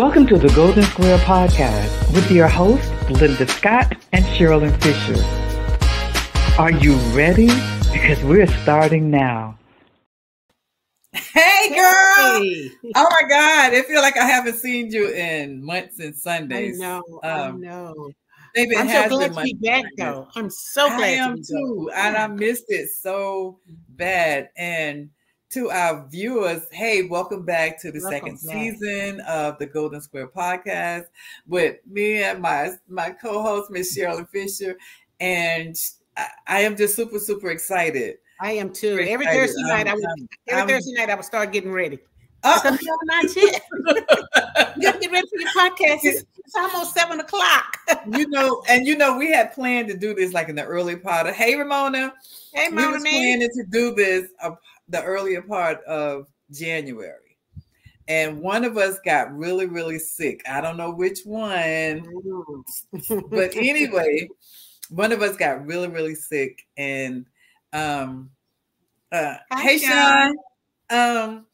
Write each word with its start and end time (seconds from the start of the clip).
Welcome 0.00 0.26
to 0.28 0.38
the 0.38 0.48
Golden 0.54 0.82
Square 0.84 1.18
Podcast 1.18 2.14
with 2.14 2.30
your 2.30 2.48
hosts, 2.48 2.90
Linda 3.10 3.46
Scott 3.46 3.98
and 4.12 4.24
Sherilyn 4.24 4.74
Fisher. 4.80 5.22
Are 6.58 6.72
you 6.72 6.94
ready? 7.14 7.48
Because 7.92 8.18
we're 8.24 8.46
starting 8.62 9.10
now. 9.10 9.58
Hey, 11.12 11.68
girl! 11.68 12.42
Hey. 12.42 12.70
Oh 12.96 13.08
my 13.10 13.28
God, 13.28 13.74
it 13.74 13.84
feels 13.84 14.00
like 14.00 14.16
I 14.16 14.24
haven't 14.24 14.54
seen 14.54 14.90
you 14.90 15.10
in 15.10 15.62
months 15.62 15.98
and 15.98 16.16
Sundays. 16.16 16.80
I 16.80 16.82
know. 16.82 17.02
Um, 17.22 17.56
I 17.56 17.58
know. 17.58 18.10
Maybe 18.56 18.78
I'm 18.78 18.88
so 18.88 19.06
glad 19.06 19.34
to 19.34 19.42
be 19.42 19.52
back, 19.60 19.84
though. 19.98 20.28
I'm 20.34 20.48
so 20.48 20.88
glad 20.88 21.00
I 21.02 21.08
am 21.08 21.36
to 21.36 21.42
too, 21.42 21.90
and 21.94 22.16
I 22.16 22.26
missed 22.26 22.64
it 22.68 22.88
so 22.88 23.58
bad. 23.90 24.48
And 24.56 25.10
to 25.50 25.68
our 25.68 26.06
viewers, 26.08 26.62
hey, 26.70 27.02
welcome 27.02 27.44
back 27.44 27.80
to 27.80 27.90
the 27.90 27.98
welcome 28.00 28.36
second 28.36 28.46
back. 28.46 28.56
season 28.56 29.20
of 29.22 29.58
the 29.58 29.66
Golden 29.66 30.00
Square 30.00 30.28
Podcast 30.28 31.06
with 31.48 31.76
me 31.90 32.22
and 32.22 32.40
my 32.40 32.70
my 32.88 33.10
co-host 33.10 33.68
Miss 33.68 33.96
Sherilyn 33.96 34.28
Fisher, 34.28 34.78
and 35.18 35.74
I, 36.16 36.28
I, 36.46 36.60
am 36.60 36.76
just 36.76 36.94
super 36.94 37.18
super 37.18 37.50
excited. 37.50 38.18
I 38.40 38.52
am 38.52 38.72
too. 38.72 38.98
Super 38.98 39.10
every. 39.10 39.26
Thursday 39.26 39.62
night, 39.62 39.88
I 39.88 39.92
um, 39.92 39.96
would, 39.96 40.28
every 40.48 40.62
I'm, 40.62 40.68
Thursday 40.68 40.92
night 40.92 41.10
I 41.10 41.16
would 41.16 41.24
start 41.24 41.52
getting 41.52 41.72
ready. 41.72 41.98
Oh. 42.42 42.78
Not 43.04 43.36
yet. 43.36 43.62
you 44.76 44.82
got 44.82 44.94
to 44.94 44.98
get 44.98 45.12
ready 45.12 45.28
for 45.28 45.38
your 45.38 45.50
podcast. 45.50 45.98
It's, 46.04 46.24
it's 46.38 46.54
almost 46.56 46.94
seven 46.94 47.20
o'clock. 47.20 47.76
you 48.16 48.26
know, 48.28 48.62
and 48.66 48.86
you 48.86 48.96
know, 48.96 49.18
we 49.18 49.30
had 49.30 49.52
planned 49.52 49.88
to 49.88 49.94
do 49.94 50.14
this 50.14 50.32
like 50.32 50.48
in 50.48 50.56
the 50.56 50.64
early 50.64 50.96
part 50.96 51.26
of. 51.26 51.34
Hey, 51.34 51.54
Ramona. 51.54 52.14
Hey, 52.54 52.68
Mama. 52.70 52.86
We 52.86 52.92
was 52.94 53.02
planning 53.02 53.40
to 53.46 53.64
do 53.70 53.94
this 53.94 54.30
the 54.90 55.02
earlier 55.02 55.42
part 55.42 55.82
of 55.84 56.26
January. 56.52 57.38
And 58.08 58.40
one 58.40 58.64
of 58.64 58.76
us 58.76 58.98
got 59.04 59.32
really, 59.32 59.66
really 59.66 59.98
sick. 59.98 60.42
I 60.48 60.60
don't 60.60 60.76
know 60.76 60.90
which 60.90 61.20
one, 61.24 62.04
but 63.30 63.54
anyway, 63.56 64.28
one 64.88 65.12
of 65.12 65.22
us 65.22 65.36
got 65.36 65.64
really, 65.64 65.88
really 65.88 66.16
sick. 66.16 66.60
And 66.76 67.26
um 67.72 68.30
uh 69.12 69.36
Hi, 69.52 69.62
hey 69.62 69.78
Sean. 69.78 70.34
Um 70.90 71.46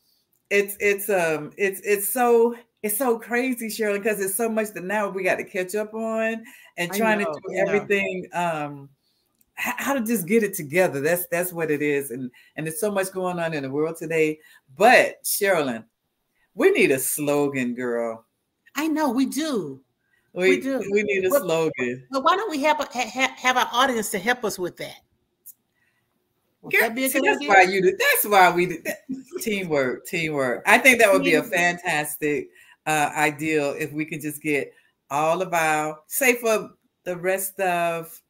it's 0.49 0.77
it's 0.81 1.11
um 1.11 1.53
it's 1.59 1.81
it's 1.81 2.09
so 2.09 2.57
it's 2.83 2.97
so 2.97 3.19
crazy, 3.19 3.69
Shirley, 3.69 3.99
because 3.99 4.21
it's 4.21 4.35
so 4.35 4.49
much 4.49 4.69
that 4.71 4.85
now 4.85 5.11
we 5.11 5.25
got 5.25 5.37
to 5.37 5.45
catch 5.45 5.75
up 5.75 5.93
on 5.93 6.43
and 6.79 6.93
trying 6.93 7.19
know, 7.19 7.35
to 7.35 7.41
do 7.49 7.55
everything 7.59 8.29
um 8.33 8.89
how 9.57 9.95
to 9.95 10.01
just 10.01 10.27
get 10.27 10.43
it 10.43 10.55
together. 10.55 11.01
That's 11.01 11.27
that's 11.27 11.53
what 11.53 11.71
it 11.71 11.83
is, 11.83 12.11
and 12.11 12.31
and 12.57 12.67
there's 12.67 12.81
so 12.81 12.91
much 12.91 13.13
going 13.13 13.39
on 13.39 13.55
in 13.55 13.63
the 13.63 13.71
world 13.71 13.97
today. 13.97 14.39
But 14.77 15.25
Sherilyn, 15.25 15.85
we 16.55 16.71
need 16.71 16.91
a 16.91 16.99
slogan, 16.99 17.75
girl. 17.75 18.25
I 18.75 18.87
know 18.89 19.11
we 19.11 19.27
do. 19.27 19.81
We, 20.35 20.51
we 20.51 20.61
do. 20.61 20.79
We 20.93 21.03
need 21.03 21.25
a 21.25 21.31
but, 21.31 21.43
slogan. 21.43 22.07
But 22.11 22.23
why 22.23 22.37
don't 22.37 22.51
we 22.51 22.63
have 22.63 22.81
a, 22.81 22.99
have, 22.99 23.31
have 23.31 23.57
our 23.57 23.69
audience 23.73 24.11
to 24.11 24.19
help 24.19 24.45
us 24.45 24.59
with 24.59 24.77
that? 24.77 24.97
Girl, 26.63 26.91
that 26.91 26.97
see, 26.97 27.21
that's 27.21 27.37
idea? 27.37 27.49
why 27.49 27.63
you 27.63 27.81
do. 27.81 27.97
That's 27.97 28.27
why 28.27 28.51
we 28.51 28.67
do 28.67 28.83
that. 28.85 28.99
teamwork. 29.41 30.07
Teamwork. 30.07 30.63
I 30.67 30.79
think 30.79 30.99
that 30.99 31.13
would 31.13 31.23
be 31.23 31.35
a 31.35 31.43
fantastic 31.43 32.49
uh, 32.87 33.11
ideal 33.17 33.75
if 33.79 33.93
we 33.93 34.05
could 34.05 34.21
just 34.21 34.43
get 34.43 34.73
all 35.11 35.41
of 35.43 35.55
our 35.55 36.01
say 36.09 36.35
for 36.35 36.71
the 37.05 37.17
rest 37.17 37.59
of 37.61 38.21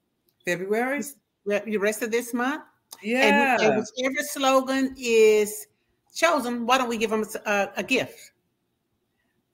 February. 0.46 1.02
The 1.44 1.76
rest 1.76 2.02
of 2.02 2.10
this 2.10 2.32
month. 2.32 2.62
Yeah. 3.02 3.58
And, 3.60 3.84
whichever 3.96 4.22
slogan 4.22 4.94
is 4.96 5.66
chosen, 6.14 6.66
why 6.66 6.78
don't 6.78 6.88
we 6.88 6.96
give 6.96 7.10
them 7.10 7.24
a, 7.44 7.68
a 7.76 7.82
gift? 7.82 8.32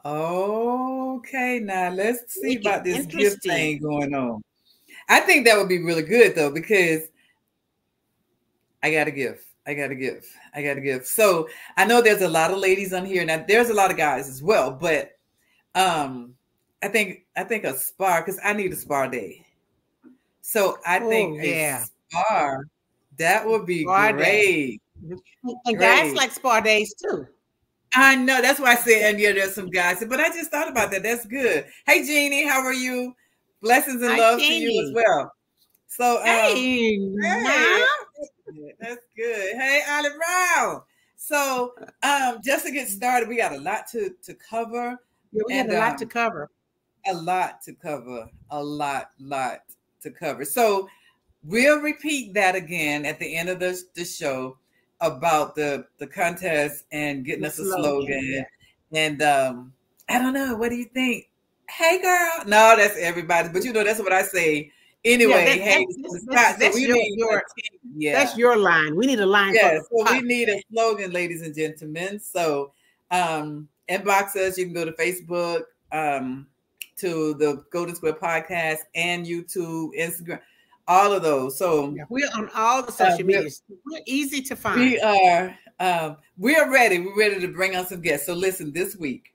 Okay, 0.05 1.61
now 1.61 1.91
let's 1.91 2.35
see 2.35 2.57
about 2.57 2.85
this 2.85 3.07
gift 3.07 3.43
thing 3.43 3.79
going 3.79 4.15
on. 4.15 4.43
I 5.09 5.21
think 5.21 5.47
that 5.47 5.57
would 5.57 5.69
be 5.69 5.83
really 5.83 6.03
good 6.03 6.35
though, 6.35 6.51
because 6.51 7.03
I 8.83 8.91
got 8.91 9.09
a 9.09 9.13
gift. 9.13 9.45
I 9.65 9.75
got 9.75 9.93
a 9.93 9.95
gift. 9.95 10.27
I 10.55 10.63
got 10.63 10.77
a 10.77 10.81
gift. 10.81 11.07
So 11.07 11.49
I 11.77 11.85
know 11.85 12.03
there's 12.03 12.23
a 12.23 12.29
lot 12.29 12.51
of 12.51 12.59
ladies 12.59 12.93
on 12.93 13.07
here. 13.07 13.25
Now 13.25 13.45
there's 13.47 13.71
a 13.71 13.75
lot 13.75 13.93
of 13.93 13.97
guys 13.97 14.29
as 14.29 14.43
well, 14.43 14.73
but 14.73 15.13
um 15.75 16.35
I 16.83 16.89
think 16.89 17.25
I 17.37 17.45
think 17.45 17.63
a 17.63 17.77
spa 17.77 18.21
because 18.21 18.41
I 18.43 18.55
need 18.55 18.73
a 18.73 18.77
spa 18.77 19.07
day. 19.07 19.47
So 20.43 20.79
I 20.87 20.99
oh, 20.99 21.09
think 21.09 21.43
yeah. 21.43 21.85
spa 22.11 22.59
that 23.19 23.47
would 23.47 23.65
be 23.65 23.85
spa 23.85 24.13
great. 24.13 24.81
Day. 25.03 25.19
And 25.65 25.79
guys 25.79 26.15
like 26.15 26.33
spa 26.33 26.61
days 26.61 26.95
too. 26.95 27.27
I 27.95 28.17
know 28.17 28.41
that's 28.43 28.61
why 28.61 28.73
I 28.73 28.77
said 28.77 29.03
and 29.03 29.21
yeah, 29.21 29.33
there's 29.33 29.55
some 29.55 29.71
guys, 29.71 30.05
but 30.07 30.21
I 30.21 30.29
just 30.29 30.51
thought 30.51 30.69
about 30.69 30.91
that. 30.91 31.03
That's 31.03 31.25
good. 31.27 31.67
Hey 31.87 32.05
Jeannie, 32.05 32.47
how 32.47 32.61
are 32.61 32.73
you? 32.73 33.15
Blessings 33.63 34.03
and 34.03 34.13
Hi, 34.13 34.19
love 34.19 34.41
Jeannie. 34.41 34.67
to 34.67 34.73
you 34.73 34.89
as 34.89 34.95
well. 34.95 35.33
So 35.87 36.19
um, 36.19 36.25
hey, 36.25 36.99
hey 37.23 37.85
that's 38.81 39.07
good. 39.17 39.57
Hey, 39.57 39.83
Olive 39.89 40.13
Brown. 40.17 40.83
So 41.17 41.75
um, 42.03 42.41
just 42.45 42.67
to 42.67 42.73
get 42.73 42.89
started, 42.89 43.29
we 43.29 43.37
got 43.37 43.53
a 43.53 43.59
lot 43.59 43.87
to 43.93 44.15
to 44.25 44.35
cover. 44.35 44.99
Yeah, 45.33 45.43
we 45.47 45.55
and, 45.55 45.71
got 45.71 45.77
a 45.77 45.81
lot 45.81 45.93
um, 45.93 45.99
to 45.99 46.07
cover. 46.07 46.51
A 47.07 47.15
lot 47.15 47.63
to 47.63 47.75
cover. 47.75 48.29
A 48.51 48.63
lot, 48.63 49.11
lot 49.21 49.61
to 50.03 50.11
cover. 50.11 50.45
So 50.45 50.89
we'll 51.45 51.81
repeat 51.81 52.35
that 52.35 52.55
again 52.55 53.05
at 53.05 53.19
the 53.19 53.37
end 53.37 53.49
of 53.49 53.59
the, 53.59 53.81
the 53.95 54.05
show 54.05 54.57
about 55.01 55.55
the 55.55 55.85
the 55.99 56.07
contest 56.07 56.85
and 56.93 57.25
getting 57.25 57.43
the 57.43 57.49
us 57.49 57.59
a 57.59 57.65
slogan. 57.65 57.83
slogan. 57.83 58.47
And 58.93 59.23
um, 59.23 59.73
I 60.09 60.19
don't 60.19 60.33
know, 60.33 60.55
what 60.57 60.71
do 60.71 60.77
you 60.77 60.87
think? 60.95 61.29
Hey 61.69 62.01
girl. 62.01 62.45
No, 62.47 62.77
that's 62.77 62.97
everybody, 62.99 63.49
but 63.53 63.65
you 63.65 63.73
know, 63.73 63.85
that's 63.85 63.99
what 63.99 64.13
I 64.13 64.23
say. 64.23 64.71
Anyway, 65.05 65.33
yeah, 65.33 65.45
that, 65.45 65.59
hey, 65.59 65.87
that's, 66.01 66.27
that's, 66.27 66.59
that's, 66.59 66.81
your, 66.81 66.97
your 66.97 67.43
yeah. 67.97 68.13
that's 68.13 68.37
your 68.37 68.57
line. 68.57 68.95
We 68.95 69.07
need 69.07 69.19
a 69.19 69.27
line. 69.27 69.55
Yeah, 69.55 69.81
so 69.81 70.13
we 70.13 70.21
need 70.21 70.49
a 70.49 70.63
slogan, 70.73 71.11
ladies 71.11 71.43
and 71.43 71.55
gentlemen. 71.55 72.21
So 72.21 72.73
um 73.11 73.69
inbox 73.89 74.37
us. 74.37 74.57
You 74.57 74.67
can 74.67 74.75
go 74.75 74.85
to 74.85 74.93
Facebook. 74.93 75.63
Um, 75.91 76.47
to 76.97 77.35
the 77.35 77.65
Golden 77.71 77.95
Square 77.95 78.15
podcast 78.15 78.79
and 78.95 79.27
YouTube, 79.27 79.91
Instagram, 79.99 80.41
all 80.89 81.13
of 81.13 81.23
those. 81.23 81.59
So 81.59 81.95
yeah, 81.95 82.05
we're 82.09 82.29
on 82.37 82.51
all 82.55 82.83
the 82.83 82.93
social 82.93 83.15
uh, 83.15 83.25
media. 83.25 83.51
We're 83.87 84.01
easy 84.07 84.43
to 84.43 84.57
find. 84.57 84.81
We 84.81 85.01
are 85.01 85.57
um, 85.81 86.17
we 86.39 86.55
are 86.57 86.71
ready. 86.71 87.01
We're 87.01 87.19
ready 87.19 87.41
to 87.41 87.49
bring 87.49 87.77
on 87.77 87.87
some 87.87 88.01
guests. 88.01 88.27
So 88.27 88.35
listen, 88.35 88.73
this 88.73 88.97
week, 88.97 89.35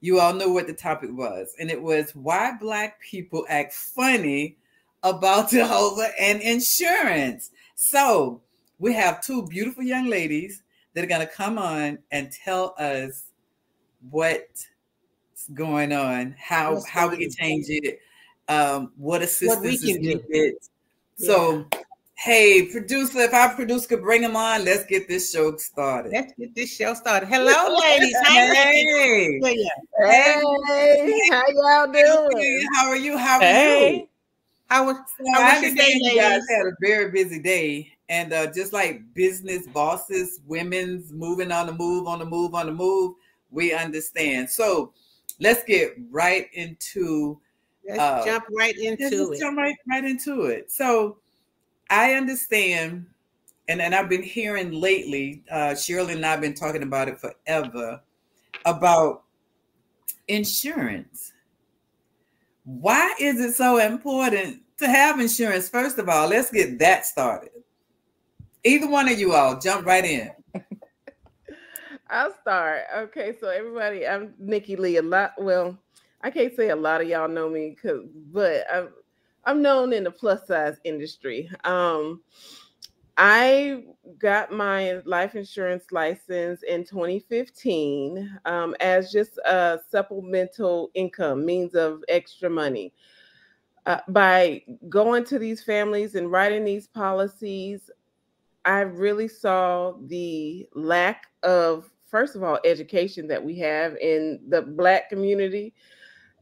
you 0.00 0.20
all 0.20 0.34
know 0.34 0.48
what 0.48 0.66
the 0.66 0.72
topic 0.72 1.10
was, 1.12 1.54
and 1.58 1.70
it 1.70 1.80
was 1.80 2.14
why 2.14 2.52
black 2.60 3.00
people 3.00 3.44
act 3.48 3.72
funny 3.72 4.56
about 5.02 5.50
Jehovah 5.50 6.10
and 6.20 6.40
insurance. 6.40 7.50
So 7.74 8.40
we 8.78 8.92
have 8.94 9.22
two 9.22 9.46
beautiful 9.46 9.82
young 9.82 10.06
ladies 10.06 10.62
that 10.94 11.04
are 11.04 11.08
going 11.08 11.20
to 11.20 11.32
come 11.32 11.58
on 11.58 11.98
and 12.10 12.30
tell 12.30 12.74
us 12.78 13.24
what 14.10 14.48
going 15.48 15.92
on, 15.92 16.34
how 16.38 16.74
What's 16.74 16.88
how 16.88 17.08
we 17.08 17.18
can 17.18 17.30
change 17.30 17.66
it, 17.68 18.00
um, 18.48 18.92
what 18.96 19.22
assistance 19.22 19.60
what 19.60 19.72
is 19.72 19.82
needed. 19.82 20.22
Yeah. 20.28 20.50
So, 21.16 21.66
hey, 22.14 22.66
producer, 22.66 23.20
if 23.20 23.34
our 23.34 23.54
producer 23.54 23.88
could 23.88 24.02
bring 24.02 24.22
them 24.22 24.36
on, 24.36 24.64
let's 24.64 24.84
get 24.86 25.08
this 25.08 25.30
show 25.32 25.56
started. 25.56 26.12
Let's 26.12 26.32
get 26.38 26.54
this 26.54 26.74
show 26.74 26.94
started. 26.94 27.28
Hello, 27.28 27.78
ladies. 27.78 28.16
hey. 28.26 29.40
Hey. 29.42 30.42
hey, 30.68 31.20
how 31.30 31.42
y'all 31.48 31.92
doing? 31.92 32.66
How 32.74 32.88
are 32.88 32.96
you? 32.96 33.16
How 33.16 33.36
are 33.36 33.42
hey. 33.42 33.96
you? 33.96 34.08
How 34.68 34.86
was, 34.86 34.96
so 34.96 35.40
how 35.40 35.52
was 35.52 35.62
your 35.62 35.74
day, 35.74 35.92
you 35.94 36.16
guys 36.16 36.42
had 36.48 36.66
a 36.66 36.72
very 36.80 37.10
busy 37.10 37.38
day. 37.38 37.90
And 38.08 38.32
uh, 38.32 38.52
just 38.52 38.72
like 38.72 39.02
business 39.14 39.66
bosses, 39.68 40.40
women's 40.46 41.12
moving 41.12 41.52
on 41.52 41.66
the 41.66 41.72
move, 41.72 42.06
on 42.06 42.18
the 42.18 42.24
move, 42.24 42.54
on 42.54 42.66
the 42.66 42.72
move, 42.72 43.14
we 43.50 43.72
understand. 43.72 44.50
So 44.50 44.92
let's 45.40 45.64
get 45.64 45.94
right 46.10 46.48
into 46.52 47.40
let's 47.86 48.00
uh, 48.00 48.24
jump 48.24 48.44
right 48.56 48.76
into 48.76 49.32
it. 49.32 49.40
Jump 49.40 49.58
right 49.58 49.76
right 49.88 50.04
into 50.04 50.44
it. 50.44 50.70
So 50.70 51.18
I 51.90 52.14
understand, 52.14 53.06
and 53.68 53.80
and 53.80 53.94
I've 53.94 54.08
been 54.08 54.22
hearing 54.22 54.72
lately. 54.72 55.42
Uh, 55.50 55.74
Shirley 55.74 56.14
and 56.14 56.24
I've 56.24 56.40
been 56.40 56.54
talking 56.54 56.82
about 56.82 57.08
it 57.08 57.18
forever 57.18 58.00
about 58.64 59.24
insurance. 60.28 61.32
Why 62.64 63.14
is 63.20 63.38
it 63.40 63.54
so 63.54 63.78
important 63.78 64.62
to 64.78 64.88
have 64.88 65.20
insurance? 65.20 65.68
First 65.68 65.98
of 65.98 66.08
all, 66.08 66.28
let's 66.28 66.50
get 66.50 66.78
that 66.78 67.06
started. 67.06 67.50
Either 68.64 68.88
one 68.88 69.08
of 69.08 69.18
you 69.18 69.34
all, 69.34 69.58
jump 69.60 69.86
right 69.86 70.04
in. 70.04 70.30
I'll 72.14 72.32
start. 72.40 72.82
Okay, 72.96 73.34
so 73.40 73.48
everybody, 73.48 74.06
I'm 74.06 74.34
Nikki 74.38 74.76
Lee. 74.76 74.98
A 74.98 75.02
lot, 75.02 75.32
well, 75.36 75.76
I 76.22 76.30
can't 76.30 76.54
say 76.54 76.68
a 76.68 76.76
lot 76.76 77.00
of 77.00 77.08
y'all 77.08 77.26
know 77.26 77.50
me, 77.50 77.76
cause 77.82 78.06
but 78.32 78.64
I'm 78.72 78.90
I'm 79.44 79.60
known 79.60 79.92
in 79.92 80.04
the 80.04 80.12
plus 80.12 80.46
size 80.46 80.76
industry. 80.84 81.50
Um, 81.64 82.22
I 83.16 83.82
got 84.18 84.52
my 84.52 85.00
life 85.04 85.34
insurance 85.34 85.86
license 85.90 86.62
in 86.62 86.84
2015 86.84 88.38
um, 88.44 88.76
as 88.78 89.10
just 89.10 89.38
a 89.38 89.80
supplemental 89.90 90.92
income 90.94 91.44
means 91.44 91.74
of 91.74 92.04
extra 92.08 92.48
money. 92.48 92.94
Uh, 93.86 93.98
by 94.06 94.62
going 94.88 95.24
to 95.24 95.40
these 95.40 95.64
families 95.64 96.14
and 96.14 96.30
writing 96.30 96.64
these 96.64 96.86
policies, 96.86 97.90
I 98.64 98.80
really 98.80 99.28
saw 99.28 99.94
the 100.06 100.68
lack 100.74 101.26
of, 101.42 101.90
first 102.14 102.36
of 102.36 102.44
all, 102.44 102.60
education 102.64 103.26
that 103.26 103.42
we 103.42 103.58
have 103.58 103.96
in 103.96 104.38
the 104.48 104.62
Black 104.62 105.08
community 105.08 105.74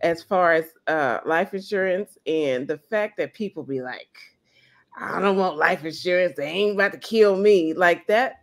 as 0.02 0.22
far 0.22 0.52
as 0.52 0.66
uh, 0.86 1.20
life 1.24 1.54
insurance 1.54 2.19
and 2.26 2.69
the 2.69 2.76
fact 2.76 3.16
that 3.16 3.32
people 3.32 3.62
be 3.62 3.80
like, 3.80 4.14
I 5.00 5.19
don't 5.19 5.38
want 5.38 5.56
life 5.56 5.82
insurance. 5.82 6.34
They 6.36 6.44
ain't 6.44 6.74
about 6.74 6.92
to 6.92 6.98
kill 6.98 7.38
me. 7.38 7.72
Like 7.72 8.06
that, 8.08 8.42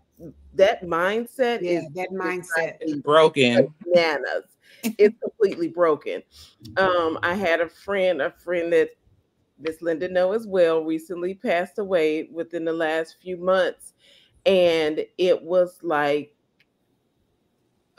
that 0.56 0.84
mindset 0.84 1.62
yeah, 1.62 1.82
is 1.82 1.90
that 1.94 2.10
mindset 2.10 2.78
is 2.82 2.96
broken. 2.96 3.72
Bananas. 3.86 4.46
it's 4.98 5.16
completely 5.22 5.68
broken. 5.68 6.24
Um, 6.78 7.20
I 7.22 7.36
had 7.36 7.62
a 7.62 7.70
friend, 7.70 8.24
a 8.24 8.32
friend 8.32 8.74
that 8.74 8.90
Miss 9.60 9.84
Linda 9.84 10.10
know 10.10 10.32
as 10.32 10.48
well, 10.48 10.84
recently 10.84 11.36
passed 11.36 11.78
away 11.78 12.28
within 12.34 12.66
the 12.66 12.74
last 12.74 13.18
few 13.22 13.38
months. 13.38 13.94
And 14.48 15.06
it 15.20 15.44
was 15.44 15.78
like 15.84 16.34
a 16.34 16.39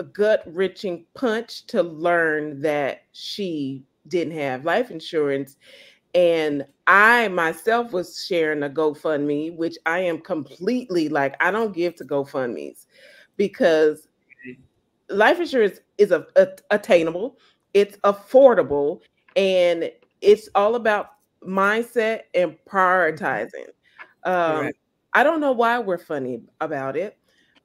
gut 0.03 0.43
wrenching 0.47 1.05
punch 1.15 1.67
to 1.67 1.83
learn 1.83 2.61
that 2.63 3.03
she 3.13 3.85
didn't 4.09 4.37
have 4.37 4.65
life 4.65 4.91
insurance. 4.91 5.57
And 6.15 6.65
I 6.87 7.29
myself 7.29 7.93
was 7.93 8.25
sharing 8.27 8.63
a 8.63 8.69
GoFundMe, 8.69 9.57
which 9.57 9.77
I 9.87 10.01
am 10.01 10.19
completely 10.19 11.09
like, 11.09 11.37
I 11.41 11.51
don't 11.51 11.75
give 11.75 11.95
to 11.97 12.05
GoFundMe's 12.05 12.87
because 13.37 14.09
life 15.09 15.41
insurance 15.41 15.81
is 15.99 16.11
a, 16.11 16.27
a, 16.37 16.49
attainable, 16.71 17.39
it's 17.75 17.97
affordable, 17.99 19.01
and 19.37 19.91
it's 20.21 20.49
all 20.55 20.75
about 20.75 21.13
mindset 21.47 22.23
and 22.35 22.57
prioritizing. 22.69 23.69
Um, 24.25 24.73
I 25.13 25.23
don't 25.23 25.41
know 25.41 25.53
why 25.53 25.79
we're 25.79 25.99
funny 25.99 26.43
about 26.61 26.97
it, 26.97 27.17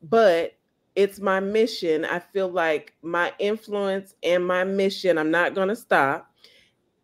but 0.01 0.54
it's 0.95 1.19
my 1.19 1.39
mission. 1.39 2.05
I 2.05 2.19
feel 2.19 2.49
like 2.49 2.93
my 3.01 3.33
influence 3.39 4.15
and 4.23 4.45
my 4.45 4.63
mission, 4.63 5.17
I'm 5.17 5.31
not 5.31 5.53
going 5.53 5.67
to 5.67 5.75
stop. 5.75 6.31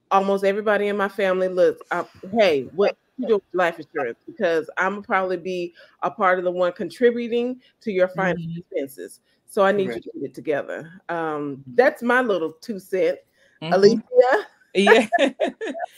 Almost 0.09 0.43
everybody 0.43 0.87
in 0.87 0.97
my 0.97 1.09
family 1.09 1.47
looks, 1.47 1.81
up, 1.91 2.09
hey, 2.33 2.63
what 2.73 2.97
you 3.17 3.27
do 3.27 3.33
with 3.35 3.43
life 3.53 3.79
insurance? 3.79 4.19
Because 4.25 4.69
I'm 4.77 5.01
probably 5.03 5.37
be 5.37 5.73
a 6.03 6.11
part 6.11 6.37
of 6.37 6.45
the 6.45 6.51
one 6.51 6.73
contributing 6.73 7.61
to 7.81 7.91
your 7.91 8.07
financial 8.09 8.45
mm-hmm. 8.45 8.59
expenses. 8.59 9.19
So 9.45 9.63
I 9.63 9.71
need 9.71 9.89
right. 9.89 9.97
you 9.97 10.01
to 10.01 10.19
get 10.19 10.29
it 10.29 10.33
together. 10.33 11.01
Um, 11.09 11.63
that's 11.75 12.01
my 12.01 12.21
little 12.21 12.53
two 12.61 12.79
cent. 12.79 13.19
Mm-hmm. 13.61 13.73
Alicia. 13.73 14.47
Yeah. 14.73 15.07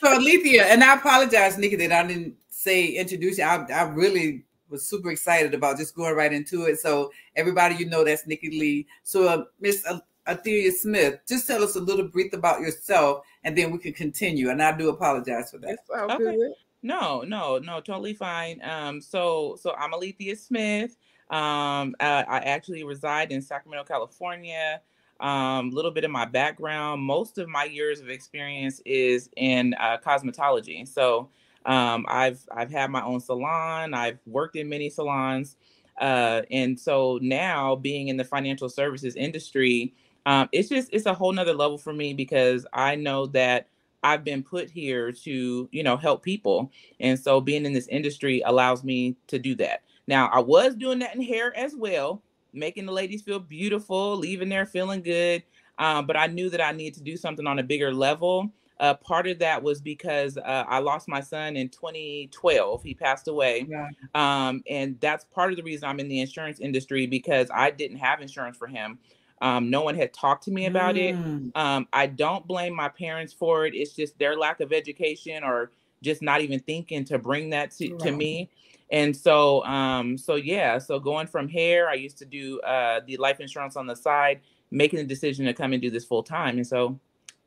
so 0.02 0.16
Alethea, 0.16 0.66
and 0.66 0.84
I 0.84 0.96
apologize, 0.96 1.58
Nikki, 1.58 1.76
that 1.76 1.92
I 1.92 2.08
didn't 2.08 2.36
say 2.50 2.88
introduce 2.88 3.38
you. 3.38 3.44
I, 3.44 3.66
I 3.72 3.84
really 3.84 4.46
was 4.74 4.86
super 4.86 5.12
excited 5.12 5.54
about 5.54 5.78
just 5.78 5.96
going 5.96 6.16
right 6.16 6.34
into 6.34 6.66
it. 6.66 6.80
So 6.80 7.14
everybody, 7.38 7.76
you 7.76 7.86
know, 7.86 8.04
that's 8.04 8.28
Nikki 8.28 8.50
Lee. 8.50 8.88
So 9.04 9.28
uh, 9.28 9.44
Miss 9.62 9.88
Athelia 10.28 10.72
Smith, 10.72 11.20
just 11.28 11.48
tell 11.48 11.64
us 11.64 11.76
a 11.76 11.80
little 11.80 12.08
brief 12.08 12.34
about 12.34 12.60
yourself, 12.60 13.24
and 13.44 13.58
then 13.58 13.72
we 13.72 13.78
can 13.78 13.94
continue. 13.94 14.50
And 14.50 14.62
I 14.62 14.76
do 14.76 14.90
apologize 14.90 15.52
for 15.52 15.60
that. 15.60 15.78
Okay. 15.92 16.38
No, 16.82 17.22
no, 17.22 17.60
no, 17.60 17.80
totally 17.80 18.14
fine. 18.14 18.60
Um, 18.64 19.00
so 19.00 19.58
so 19.62 19.74
I'm 19.76 19.94
Alethea 19.94 20.36
Smith. 20.36 20.98
Um, 21.30 21.96
uh, 22.00 22.24
I 22.28 22.40
actually 22.40 22.84
reside 22.84 23.32
in 23.32 23.42
Sacramento, 23.42 23.86
California. 23.86 24.82
A 25.22 25.26
um, 25.28 25.70
little 25.70 25.92
bit 25.92 26.04
of 26.04 26.12
my 26.12 26.26
background, 26.26 27.02
most 27.02 27.38
of 27.38 27.48
my 27.48 27.64
years 27.64 28.02
of 28.02 28.10
experience 28.10 28.82
is 28.86 29.30
in 29.38 29.74
uh, 29.76 29.98
cosmetology. 30.04 30.86
So 30.86 31.30
um, 31.66 32.06
I've 32.08 32.42
I've 32.52 32.72
had 32.72 32.92
my 32.92 33.04
own 33.04 33.20
salon. 33.20 33.94
I've 33.94 34.20
worked 34.26 34.56
in 34.56 34.70
many 34.70 34.90
salons, 34.90 35.56
uh, 36.00 36.42
and 36.52 36.80
so 36.80 37.20
now 37.22 37.76
being 37.76 38.08
in 38.10 38.18
the 38.18 38.24
financial 38.24 38.70
services 38.70 39.16
industry, 39.16 39.94
um, 40.26 40.50
it's 40.52 40.70
just 40.70 40.90
it's 40.92 41.06
a 41.06 41.14
whole 41.14 41.32
nother 41.32 41.54
level 41.54 41.78
for 41.78 41.94
me 41.94 42.14
because 42.14 42.66
I 42.74 42.96
know 42.96 43.28
that 43.28 43.68
I've 44.04 44.24
been 44.24 44.44
put 44.44 44.70
here 44.70 45.12
to 45.12 45.70
you 45.72 45.84
know 45.84 45.98
help 45.98 46.24
people, 46.24 46.72
and 47.00 47.20
so 47.20 47.40
being 47.40 47.66
in 47.66 47.74
this 47.74 47.88
industry 47.88 48.42
allows 48.46 48.84
me 48.84 49.16
to 49.28 49.40
do 49.40 49.56
that. 49.56 49.84
Now 50.08 50.28
I 50.34 50.40
was 50.40 50.76
doing 50.76 51.00
that 51.00 51.16
in 51.16 51.22
hair 51.22 51.56
as 51.56 51.76
well, 51.76 52.22
making 52.52 52.86
the 52.86 52.92
ladies 52.92 53.22
feel 53.22 53.40
beautiful, 53.40 54.18
leaving 54.18 54.50
there 54.50 54.66
feeling 54.66 55.02
good. 55.02 55.44
Um, 55.80 56.06
but 56.06 56.16
I 56.16 56.28
knew 56.28 56.50
that 56.52 56.62
I 56.62 56.72
needed 56.72 56.96
to 56.96 57.04
do 57.04 57.18
something 57.18 57.48
on 57.48 57.60
a 57.60 57.64
bigger 57.64 57.94
level. 57.94 58.52
Uh, 58.80 58.94
part 58.96 59.28
of 59.28 59.40
that 59.40 59.62
was 59.62 59.82
because 59.82 60.38
uh, 60.38 60.66
I 60.68 60.80
lost 60.80 61.08
my 61.08 61.22
son 61.22 61.56
in 61.56 61.70
2012. 61.70 62.84
He 62.84 62.94
passed 62.94 63.28
away. 63.28 63.68
Yeah. 63.70 63.88
Um, 64.16 64.64
and 64.70 65.00
that's 65.00 65.26
part 65.26 65.52
of 65.52 65.58
the 65.58 65.64
reason 65.64 65.88
I'm 65.88 66.00
in 66.00 66.08
the 66.08 66.20
insurance 66.20 66.60
industry 66.60 67.06
because 67.06 67.50
I 67.54 67.70
didn't 67.72 67.98
have 67.98 68.22
insurance 68.22 68.58
for 68.58 68.68
him. 68.68 68.98
Um, 69.42 69.70
no 69.70 69.82
one 69.82 69.96
had 69.96 70.14
talked 70.14 70.44
to 70.46 70.52
me 70.52 70.68
about 70.68 70.96
mm. 70.96 71.48
it. 71.48 71.58
Um, 71.58 71.88
I 71.92 72.08
don't 72.08 72.48
blame 72.48 72.74
my 72.74 72.90
parents 72.90 73.34
for 73.34 73.66
it. 73.66 73.76
It's 73.76 73.94
just 73.94 74.18
their 74.18 74.38
lack 74.38 74.60
of 74.62 74.72
education 74.72 75.44
or 75.44 75.72
just 76.02 76.22
not 76.22 76.42
even 76.42 76.60
thinking 76.60 77.04
to 77.06 77.18
bring 77.18 77.50
that 77.52 77.72
to, 77.72 77.92
right. 77.92 78.00
to 78.02 78.12
me. 78.12 78.50
And 78.92 79.16
so, 79.16 79.64
um, 79.66 80.18
so 80.18 80.36
yeah, 80.36 80.78
so 80.78 81.00
going 81.00 81.28
from 81.28 81.48
hair, 81.48 81.90
I 81.90 81.96
used 81.96 82.18
to 82.20 82.26
do 82.26 82.60
uh, 82.62 83.02
the 83.06 83.18
life 83.18 83.40
insurance 83.40 83.76
on 83.76 83.88
the 83.88 83.96
side, 83.96 84.42
making 84.72 85.00
the 85.00 85.06
decision 85.06 85.46
to 85.46 85.54
come 85.54 85.74
and 85.74 85.82
do 85.82 85.90
this 85.90 86.06
full 86.06 86.24
time. 86.24 86.58
And 86.58 86.68
so 86.68 87.00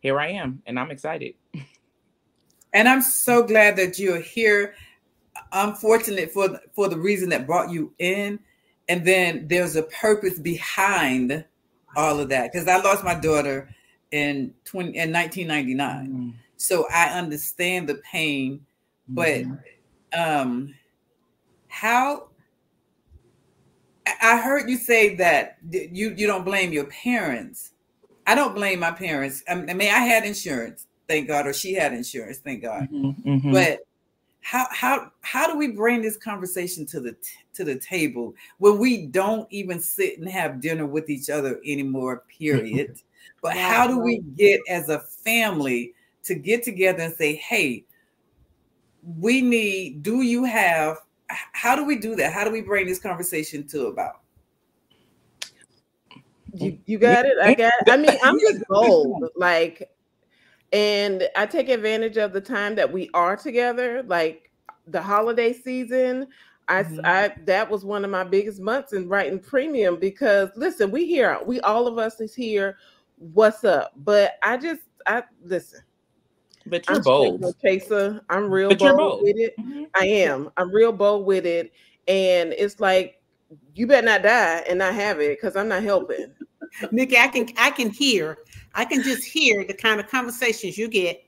here 0.06 0.20
I 0.20 0.28
am, 0.28 0.62
and 0.66 0.78
I'm 0.78 0.92
excited. 0.92 1.34
And 2.72 2.88
I'm 2.88 3.02
so 3.02 3.42
glad 3.42 3.74
that 3.76 3.98
you're 3.98 4.20
here. 4.20 4.74
I'm 5.50 5.74
fortunate 5.74 6.30
for 6.30 6.60
for 6.74 6.88
the 6.88 6.98
reason 6.98 7.28
that 7.30 7.44
brought 7.46 7.70
you 7.70 7.92
in, 7.98 8.38
and 8.88 9.04
then 9.04 9.48
there's 9.48 9.74
a 9.74 9.82
purpose 9.82 10.38
behind 10.38 11.44
all 11.96 12.20
of 12.20 12.28
that. 12.28 12.52
Because 12.52 12.68
I 12.68 12.76
lost 12.76 13.02
my 13.02 13.14
daughter 13.14 13.68
in 14.12 14.54
20 14.64 14.96
in 14.96 15.12
1999, 15.12 16.06
mm-hmm. 16.06 16.30
so 16.56 16.86
I 16.92 17.18
understand 17.18 17.88
the 17.88 17.96
pain. 17.96 18.60
But 19.08 19.42
mm-hmm. 19.42 20.20
um, 20.20 20.74
how 21.66 22.28
I 24.22 24.38
heard 24.38 24.70
you 24.70 24.76
say 24.76 25.16
that 25.16 25.56
you 25.72 26.14
you 26.16 26.28
don't 26.28 26.44
blame 26.44 26.72
your 26.72 26.86
parents 26.86 27.72
I 28.26 28.34
don't 28.34 28.54
blame 28.54 28.80
my 28.80 28.90
parents. 28.90 29.42
I 29.48 29.54
mean, 29.54 29.80
I 29.80 30.00
had 30.00 30.24
insurance, 30.24 30.86
thank 31.08 31.28
God, 31.28 31.46
or 31.46 31.52
she 31.52 31.74
had 31.74 31.92
insurance, 31.92 32.38
thank 32.38 32.62
God. 32.62 32.88
Mm-hmm, 32.92 33.28
mm-hmm. 33.28 33.52
But 33.52 33.80
how 34.46 34.66
how 34.70 35.10
how 35.22 35.50
do 35.50 35.58
we 35.58 35.68
bring 35.68 36.02
this 36.02 36.16
conversation 36.16 36.86
to 36.86 37.00
the 37.00 37.12
t- 37.12 37.30
to 37.54 37.64
the 37.64 37.76
table 37.78 38.34
when 38.58 38.78
we 38.78 39.06
don't 39.06 39.46
even 39.50 39.80
sit 39.80 40.18
and 40.18 40.28
have 40.28 40.60
dinner 40.60 40.86
with 40.86 41.10
each 41.10 41.30
other 41.30 41.60
anymore? 41.64 42.22
Period. 42.28 43.00
but 43.42 43.56
how 43.56 43.86
do 43.86 43.98
we 43.98 44.20
get 44.36 44.60
as 44.68 44.88
a 44.88 45.00
family 45.00 45.94
to 46.24 46.34
get 46.34 46.62
together 46.62 47.02
and 47.02 47.14
say, 47.14 47.34
"Hey, 47.34 47.84
we 49.18 49.40
need. 49.40 50.02
Do 50.02 50.22
you 50.22 50.44
have? 50.44 50.98
How 51.28 51.74
do 51.74 51.84
we 51.84 51.96
do 51.96 52.14
that? 52.14 52.32
How 52.32 52.44
do 52.44 52.52
we 52.52 52.60
bring 52.60 52.86
this 52.86 53.00
conversation 53.00 53.66
to 53.68 53.86
about?" 53.86 54.20
You, 56.56 56.78
you 56.86 56.98
got 56.98 57.26
it. 57.26 57.38
I 57.42 57.54
got. 57.54 57.72
It. 57.80 57.90
I 57.90 57.96
mean, 57.96 58.16
I'm 58.22 58.38
just 58.40 58.66
bold. 58.68 59.28
Like, 59.36 59.90
and 60.72 61.28
I 61.36 61.46
take 61.46 61.68
advantage 61.68 62.16
of 62.16 62.32
the 62.32 62.40
time 62.40 62.74
that 62.76 62.92
we 62.92 63.10
are 63.14 63.36
together. 63.36 64.02
Like 64.02 64.46
the 64.86 65.02
holiday 65.02 65.52
season. 65.52 66.28
I, 66.68 66.82
mm-hmm. 66.82 67.00
I 67.04 67.34
that 67.44 67.70
was 67.70 67.84
one 67.84 68.04
of 68.04 68.10
my 68.10 68.24
biggest 68.24 68.60
months 68.60 68.92
in 68.92 69.08
writing 69.08 69.38
premium 69.38 69.98
because 69.98 70.50
listen, 70.56 70.90
we 70.90 71.06
here, 71.06 71.38
we 71.46 71.60
all 71.60 71.86
of 71.86 71.98
us 71.98 72.20
is 72.20 72.34
here. 72.34 72.76
What's 73.18 73.64
up? 73.64 73.92
But 73.96 74.32
I 74.42 74.56
just 74.56 74.82
I 75.06 75.22
listen. 75.44 75.80
But 76.66 76.86
you're 76.88 76.96
I'm 76.96 77.02
bold, 77.02 77.54
chaser. 77.64 78.20
I'm 78.28 78.50
real 78.50 78.74
bold, 78.74 78.96
bold, 78.96 79.22
with 79.22 79.36
it. 79.36 79.56
Mm-hmm. 79.58 79.84
I 79.94 80.06
am. 80.06 80.50
I'm 80.56 80.72
real 80.72 80.90
bold 80.90 81.24
with 81.24 81.46
it, 81.46 81.72
and 82.08 82.52
it's 82.52 82.80
like 82.80 83.20
you 83.74 83.86
better 83.86 84.06
not 84.06 84.22
die 84.22 84.64
and 84.68 84.78
not 84.78 84.94
have 84.94 85.20
it 85.20 85.36
because 85.36 85.56
I'm 85.56 85.68
not 85.68 85.82
helping. 85.82 86.32
Nikki, 86.90 87.16
I 87.16 87.28
can 87.28 87.48
I 87.56 87.70
can 87.70 87.90
hear, 87.90 88.38
I 88.74 88.84
can 88.84 89.02
just 89.02 89.24
hear 89.24 89.64
the 89.64 89.74
kind 89.74 90.00
of 90.00 90.08
conversations 90.08 90.76
you 90.76 90.88
get 90.88 91.22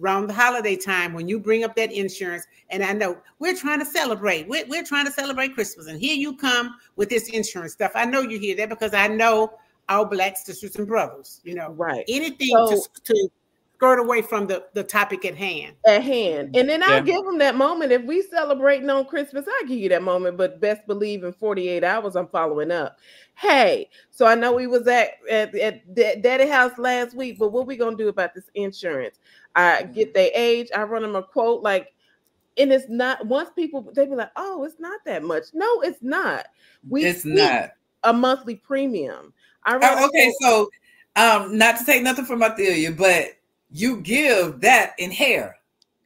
around 0.00 0.26
the 0.26 0.34
holiday 0.34 0.76
time 0.76 1.12
when 1.12 1.28
you 1.28 1.38
bring 1.38 1.64
up 1.64 1.76
that 1.76 1.92
insurance. 1.92 2.46
And 2.70 2.82
I 2.82 2.92
know 2.92 3.18
we're 3.38 3.56
trying 3.56 3.78
to 3.78 3.84
celebrate. 3.84 4.48
We're, 4.48 4.66
we're 4.66 4.84
trying 4.84 5.06
to 5.06 5.12
celebrate 5.12 5.54
Christmas. 5.54 5.86
And 5.86 6.00
here 6.00 6.14
you 6.14 6.36
come 6.36 6.76
with 6.96 7.08
this 7.08 7.28
insurance 7.28 7.72
stuff. 7.72 7.92
I 7.94 8.04
know 8.04 8.20
you 8.20 8.38
hear 8.38 8.56
that 8.56 8.68
because 8.68 8.94
I 8.94 9.08
know 9.08 9.52
our 9.88 10.06
black 10.06 10.36
sisters 10.36 10.76
and 10.76 10.86
brothers, 10.86 11.40
you 11.44 11.54
know. 11.54 11.70
Right. 11.70 12.04
Anything 12.08 12.50
so, 12.50 12.70
to, 12.70 13.02
to 13.04 13.28
skirt 13.82 13.98
away 13.98 14.22
from 14.22 14.46
the, 14.46 14.64
the 14.74 14.84
topic 14.84 15.24
at 15.24 15.34
hand. 15.34 15.74
At 15.86 16.04
hand. 16.04 16.54
And 16.56 16.68
then 16.68 16.80
Yeah. 16.80 16.86
I'll 16.92 17.02
give 17.02 17.24
them 17.24 17.38
that 17.38 17.56
moment. 17.56 17.90
If 17.90 18.02
we 18.04 18.22
celebrating 18.22 18.88
on 18.88 19.04
Christmas, 19.06 19.44
I'll 19.48 19.66
give 19.66 19.78
you 19.78 19.88
that 19.88 20.02
moment. 20.04 20.36
But 20.36 20.60
best 20.60 20.86
believe 20.86 21.24
in 21.24 21.32
48 21.32 21.82
hours, 21.82 22.14
I'm 22.14 22.28
following 22.28 22.70
up. 22.70 22.98
Hey, 23.34 23.88
so 24.10 24.24
I 24.26 24.36
know 24.36 24.52
we 24.52 24.66
was 24.68 24.86
at 24.86 25.14
at, 25.28 25.54
at 25.56 25.94
Daddy 26.22 26.46
House 26.46 26.78
last 26.78 27.16
week, 27.16 27.38
but 27.40 27.50
what 27.50 27.66
we 27.66 27.76
gonna 27.76 27.96
do 27.96 28.06
about 28.08 28.34
this 28.34 28.44
insurance? 28.54 29.18
I 29.56 29.82
get 29.82 30.14
their 30.14 30.30
age, 30.34 30.68
I 30.74 30.82
run 30.84 31.02
them 31.02 31.16
a 31.16 31.22
quote 31.22 31.62
like 31.62 31.92
and 32.58 32.70
it's 32.72 32.88
not 32.88 33.26
once 33.26 33.48
people 33.56 33.90
they 33.94 34.06
be 34.06 34.14
like, 34.14 34.30
oh, 34.36 34.62
it's 34.64 34.78
not 34.78 35.00
that 35.06 35.22
much. 35.24 35.44
No, 35.54 35.80
it's 35.80 36.02
not. 36.02 36.46
We 36.88 37.04
it's 37.04 37.24
not. 37.24 37.70
a 38.04 38.12
monthly 38.12 38.54
premium. 38.56 39.32
I 39.64 39.72
run 39.76 39.82
Oh, 39.84 40.04
a 40.04 40.06
okay, 40.06 40.32
quote- 40.40 40.68
so 41.16 41.40
um, 41.44 41.58
not 41.58 41.78
to 41.78 41.84
take 41.84 42.02
nothing 42.02 42.24
from 42.26 42.40
Athelia, 42.42 42.96
but 42.96 43.26
you 43.72 44.00
give 44.00 44.60
that 44.60 44.92
in 44.98 45.10
hair 45.10 45.56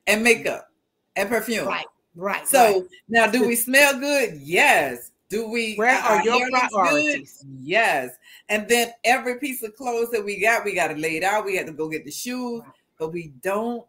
and 0.06 0.22
makeup 0.22 0.70
and 1.16 1.28
perfume. 1.28 1.66
Right, 1.66 1.86
right. 2.14 2.46
So 2.46 2.58
right. 2.58 2.82
now, 3.08 3.26
do 3.26 3.46
we 3.46 3.56
smell 3.56 3.98
good? 3.98 4.38
Yes. 4.40 5.10
Do 5.28 5.48
we? 5.48 5.74
Where 5.74 5.98
are 5.98 6.22
your 6.22 6.48
priorities? 6.50 7.42
Good? 7.42 7.58
Yes. 7.60 8.16
And 8.48 8.68
then 8.68 8.92
every 9.04 9.40
piece 9.40 9.62
of 9.64 9.74
clothes 9.74 10.10
that 10.12 10.24
we 10.24 10.40
got, 10.40 10.64
we 10.64 10.74
got 10.74 10.92
it 10.92 10.98
laid 10.98 11.24
out. 11.24 11.44
We 11.44 11.56
had 11.56 11.66
to 11.66 11.72
go 11.72 11.88
get 11.88 12.04
the 12.04 12.12
shoes, 12.12 12.62
but 12.98 13.12
we 13.12 13.32
don't 13.42 13.84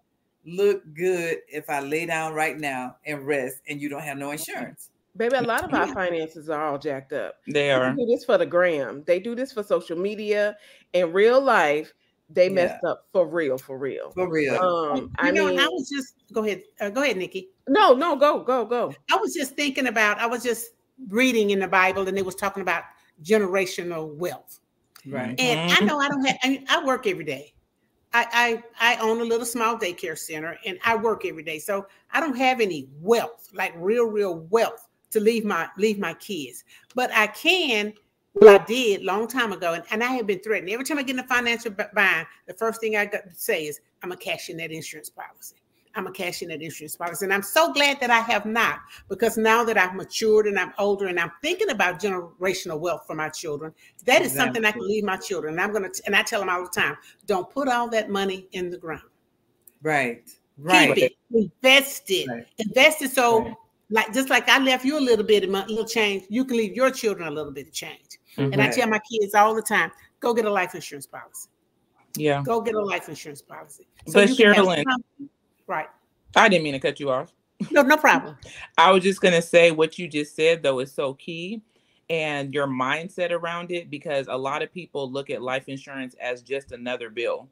look 0.45 0.81
good 0.95 1.39
if 1.47 1.69
I 1.69 1.81
lay 1.81 2.05
down 2.07 2.33
right 2.33 2.57
now 2.57 2.95
and 3.05 3.27
rest, 3.27 3.61
and 3.69 3.79
you 3.79 3.89
don't 3.89 4.01
have 4.01 4.17
no 4.17 4.27
mm-hmm. 4.27 4.33
insurance. 4.33 4.89
Baby, 5.15 5.35
a 5.35 5.41
lot 5.41 5.63
of 5.63 5.73
our 5.73 5.87
finances 5.93 6.47
are 6.49 6.63
all 6.63 6.77
jacked 6.77 7.11
up. 7.11 7.35
They 7.47 7.71
are. 7.71 7.91
They 7.95 8.05
do 8.05 8.05
this 8.05 8.23
for 8.23 8.37
the 8.37 8.45
gram. 8.45 9.03
They 9.05 9.19
do 9.19 9.33
this 9.35 9.51
for 9.51 9.63
social 9.63 9.97
media. 9.97 10.55
In 10.93 11.11
real 11.11 11.41
life, 11.41 11.93
they 12.29 12.49
messed 12.49 12.83
up 12.83 13.05
for 13.13 13.27
real, 13.27 13.57
for 13.57 13.77
real. 13.77 14.11
For 14.11 14.27
real. 14.29 14.55
Um, 14.55 14.97
you 14.97 15.09
I 15.17 15.31
know, 15.31 15.45
mean, 15.47 15.59
I 15.59 15.67
was 15.67 15.89
just 15.89 16.15
go 16.33 16.43
ahead, 16.43 16.63
uh, 16.79 16.89
go 16.89 17.01
ahead, 17.03 17.17
Nikki. 17.17 17.49
no, 17.67 17.93
no, 17.93 18.15
go, 18.15 18.41
go, 18.43 18.65
go. 18.65 18.93
I 19.11 19.15
was 19.17 19.33
just 19.33 19.55
thinking 19.55 19.87
about. 19.87 20.19
I 20.19 20.25
was 20.27 20.43
just 20.43 20.71
reading 21.09 21.51
in 21.51 21.59
the 21.59 21.67
Bible, 21.67 22.07
and 22.07 22.17
it 22.17 22.25
was 22.25 22.35
talking 22.35 22.61
about 22.61 22.83
generational 23.23 24.13
wealth. 24.15 24.59
right. 25.05 25.39
And 25.39 25.59
I 25.69 25.81
Mhm. 25.81 25.87
know 25.87 25.99
I 25.99 26.07
don't 26.09 26.25
have. 26.25 26.37
I, 26.43 26.49
mean, 26.49 26.65
I 26.69 26.83
work 26.83 27.07
every 27.07 27.23
day. 27.25 27.53
I, 28.13 28.63
I 28.79 28.95
I 28.95 29.01
own 29.01 29.21
a 29.21 29.25
little 29.25 29.45
small 29.45 29.77
daycare 29.77 30.17
center, 30.17 30.57
and 30.65 30.79
I 30.85 30.95
work 30.95 31.25
every 31.25 31.43
day, 31.43 31.59
so 31.59 31.87
I 32.11 32.19
don't 32.19 32.37
have 32.37 32.61
any 32.61 32.89
wealth, 33.01 33.49
like 33.53 33.73
real, 33.75 34.05
real 34.05 34.39
wealth, 34.49 34.87
to 35.11 35.19
leave 35.19 35.45
my 35.45 35.67
leave 35.77 35.99
my 35.99 36.13
kids. 36.15 36.63
But 36.95 37.11
I 37.13 37.27
can. 37.27 37.93
Well, 38.39 38.59
I 38.59 38.63
did 38.65 39.03
long 39.03 39.27
time 39.27 39.51
ago, 39.51 39.73
and, 39.73 39.83
and 39.89 40.03
I 40.03 40.11
have 40.13 40.27
been 40.27 40.39
threatened. 40.39 40.69
Every 40.69 40.85
time 40.85 40.99
I 40.99 41.03
get 41.03 41.15
in 41.15 41.19
a 41.19 41.27
financial 41.27 41.71
bind, 41.71 42.27
the 42.45 42.53
first 42.53 42.79
thing 42.79 42.95
I 42.95 43.05
got 43.05 43.23
to 43.23 43.33
say 43.35 43.65
is, 43.65 43.79
"I'm 44.03 44.09
gonna 44.09 44.19
cash 44.21 44.49
in 44.49 44.57
that 44.57 44.71
insurance 44.71 45.09
policy." 45.09 45.55
I'm 45.95 46.03
gonna 46.03 46.13
cash 46.13 46.43
in 46.43 46.49
that 46.49 46.61
insurance 46.61 46.95
policy, 46.95 47.25
and 47.25 47.33
I'm 47.33 47.41
so 47.41 47.73
glad 47.73 47.99
that 48.01 48.11
I 48.11 48.19
have 48.19 48.45
not, 48.45 48.81
because 49.09 49.35
now 49.37 49.63
that 49.63 49.79
I've 49.79 49.95
matured 49.95 50.45
and 50.45 50.59
I'm 50.59 50.71
older, 50.77 51.07
and 51.07 51.19
I'm 51.19 51.31
thinking 51.41 51.71
about 51.71 51.99
generational 51.99 52.79
wealth 52.79 53.07
for 53.07 53.15
my 53.15 53.29
children, 53.29 53.73
that 54.05 54.21
is 54.21 54.35
something 54.35 54.63
I 54.63 54.71
can 54.71 54.87
leave 54.87 55.03
my 55.03 55.17
children. 55.17 55.53
And 55.55 55.61
I'm 55.61 55.73
gonna, 55.73 55.89
and 56.05 56.15
I 56.15 56.21
tell 56.21 56.39
them 56.39 56.49
all 56.49 56.61
the 56.63 56.69
time, 56.69 56.95
don't 57.25 57.49
put 57.49 57.67
all 57.67 57.89
that 57.89 58.11
money 58.11 58.47
in 58.51 58.69
the 58.69 58.77
ground. 58.77 59.09
Right. 59.81 60.29
Right. 60.59 60.95
Keep 60.95 61.11
it, 61.31 61.51
invest 61.63 62.11
it, 62.11 62.27
Right. 62.29 62.47
invest 62.59 63.01
it. 63.01 63.11
So, 63.11 63.39
Right. 63.39 63.53
like 63.89 64.13
just 64.13 64.29
like 64.29 64.47
I 64.49 64.59
left 64.59 64.85
you 64.85 64.99
a 64.99 65.01
little 65.01 65.25
bit 65.25 65.45
of 65.45 65.49
money, 65.49 65.69
little 65.73 65.89
change, 65.89 66.25
you 66.29 66.45
can 66.45 66.57
leave 66.57 66.75
your 66.75 66.91
children 66.91 67.27
a 67.27 67.31
little 67.31 67.51
bit 67.53 67.65
of 67.67 67.73
change. 67.73 68.16
And 68.37 68.61
I 68.61 68.69
tell 68.69 68.87
my 68.87 68.99
kids 68.99 69.33
all 69.33 69.55
the 69.55 69.61
time, 69.61 69.91
go 70.19 70.33
get 70.33 70.45
a 70.45 70.51
life 70.51 70.75
insurance 70.75 71.07
policy. 71.07 71.49
Yeah. 72.15 72.41
Go 72.43 72.61
get 72.61 72.75
a 72.75 72.81
life 72.83 73.09
insurance 73.09 73.41
policy. 73.41 73.87
But 74.05 74.13
can 74.13 74.27
have 74.27 74.37
Sherilyn- 74.37 74.83
right? 75.67 75.87
I 76.35 76.49
didn't 76.49 76.63
mean 76.63 76.73
to 76.73 76.79
cut 76.79 76.99
you 76.99 77.09
off. 77.09 77.33
No, 77.71 77.81
no 77.81 77.97
problem. 77.97 78.37
I 78.77 78.91
was 78.91 79.03
just 79.03 79.21
gonna 79.21 79.41
say 79.41 79.71
what 79.71 79.97
you 79.97 80.07
just 80.07 80.35
said 80.35 80.61
though 80.61 80.79
is 80.79 80.91
so 80.91 81.13
key, 81.15 81.61
and 82.09 82.53
your 82.53 82.67
mindset 82.67 83.31
around 83.31 83.71
it 83.71 83.89
because 83.89 84.27
a 84.29 84.37
lot 84.37 84.61
of 84.61 84.71
people 84.71 85.11
look 85.11 85.29
at 85.29 85.41
life 85.41 85.67
insurance 85.67 86.15
as 86.21 86.41
just 86.41 86.71
another 86.71 87.09
bill, 87.09 87.49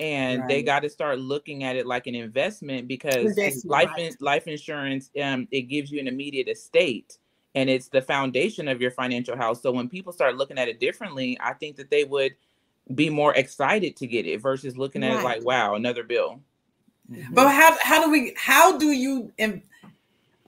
and 0.00 0.48
they 0.48 0.62
got 0.62 0.80
to 0.80 0.88
start 0.88 1.18
looking 1.18 1.64
at 1.64 1.74
it 1.76 1.86
like 1.86 2.06
an 2.06 2.14
investment 2.14 2.86
because 2.86 3.16
Investment, 3.16 3.64
life 3.66 3.90
right. 3.90 4.00
in, 4.00 4.14
life 4.20 4.46
insurance 4.46 5.10
um 5.20 5.48
it 5.50 5.62
gives 5.62 5.90
you 5.90 5.98
an 6.00 6.06
immediate 6.06 6.48
estate 6.48 7.18
and 7.54 7.68
it's 7.70 7.88
the 7.88 8.02
foundation 8.02 8.68
of 8.68 8.80
your 8.80 8.90
financial 8.90 9.36
house. 9.36 9.62
So 9.62 9.72
when 9.72 9.88
people 9.88 10.12
start 10.12 10.36
looking 10.36 10.58
at 10.58 10.68
it 10.68 10.80
differently, 10.80 11.36
I 11.40 11.54
think 11.54 11.76
that 11.76 11.90
they 11.90 12.04
would 12.04 12.34
be 12.94 13.10
more 13.10 13.34
excited 13.34 13.96
to 13.96 14.06
get 14.06 14.26
it 14.26 14.40
versus 14.40 14.78
looking 14.78 15.02
at 15.04 15.12
it 15.12 15.22
like 15.22 15.44
wow 15.44 15.74
another 15.74 16.02
bill. 16.02 16.40
But 17.32 17.48
how 17.48 17.76
how 17.82 18.04
do 18.04 18.10
we 18.10 18.34
how 18.36 18.78
do 18.78 18.92
you 18.92 19.32
and 19.38 19.62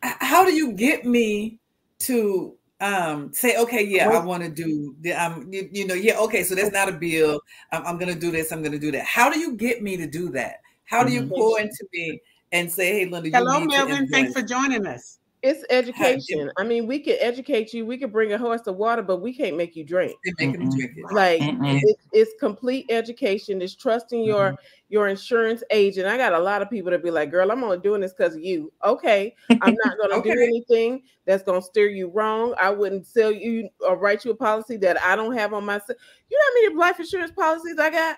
how 0.03 0.45
do 0.45 0.53
you 0.53 0.73
get 0.73 1.05
me 1.05 1.59
to 2.01 2.55
um 2.81 3.33
say 3.33 3.59
okay 3.59 3.85
yeah 3.85 4.09
I 4.09 4.25
want 4.25 4.43
to 4.43 4.49
do 4.49 4.95
the 5.01 5.13
um 5.13 5.49
you, 5.53 5.69
you 5.71 5.87
know 5.87 5.95
yeah 5.95 6.19
okay 6.21 6.43
so 6.43 6.55
that's 6.55 6.73
not 6.73 6.89
a 6.89 6.93
bill 6.93 7.41
I'm, 7.73 7.85
I'm 7.87 7.99
gonna 7.99 8.15
do 8.15 8.31
this 8.31 8.53
I'm 8.53 8.63
gonna 8.63 8.79
do 8.79 8.91
that 8.93 9.05
how 9.05 9.31
do 9.31 9.39
you 9.39 9.53
get 9.55 9.83
me 9.83 9.99
to 9.99 10.07
do 10.07 10.31
that 10.31 10.61
how 10.87 11.05
do 11.05 11.13
you 11.13 11.23
Mhm. 11.23 11.29
pour 11.29 11.61
into 11.61 11.87
me 11.93 12.21
and 12.53 12.73
say 12.73 13.01
hey 13.01 13.07
Linda 13.07 13.29
you 13.29 13.35
Hello, 13.35 13.61
need 13.61 13.71
to 13.71 13.77
Melvin. 13.77 14.09
Thanks 14.09 14.33
for 14.33 14.43
joining 14.43 14.87
us. 14.87 15.20
It's 15.43 15.65
education. 15.71 16.51
I 16.59 16.65
mean, 16.65 16.87
we 16.87 16.99
can 16.99 17.17
educate 17.19 17.73
you. 17.73 17.87
We 17.87 17.97
can 17.97 18.11
bring 18.11 18.33
a 18.33 18.39
horse 18.39 18.61
to 18.63 18.73
water, 18.73 19.03
but 19.03 19.23
we 19.23 19.33
can't 19.33 19.57
make 19.57 19.75
you 19.75 19.85
drink. 19.85 20.17
They 20.25 20.47
make 20.47 20.53
them 20.53 20.69
Mm-mm. 20.69 20.77
drink 20.77 20.93
it. 20.97 21.13
Like 21.13 21.41
Mm-mm. 21.41 21.81
it's, 21.83 22.07
it's 22.13 22.33
complete 22.39 22.87
education. 22.91 23.63
It's 23.63 23.75
trusting 23.75 24.23
your 24.23 24.55
your 24.91 25.09
insurance 25.09 25.63
agent. 25.71 26.07
I 26.07 26.19
got 26.19 26.35
a 26.35 26.39
lot 26.39 26.61
of 26.61 26.69
people 26.69 26.91
that 26.91 27.03
be 27.03 27.11
like, 27.11 27.31
"Girl, 27.31 27.51
I'm 27.51 27.65
only 27.65 27.79
doing 27.79 28.03
this 28.03 28.13
because 28.13 28.35
of 28.35 28.43
you." 28.43 28.71
Okay, 28.85 29.35
I'm 29.63 29.75
not 29.83 29.97
going 30.11 30.23
to 30.23 30.29
do 30.31 30.43
anything 30.43 31.03
that's 31.25 31.43
going 31.43 31.63
to 31.63 31.67
steer 31.67 31.89
you 31.89 32.09
wrong. 32.09 32.55
I 32.61 32.69
wouldn't 32.69 33.07
sell 33.07 33.33
you 33.33 33.71
or 33.87 33.97
write 33.97 34.25
you 34.27 34.33
a 34.33 34.37
policy 34.37 34.77
that 34.79 35.01
I 35.03 35.17
don't 35.17 35.35
have 35.35 35.55
on 35.55 35.65
my. 35.65 35.81
You 35.89 36.39
know 36.39 36.45
how 36.45 36.55
many 36.63 36.75
life 36.77 37.01
insurance 37.01 37.33
policies 37.33 37.79
I 37.79 37.91
got? 37.91 38.17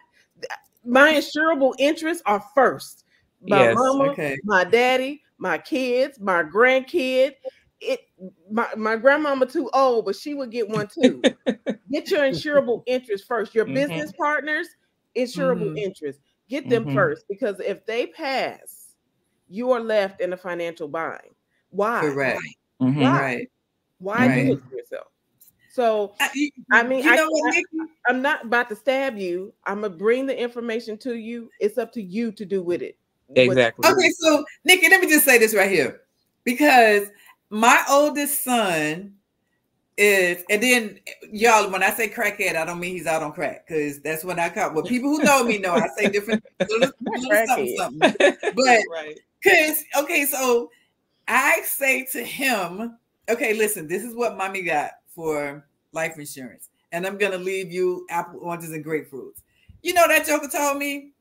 My 0.84 1.12
insurable 1.12 1.74
interests 1.78 2.22
are 2.26 2.42
first. 2.54 3.04
My 3.42 3.58
Yes, 3.58 3.76
mama, 3.76 4.04
okay. 4.10 4.36
my 4.44 4.64
daddy, 4.64 5.22
my 5.42 5.58
kids, 5.58 6.20
my 6.20 6.44
grandkid. 6.44 7.32
It 7.80 8.00
my, 8.48 8.68
my 8.76 8.94
grandmama 8.94 9.44
too 9.46 9.68
old, 9.74 10.04
but 10.04 10.14
she 10.14 10.34
would 10.34 10.52
get 10.52 10.68
one 10.68 10.86
too. 10.86 11.20
get 11.90 12.10
your 12.12 12.20
insurable 12.20 12.84
interest 12.86 13.26
first. 13.26 13.52
Your 13.54 13.66
Mhm. 13.66 13.74
business 13.74 14.12
partners, 14.12 14.68
insurable 15.16 15.72
Mhm. 15.72 15.78
interest. 15.78 16.20
Get 16.48 16.68
them 16.68 16.86
Mhm. 16.86 16.94
first 16.94 17.24
because 17.28 17.58
if 17.58 17.84
they 17.86 18.06
pass, 18.06 18.94
you 19.48 19.72
are 19.72 19.80
left 19.80 20.20
in 20.20 20.32
a 20.32 20.36
financial 20.36 20.86
bind. 20.86 21.34
Why? 21.70 22.00
correct 22.02 22.38
Mhm. 22.80 23.00
Why? 23.00 23.20
right 23.20 23.50
Why 23.98 24.28
do 24.28 24.52
it 24.52 24.60
to 24.70 24.76
yourself? 24.76 25.08
So 25.68 26.14
I, 26.20 26.50
I 26.70 26.82
mean, 26.84 27.04
I 27.08 27.16
know 27.16 27.28
what 27.30 27.54
can't- 27.54 27.90
I'm 28.06 28.22
not 28.22 28.44
about 28.44 28.68
to 28.68 28.76
stab 28.76 29.16
you. 29.18 29.52
I'm 29.64 29.80
gonna 29.80 29.94
bring 29.96 30.26
the 30.26 30.38
information 30.38 30.98
to 30.98 31.16
you. 31.16 31.50
It's 31.60 31.78
up 31.78 31.90
to 31.92 32.02
you 32.02 32.30
to 32.32 32.44
do 32.44 32.62
with 32.62 32.82
it. 32.82 32.96
Exactly. 33.34 33.88
Okay, 33.88 34.10
so 34.10 34.44
Nikki, 34.64 34.88
let 34.88 35.00
me 35.00 35.08
just 35.08 35.24
say 35.24 35.38
this 35.38 35.54
right 35.54 35.70
here. 35.70 36.02
Because 36.44 37.08
my 37.50 37.82
oldest 37.88 38.42
son 38.42 39.14
is, 39.96 40.44
and 40.50 40.62
then 40.62 40.98
y'all, 41.30 41.70
when 41.70 41.82
I 41.82 41.90
say 41.90 42.08
crackhead, 42.08 42.56
I 42.56 42.64
don't 42.64 42.80
mean 42.80 42.96
he's 42.96 43.06
out 43.06 43.22
on 43.22 43.32
crack, 43.32 43.66
because 43.66 44.00
that's 44.00 44.24
when 44.24 44.38
I 44.38 44.48
call 44.48 44.72
well, 44.74 44.84
people 44.84 45.10
who 45.10 45.22
know 45.22 45.44
me 45.44 45.58
know 45.58 45.74
I 45.74 45.88
say 45.96 46.10
different 46.10 46.42
little, 46.68 46.90
little 47.06 47.46
something, 47.46 47.76
something. 47.76 48.36
But 48.54 48.80
right. 48.90 49.18
because 49.42 49.82
okay, 49.98 50.26
so 50.26 50.70
I 51.28 51.62
say 51.64 52.06
to 52.12 52.22
him, 52.22 52.98
okay, 53.28 53.54
listen, 53.54 53.86
this 53.86 54.04
is 54.04 54.14
what 54.14 54.36
mommy 54.36 54.62
got 54.62 54.90
for 55.14 55.66
life 55.92 56.18
insurance, 56.18 56.70
and 56.90 57.06
I'm 57.06 57.18
gonna 57.18 57.38
leave 57.38 57.70
you 57.70 58.06
apple, 58.10 58.40
oranges, 58.42 58.72
and 58.72 58.84
grapefruits. 58.84 59.42
You 59.82 59.94
know 59.94 60.06
that 60.08 60.26
Joker 60.26 60.48
told 60.48 60.78
me, 60.78 61.12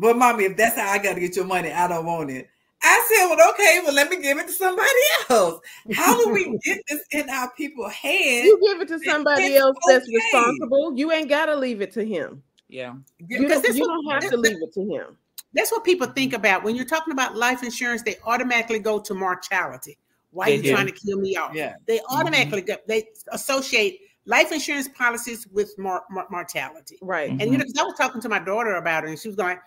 well, 0.00 0.14
mommy, 0.14 0.44
if 0.44 0.56
that's 0.56 0.76
how 0.76 0.90
I 0.90 0.98
gotta 0.98 1.20
get 1.20 1.36
your 1.36 1.44
money, 1.44 1.70
I 1.70 1.86
don't 1.88 2.06
want 2.06 2.30
it. 2.30 2.48
I 2.82 3.06
said, 3.08 3.26
well, 3.28 3.50
okay, 3.50 3.80
well, 3.84 3.92
let 3.92 4.08
me 4.08 4.22
give 4.22 4.38
it 4.38 4.46
to 4.46 4.52
somebody 4.52 4.88
else. 5.28 5.60
How 5.92 6.16
do 6.16 6.32
we 6.32 6.58
get 6.64 6.78
this 6.88 7.04
in 7.10 7.28
our 7.28 7.50
people's 7.52 7.92
hands? 7.92 8.46
You 8.46 8.58
give 8.62 8.80
it 8.80 8.88
to 8.88 8.98
somebody 9.00 9.44
It's 9.44 9.60
else 9.60 9.76
that's 9.86 10.06
okay. 10.08 10.14
responsible. 10.14 10.96
You 10.96 11.12
ain't 11.12 11.28
gotta 11.28 11.54
leave 11.54 11.82
it 11.82 11.92
to 11.92 12.04
him. 12.04 12.42
Yeah. 12.68 12.94
You 13.18 13.40
Because 13.40 13.50
don't, 13.50 13.62
this 13.62 13.76
you 13.76 13.82
was- 13.82 14.02
don't 14.04 14.22
have 14.22 14.30
to 14.30 14.36
leave 14.38 14.56
it 14.62 14.72
to 14.74 14.80
him. 14.80 15.16
That's 15.52 15.72
what 15.72 15.84
people 15.84 16.06
think 16.06 16.32
mm-hmm. 16.32 16.40
about 16.40 16.62
when 16.62 16.76
you're 16.76 16.86
talking 16.86 17.12
about 17.12 17.36
life 17.36 17.62
insurance. 17.62 18.02
They 18.02 18.16
automatically 18.24 18.78
go 18.78 19.00
to 19.00 19.14
mortality. 19.14 19.98
Why 20.30 20.46
They 20.46 20.52
are 20.52 20.56
you 20.56 20.62
do. 20.62 20.70
trying 20.72 20.86
to 20.86 20.92
kill 20.92 21.18
me 21.18 21.36
off? 21.36 21.54
Yeah. 21.54 21.74
They 21.86 21.98
mm-hmm. 21.98 22.16
automatically 22.16 22.62
go, 22.62 22.76
they 22.86 23.08
associate 23.32 24.00
life 24.30 24.52
insurance 24.52 24.88
policies 24.88 25.46
with 25.48 25.76
mor- 25.76 26.04
mor- 26.08 26.26
mortality. 26.30 26.96
Right. 27.02 27.30
And 27.30 27.40
you 27.40 27.58
mm-hmm. 27.58 27.68
know, 27.74 27.82
I 27.82 27.86
was 27.86 27.98
talking 27.98 28.20
to 28.20 28.28
my 28.28 28.38
daughter 28.38 28.76
about 28.76 29.04
it, 29.04 29.10
and 29.10 29.18
she 29.18 29.28
was 29.28 29.36
going, 29.36 29.58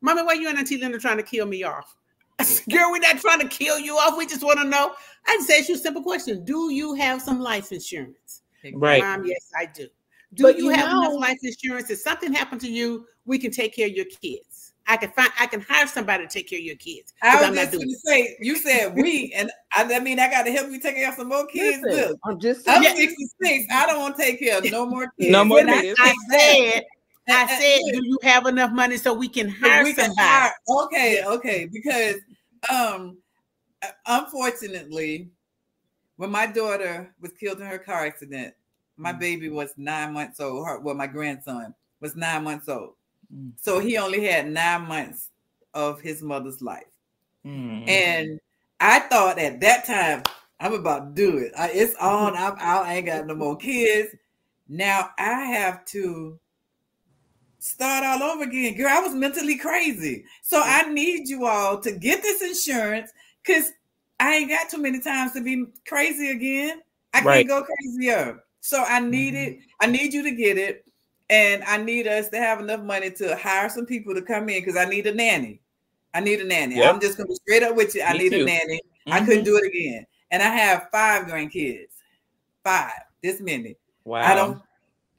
"Mommy, 0.00 0.22
why 0.22 0.28
are 0.28 0.34
you 0.34 0.48
and 0.48 0.58
Auntie 0.58 0.78
Linda 0.78 0.98
trying 0.98 1.16
to 1.16 1.22
kill 1.22 1.46
me 1.46 1.62
off?" 1.62 1.96
I 2.40 2.42
said, 2.42 2.70
"Girl, 2.70 2.90
we're 2.90 2.98
not 2.98 3.18
trying 3.18 3.40
to 3.40 3.48
kill 3.48 3.78
you 3.78 3.94
off. 3.94 4.18
We 4.18 4.26
just 4.26 4.42
want 4.42 4.58
to 4.58 4.64
know." 4.64 4.92
I 5.26 5.36
just 5.36 5.50
asked 5.50 5.68
you 5.68 5.76
a 5.76 5.78
simple 5.78 6.02
question: 6.02 6.44
Do 6.44 6.72
you 6.72 6.94
have 6.94 7.22
some 7.22 7.40
life 7.40 7.70
insurance? 7.72 8.42
Right. 8.74 9.00
Mom, 9.00 9.24
yes, 9.24 9.50
I 9.56 9.66
do. 9.66 9.88
Do 10.34 10.42
But 10.42 10.58
you, 10.58 10.64
you 10.64 10.70
have 10.70 10.90
know- 10.90 11.02
enough 11.02 11.20
life 11.20 11.38
insurance? 11.42 11.90
If 11.90 11.98
something 12.00 12.32
happened 12.32 12.60
to 12.62 12.70
you, 12.70 13.06
we 13.24 13.38
can 13.38 13.52
take 13.52 13.76
care 13.76 13.86
of 13.86 13.92
your 13.92 14.06
kids. 14.06 14.73
I 14.86 14.96
can 14.98 15.10
find 15.12 15.30
I 15.40 15.46
can 15.46 15.60
hire 15.62 15.86
somebody 15.86 16.26
to 16.26 16.30
take 16.30 16.48
care 16.48 16.58
of 16.58 16.64
your 16.64 16.76
kids. 16.76 17.14
I 17.22 17.32
'cause 17.32 17.40
was 17.40 17.48
I'm 17.48 17.54
just 17.54 17.72
going 17.72 17.88
to 17.88 17.98
say, 18.04 18.36
you 18.40 18.56
said 18.56 18.94
we, 18.94 19.32
and 19.34 19.50
I, 19.74 19.94
I 19.94 20.00
mean, 20.00 20.18
I 20.20 20.30
got 20.30 20.42
to 20.44 20.52
help 20.52 20.70
you 20.70 20.78
take 20.78 20.96
care 20.96 21.08
of 21.08 21.14
some 21.14 21.28
more 21.28 21.46
kids. 21.46 21.82
Listen, 21.82 22.10
Look, 22.10 22.18
I'm 22.24 22.38
just 22.38 22.68
I'm 22.68 22.82
Yeah. 22.82 22.94
66. 22.94 23.64
I 23.72 23.86
don't 23.86 24.00
want 24.00 24.16
to 24.16 24.22
take 24.22 24.38
care 24.40 24.58
of 24.58 24.70
no 24.70 24.84
more 24.94 25.10
kids. 25.18 25.30
No 25.32 25.44
more 25.44 25.60
And 25.60 25.70
I- 25.70 25.80
kids. 25.80 25.98
I 26.02 26.14
said, 26.30 26.82
I 27.28 27.46
said, 27.58 27.80
do 27.94 28.04
you 28.06 28.18
have 28.22 28.44
enough 28.46 28.72
money 28.72 28.98
so 28.98 29.14
we 29.14 29.28
can 29.28 29.48
hire 29.48 29.82
we 29.84 29.94
can 29.94 30.06
somebody? 30.14 30.28
hire- 30.28 30.52
okay, 30.68 31.24
okay, 31.24 31.68
because 31.72 32.16
um, 32.70 33.16
uh, 33.82 33.88
unfortunately, 34.06 35.30
when 36.16 36.30
my 36.30 36.46
daughter 36.46 37.14
was 37.20 37.32
killed 37.32 37.60
in 37.60 37.66
her 37.66 37.78
car 37.78 38.04
accident, 38.04 38.54
my 38.96 39.12
Mm. 39.12 39.18
baby 39.18 39.48
was 39.48 39.72
nine 39.76 40.12
months 40.12 40.38
old. 40.40 40.66
Her, 40.66 40.78
well, 40.80 40.94
my 40.94 41.06
grandson 41.06 41.74
was 42.00 42.14
nine 42.14 42.44
months 42.44 42.68
old, 42.68 42.94
Mm. 43.34 43.52
so 43.60 43.80
he 43.80 43.96
only 43.96 44.24
had 44.24 44.50
nine 44.50 44.82
months 44.82 45.30
of 45.72 46.00
his 46.00 46.22
mother's 46.22 46.62
life. 46.62 46.84
Mm. 47.44 47.88
And 47.88 48.40
I 48.80 49.00
thought 49.00 49.38
at 49.38 49.60
that 49.60 49.86
time, 49.86 50.22
I'm 50.60 50.72
about 50.72 51.14
to 51.16 51.22
do 51.22 51.38
it. 51.38 51.52
I, 51.58 51.70
it's 51.70 51.94
on. 51.96 52.36
I'm 52.36 52.56
out. 52.58 52.86
I 52.86 52.96
ain't 52.96 53.06
got 53.06 53.26
no 53.26 53.34
more 53.34 53.56
kids. 53.56 54.14
Now 54.68 55.10
I 55.18 55.44
have 55.44 55.84
to 55.86 56.38
start 57.58 58.04
all 58.04 58.22
over 58.22 58.44
again. 58.44 58.76
Girl, 58.76 58.88
I 58.88 59.00
was 59.00 59.14
mentally 59.14 59.56
crazy. 59.58 60.24
So 60.42 60.60
I 60.62 60.90
need 60.90 61.28
you 61.28 61.46
all 61.46 61.80
to 61.80 61.92
get 61.92 62.22
this 62.22 62.42
insurance 62.42 63.10
because 63.44 63.72
I 64.20 64.34
ain't 64.36 64.50
got 64.50 64.70
too 64.70 64.80
many 64.80 65.00
times 65.00 65.32
to 65.32 65.42
be 65.42 65.66
crazy 65.86 66.30
again. 66.30 66.82
I 67.12 67.20
can't 67.20 67.48
go 67.48 67.64
crazier. 67.64 68.42
So 68.60 68.82
I 68.82 69.00
need 69.00 69.34
it. 69.34 69.58
I 69.80 69.86
need 69.86 70.12
you 70.12 70.22
to 70.22 70.30
get 70.30 70.56
it. 70.56 70.86
And 71.30 71.64
I 71.64 71.78
need 71.78 72.06
us 72.06 72.28
to 72.30 72.38
have 72.38 72.60
enough 72.60 72.80
money 72.82 73.10
to 73.12 73.36
hire 73.36 73.68
some 73.68 73.86
people 73.86 74.14
to 74.14 74.22
come 74.22 74.48
in 74.48 74.60
because 74.62 74.76
I 74.76 74.84
need 74.84 75.06
a 75.06 75.14
nanny. 75.14 75.60
I 76.12 76.20
need 76.20 76.40
a 76.40 76.44
nanny. 76.44 76.76
Yep. 76.76 76.94
I'm 76.94 77.00
just 77.00 77.16
gonna 77.16 77.28
be 77.28 77.34
straight 77.36 77.62
up 77.62 77.74
with 77.74 77.94
you. 77.94 78.02
I 78.02 78.12
Me 78.12 78.18
need 78.18 78.30
too. 78.32 78.42
a 78.42 78.44
nanny. 78.44 78.80
I 79.06 79.20
Mhm. 79.20 79.24
couldn't 79.26 79.44
do 79.44 79.56
it 79.56 79.66
again. 79.66 80.06
And 80.30 80.42
I 80.42 80.48
have 80.48 80.88
five 80.92 81.26
grandkids. 81.26 81.88
Five. 82.62 82.92
This 83.22 83.40
many. 83.40 83.76
Wow. 84.04 84.20
I 84.22 84.34
don't. 84.34 84.62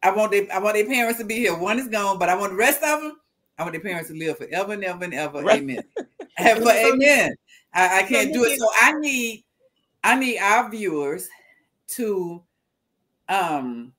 I 0.04 0.12
want 0.12 0.32
their, 0.32 0.46
I 0.54 0.60
want 0.60 0.76
their 0.76 0.86
parents 0.86 1.18
to 1.20 1.26
be 1.26 1.36
here. 1.36 1.56
One 1.58 1.80
is 1.80 1.88
gone, 1.88 2.20
but 2.20 2.30
I 2.30 2.36
want 2.36 2.52
the 2.52 2.58
rest 2.58 2.84
of 2.84 3.02
them. 3.02 3.18
I 3.58 3.64
want 3.64 3.74
their 3.74 3.82
parents 3.82 4.10
to 4.10 4.16
live 4.16 4.38
forever 4.38 4.74
and 4.74 4.84
ever 4.84 5.04
and 5.04 5.14
ever. 5.14 5.42
Right. 5.42 5.62
Amen. 5.62 5.84
And 6.38 6.68
amen. 6.68 7.36
I, 7.74 8.00
I 8.00 8.04
can't 8.04 8.34
do 8.34 8.44
it. 8.44 8.60
So 8.60 8.68
I 8.82 8.92
need 9.00 9.46
I 10.04 10.20
need 10.20 10.38
our 10.38 10.70
viewers 10.70 11.30
to 11.96 12.44
um 13.30 13.94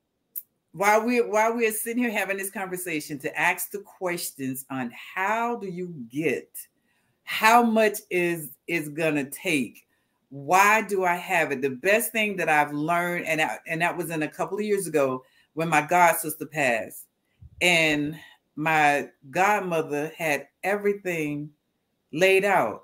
while 0.77 1.07
we're 1.07 1.27
while 1.27 1.55
we're 1.55 1.73
sitting 1.73 2.03
here 2.03 2.13
having 2.13 2.37
this 2.37 2.51
conversation 2.51 3.19
to 3.19 3.39
ask 3.39 3.71
the 3.71 3.79
questions 3.79 4.67
on 4.71 4.93
how 5.15 5.57
do 5.57 5.67
you 5.67 5.95
get 6.11 6.51
how 7.25 7.63
much 7.63 7.99
is 8.11 8.51
is 8.67 8.91
gonna 8.91 9.25
take? 9.31 9.87
Why 10.29 10.83
do 10.83 11.05
i 11.05 11.15
have 11.15 11.51
it? 11.51 11.63
The 11.63 11.71
best 11.71 12.13
thing 12.13 12.37
that 12.37 12.51
i've 12.51 12.75
learned 12.75 13.27
and 13.27 13.41
I, 13.41 13.59
and 13.67 13.81
that 13.81 13.97
was 13.97 14.11
in 14.11 14.23
a 14.23 14.29
couple 14.29 14.59
of 14.59 14.65
years 14.65 14.87
ago 14.87 15.25
when 15.55 15.69
my 15.71 15.81
god 15.81 16.17
sister 16.17 16.45
passed. 16.45 17.07
And 17.63 18.19
my 18.55 19.09
godmother 19.31 20.13
had 20.17 20.47
everything 20.63 21.51
laid 22.13 22.45
out. 22.45 22.83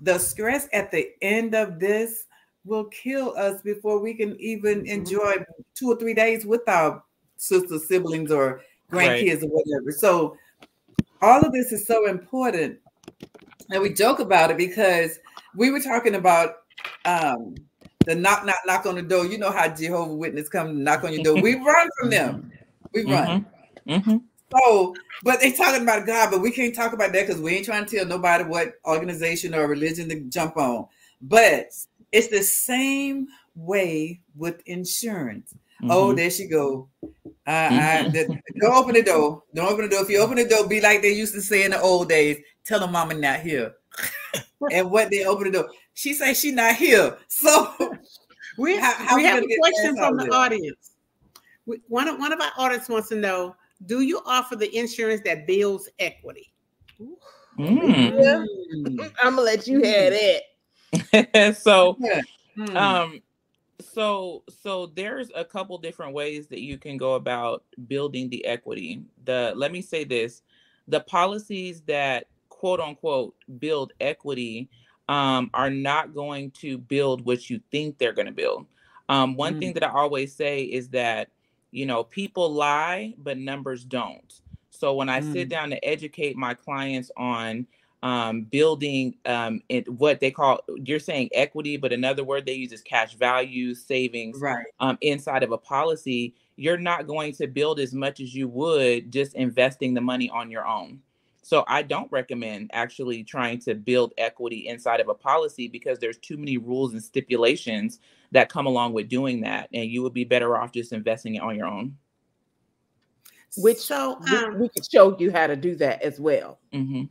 The 0.00 0.18
stress 0.18 0.68
at 0.72 0.90
the 0.90 1.10
end 1.20 1.54
of 1.54 1.78
this 1.78 2.24
will 2.64 2.84
kill 2.86 3.36
us 3.36 3.62
before 3.62 4.00
we 4.00 4.14
can 4.14 4.38
even 4.40 4.86
enjoy 4.86 5.36
two 5.74 5.88
or 5.90 5.96
three 5.96 6.14
days 6.14 6.46
with 6.46 6.66
our 6.68 7.02
sisters, 7.36 7.86
siblings, 7.88 8.30
or 8.30 8.62
Right. 8.90 9.24
grandkids 9.24 9.42
or 9.42 9.48
whatever. 9.48 9.90
So 9.92 10.36
all 11.22 11.40
of 11.44 11.52
this 11.52 11.72
is 11.72 11.86
so 11.86 12.06
important. 12.06 12.78
And 13.70 13.82
we 13.82 13.92
joke 13.92 14.18
about 14.18 14.50
it 14.50 14.56
because 14.56 15.18
we 15.54 15.70
were 15.70 15.80
talking 15.80 16.14
about 16.14 16.56
um 17.04 17.54
the 18.06 18.14
knock, 18.14 18.44
knock, 18.44 18.56
knock 18.66 18.86
on 18.86 18.96
the 18.96 19.02
door. 19.02 19.24
You 19.24 19.38
know 19.38 19.50
how 19.50 19.68
Jehovah 19.68 20.14
Witness 20.14 20.48
come 20.48 20.84
knock 20.84 21.04
on 21.04 21.14
your 21.14 21.24
door. 21.24 21.40
We 21.40 21.54
run 21.64 21.88
from 21.98 22.10
them. 22.10 22.52
We 22.92 23.04
run. 23.04 23.46
Mhm. 23.86 24.02
Mhm. 24.02 24.22
So, 24.54 24.94
but 25.22 25.40
they 25.40 25.52
talking 25.52 25.82
about 25.82 26.06
God, 26.06 26.30
but 26.30 26.42
we 26.42 26.50
can't 26.50 26.74
talk 26.74 26.92
about 26.92 27.12
that 27.12 27.26
because 27.26 27.40
we 27.40 27.52
ain't 27.52 27.64
trying 27.64 27.86
to 27.86 27.96
tell 27.96 28.06
nobody 28.06 28.44
what 28.44 28.74
organization 28.84 29.54
or 29.54 29.66
religion 29.66 30.08
to 30.10 30.20
jump 30.20 30.56
on. 30.56 30.86
But 31.22 31.68
it's 32.14 32.28
the 32.28 32.42
same 32.42 33.26
way 33.54 34.20
with 34.36 34.62
insurance. 34.66 35.54
Oh, 35.90 36.12
Mhm. 36.12 36.16
there 36.16 36.30
she 36.30 36.46
go. 36.46 36.88
Uh, 37.02 37.10
I, 37.46 38.08
the, 38.08 38.38
don't 38.60 38.74
open 38.74 38.94
the 38.94 39.02
door. 39.02 39.42
Don't 39.54 39.70
open 39.70 39.84
the 39.84 39.90
door. 39.94 40.02
If 40.04 40.08
you 40.08 40.18
open 40.20 40.36
the 40.36 40.48
door, 40.48 40.66
be 40.66 40.80
like 40.80 41.02
they 41.02 41.12
used 41.12 41.34
to 41.34 41.42
say 41.42 41.64
in 41.64 41.72
the 41.72 41.80
old 41.80 42.08
days. 42.08 42.38
Tell 42.64 42.80
them 42.80 42.92
mama 42.92 43.14
not 43.14 43.40
here. 43.40 43.74
and 44.72 44.90
what 44.90 45.10
they 45.10 45.24
open 45.26 45.44
the 45.52 45.58
door, 45.58 45.70
she 45.92 46.14
say 46.14 46.32
she 46.34 46.52
not 46.52 46.76
here. 46.76 47.18
So 47.28 47.74
We, 48.56 48.78
How- 48.78 48.94
how 48.94 49.16
we 49.16 49.22
we 49.22 49.28
have 49.28 49.42
a 49.42 49.56
question 49.58 49.96
from 49.96 50.16
the 50.16 50.30
audience. 50.30 50.92
We- 51.66 51.80
One 51.88 52.06
of, 52.08 52.18
one 52.18 52.32
of 52.32 52.40
our 52.40 52.52
audience 52.56 52.88
wants 52.88 53.08
to 53.08 53.16
know: 53.16 53.56
Do 53.86 54.00
you 54.00 54.20
offer 54.24 54.54
the 54.56 54.74
insurance 54.76 55.22
that 55.24 55.46
builds 55.46 55.88
equity? 55.98 56.52
Mm. 57.58 58.14
Yeah. 58.22 58.44
Mm. 58.74 59.12
I'm 59.22 59.34
gonna 59.36 59.42
let 59.42 59.66
you 59.66 59.82
have 59.82 60.12
it. 60.12 60.42
so 61.54 62.00
Hmm. 62.58 62.76
um 62.76 63.20
so 63.80 64.44
so 64.62 64.86
there's 64.88 65.30
a 65.36 65.44
couple 65.44 65.78
different 65.78 66.14
ways 66.14 66.48
that 66.48 66.60
you 66.62 66.78
can 66.78 66.98
go 66.98 67.14
about 67.14 67.64
building 67.88 68.30
the 68.30 68.44
equity 68.46 69.02
the 69.24 69.52
let 69.56 69.72
me 69.72 69.82
say 69.82 70.04
this 70.04 70.42
the 70.88 71.00
policies 71.00 71.82
that 71.82 72.26
quote 72.50 72.80
unquote 72.80 73.36
build 73.60 73.92
equity 74.00 74.70
um, 75.08 75.50
are 75.54 75.70
not 75.70 76.14
going 76.14 76.50
to 76.52 76.78
build 76.78 77.24
what 77.26 77.50
you 77.50 77.60
think 77.72 77.98
they're 77.98 78.12
going 78.14 78.26
to 78.26 78.32
build 78.32 78.66
um, 79.10 79.36
one 79.36 79.54
Mm. 79.54 79.60
thing 79.60 79.74
that 79.74 79.84
i 79.84 79.90
always 79.90 80.34
say 80.34 80.62
is 80.62 80.88
that 80.90 81.30
you 81.72 81.86
know 81.86 82.04
people 82.04 82.52
lie 82.52 83.14
but 83.18 83.38
numbers 83.38 83.84
don't 83.84 84.42
so 84.70 84.94
when 84.94 85.08
i 85.10 85.20
sit 85.20 85.48
Mm. 85.48 85.50
down 85.50 85.70
to 85.70 85.84
educate 85.86 86.36
my 86.36 86.54
clients 86.54 87.10
on 87.16 87.66
um, 88.04 88.42
building 88.42 89.16
um, 89.24 89.62
it, 89.70 89.88
what 89.88 90.20
they 90.20 90.30
call 90.30 90.60
you're 90.84 91.00
saying 91.00 91.30
equity, 91.32 91.78
but 91.78 91.90
another 91.90 92.22
word 92.22 92.44
they 92.44 92.52
use 92.52 92.70
is 92.70 92.82
cash 92.82 93.14
value 93.14 93.74
savings 93.74 94.38
right. 94.40 94.66
um, 94.78 94.98
inside 95.00 95.42
of 95.42 95.52
a 95.52 95.58
policy. 95.58 96.34
You're 96.56 96.76
not 96.76 97.06
going 97.06 97.32
to 97.36 97.46
build 97.46 97.80
as 97.80 97.94
much 97.94 98.20
as 98.20 98.34
you 98.34 98.46
would 98.48 99.10
just 99.10 99.34
investing 99.34 99.94
the 99.94 100.02
money 100.02 100.28
on 100.28 100.50
your 100.50 100.66
own. 100.66 101.00
So 101.40 101.64
I 101.66 101.80
don't 101.80 102.12
recommend 102.12 102.70
actually 102.74 103.24
trying 103.24 103.58
to 103.60 103.74
build 103.74 104.12
equity 104.18 104.68
inside 104.68 105.00
of 105.00 105.08
a 105.08 105.14
policy 105.14 105.66
because 105.66 105.98
there's 105.98 106.18
too 106.18 106.36
many 106.36 106.58
rules 106.58 106.92
and 106.92 107.02
stipulations 107.02 108.00
that 108.32 108.50
come 108.50 108.66
along 108.66 108.92
with 108.92 109.08
doing 109.08 109.40
that, 109.40 109.70
and 109.72 109.90
you 109.90 110.02
would 110.02 110.14
be 110.14 110.24
better 110.24 110.58
off 110.58 110.72
just 110.72 110.92
investing 110.92 111.36
it 111.36 111.42
on 111.42 111.56
your 111.56 111.66
own. 111.66 111.96
Which 113.56 113.78
so, 113.78 114.18
we, 114.30 114.36
um, 114.36 114.58
we 114.58 114.68
could 114.68 114.84
show 114.90 115.16
you 115.18 115.32
how 115.32 115.46
to 115.46 115.56
do 115.56 115.74
that 115.76 116.02
as 116.02 116.20
well. 116.20 116.58
hmm 116.70 117.04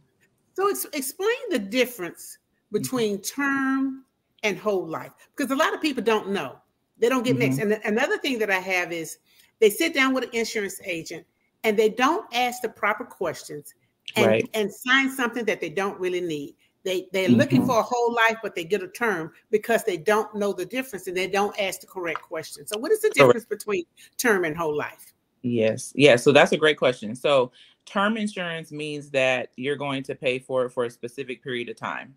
so 0.53 0.69
ex- 0.69 0.85
explain 0.93 1.35
the 1.49 1.59
difference 1.59 2.37
between 2.71 3.19
term 3.21 4.05
and 4.43 4.57
whole 4.57 4.87
life, 4.87 5.11
because 5.35 5.51
a 5.51 5.55
lot 5.55 5.73
of 5.73 5.81
people 5.81 6.03
don't 6.03 6.29
know. 6.29 6.57
They 6.99 7.09
don't 7.09 7.23
get 7.23 7.37
mixed. 7.37 7.59
And 7.59 7.71
th- 7.71 7.81
another 7.85 8.17
thing 8.17 8.39
that 8.39 8.49
I 8.49 8.59
have 8.59 8.91
is 8.91 9.17
they 9.59 9.69
sit 9.69 9.93
down 9.93 10.13
with 10.13 10.25
an 10.25 10.29
insurance 10.33 10.79
agent 10.83 11.25
and 11.63 11.77
they 11.77 11.89
don't 11.89 12.25
ask 12.33 12.61
the 12.61 12.69
proper 12.69 13.05
questions 13.05 13.73
and, 14.15 14.27
Right. 14.27 14.49
and 14.53 14.71
sign 14.71 15.09
something 15.11 15.45
that 15.45 15.61
they 15.61 15.69
don't 15.69 15.99
really 15.99 16.21
need. 16.21 16.55
They 16.83 17.07
they're 17.13 17.29
looking 17.29 17.61
Mhm. 17.61 17.67
for 17.67 17.79
a 17.79 17.83
whole 17.83 18.13
life, 18.13 18.37
but 18.43 18.55
they 18.55 18.65
get 18.65 18.83
a 18.83 18.89
term 18.89 19.31
because 19.51 19.83
they 19.85 19.95
don't 19.95 20.35
know 20.35 20.51
the 20.51 20.65
difference 20.65 21.07
and 21.07 21.15
they 21.15 21.27
don't 21.27 21.57
ask 21.59 21.79
the 21.79 21.87
correct 21.87 22.21
question. 22.21 22.67
So, 22.67 22.77
what 22.77 22.91
is 22.91 22.99
the 22.99 23.07
Correct. 23.09 23.17
difference 23.29 23.45
between 23.45 23.85
term 24.17 24.43
and 24.43 24.57
whole 24.57 24.75
life? 24.75 25.13
Yes. 25.43 25.93
Yeah. 25.95 26.17
So 26.17 26.31
that's 26.31 26.51
a 26.51 26.57
great 26.57 26.77
question. 26.77 27.15
So 27.15 27.51
term 27.85 28.17
insurance 28.17 28.71
means 28.71 29.09
that 29.11 29.49
you're 29.55 29.75
going 29.75 30.03
to 30.03 30.15
pay 30.15 30.39
for 30.39 30.65
it 30.65 30.69
for 30.71 30.85
a 30.85 30.89
specific 30.89 31.43
period 31.43 31.69
of 31.69 31.75
time. 31.75 32.15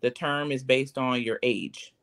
The 0.00 0.10
term 0.10 0.52
is 0.52 0.64
based 0.64 0.98
on 0.98 1.22
your 1.22 1.38
age. 1.42 1.94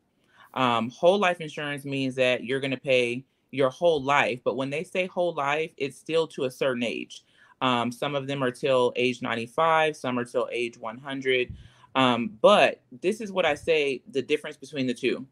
Um, 0.54 0.90
whole 0.90 1.18
life 1.18 1.40
insurance 1.40 1.84
means 1.84 2.14
that 2.16 2.44
you're 2.44 2.60
going 2.60 2.70
to 2.72 2.76
pay 2.76 3.24
your 3.50 3.70
whole 3.70 4.02
life. 4.02 4.40
But 4.44 4.56
when 4.56 4.70
they 4.70 4.84
say 4.84 5.06
whole 5.06 5.34
life, 5.34 5.72
it's 5.76 5.98
still 5.98 6.26
to 6.28 6.44
a 6.44 6.50
certain 6.50 6.82
age. 6.82 7.24
Um, 7.60 7.92
some 7.92 8.14
of 8.14 8.26
them 8.26 8.42
are 8.42 8.50
till 8.50 8.92
age 8.96 9.20
95, 9.20 9.96
some 9.96 10.18
are 10.18 10.24
till 10.24 10.48
age 10.50 10.78
100. 10.78 11.52
Um, 11.94 12.38
but 12.40 12.80
this 13.02 13.20
is 13.20 13.32
what 13.32 13.44
I 13.44 13.54
say 13.54 14.02
the 14.10 14.22
difference 14.22 14.56
between 14.56 14.86
the 14.86 14.94
two. 14.94 15.26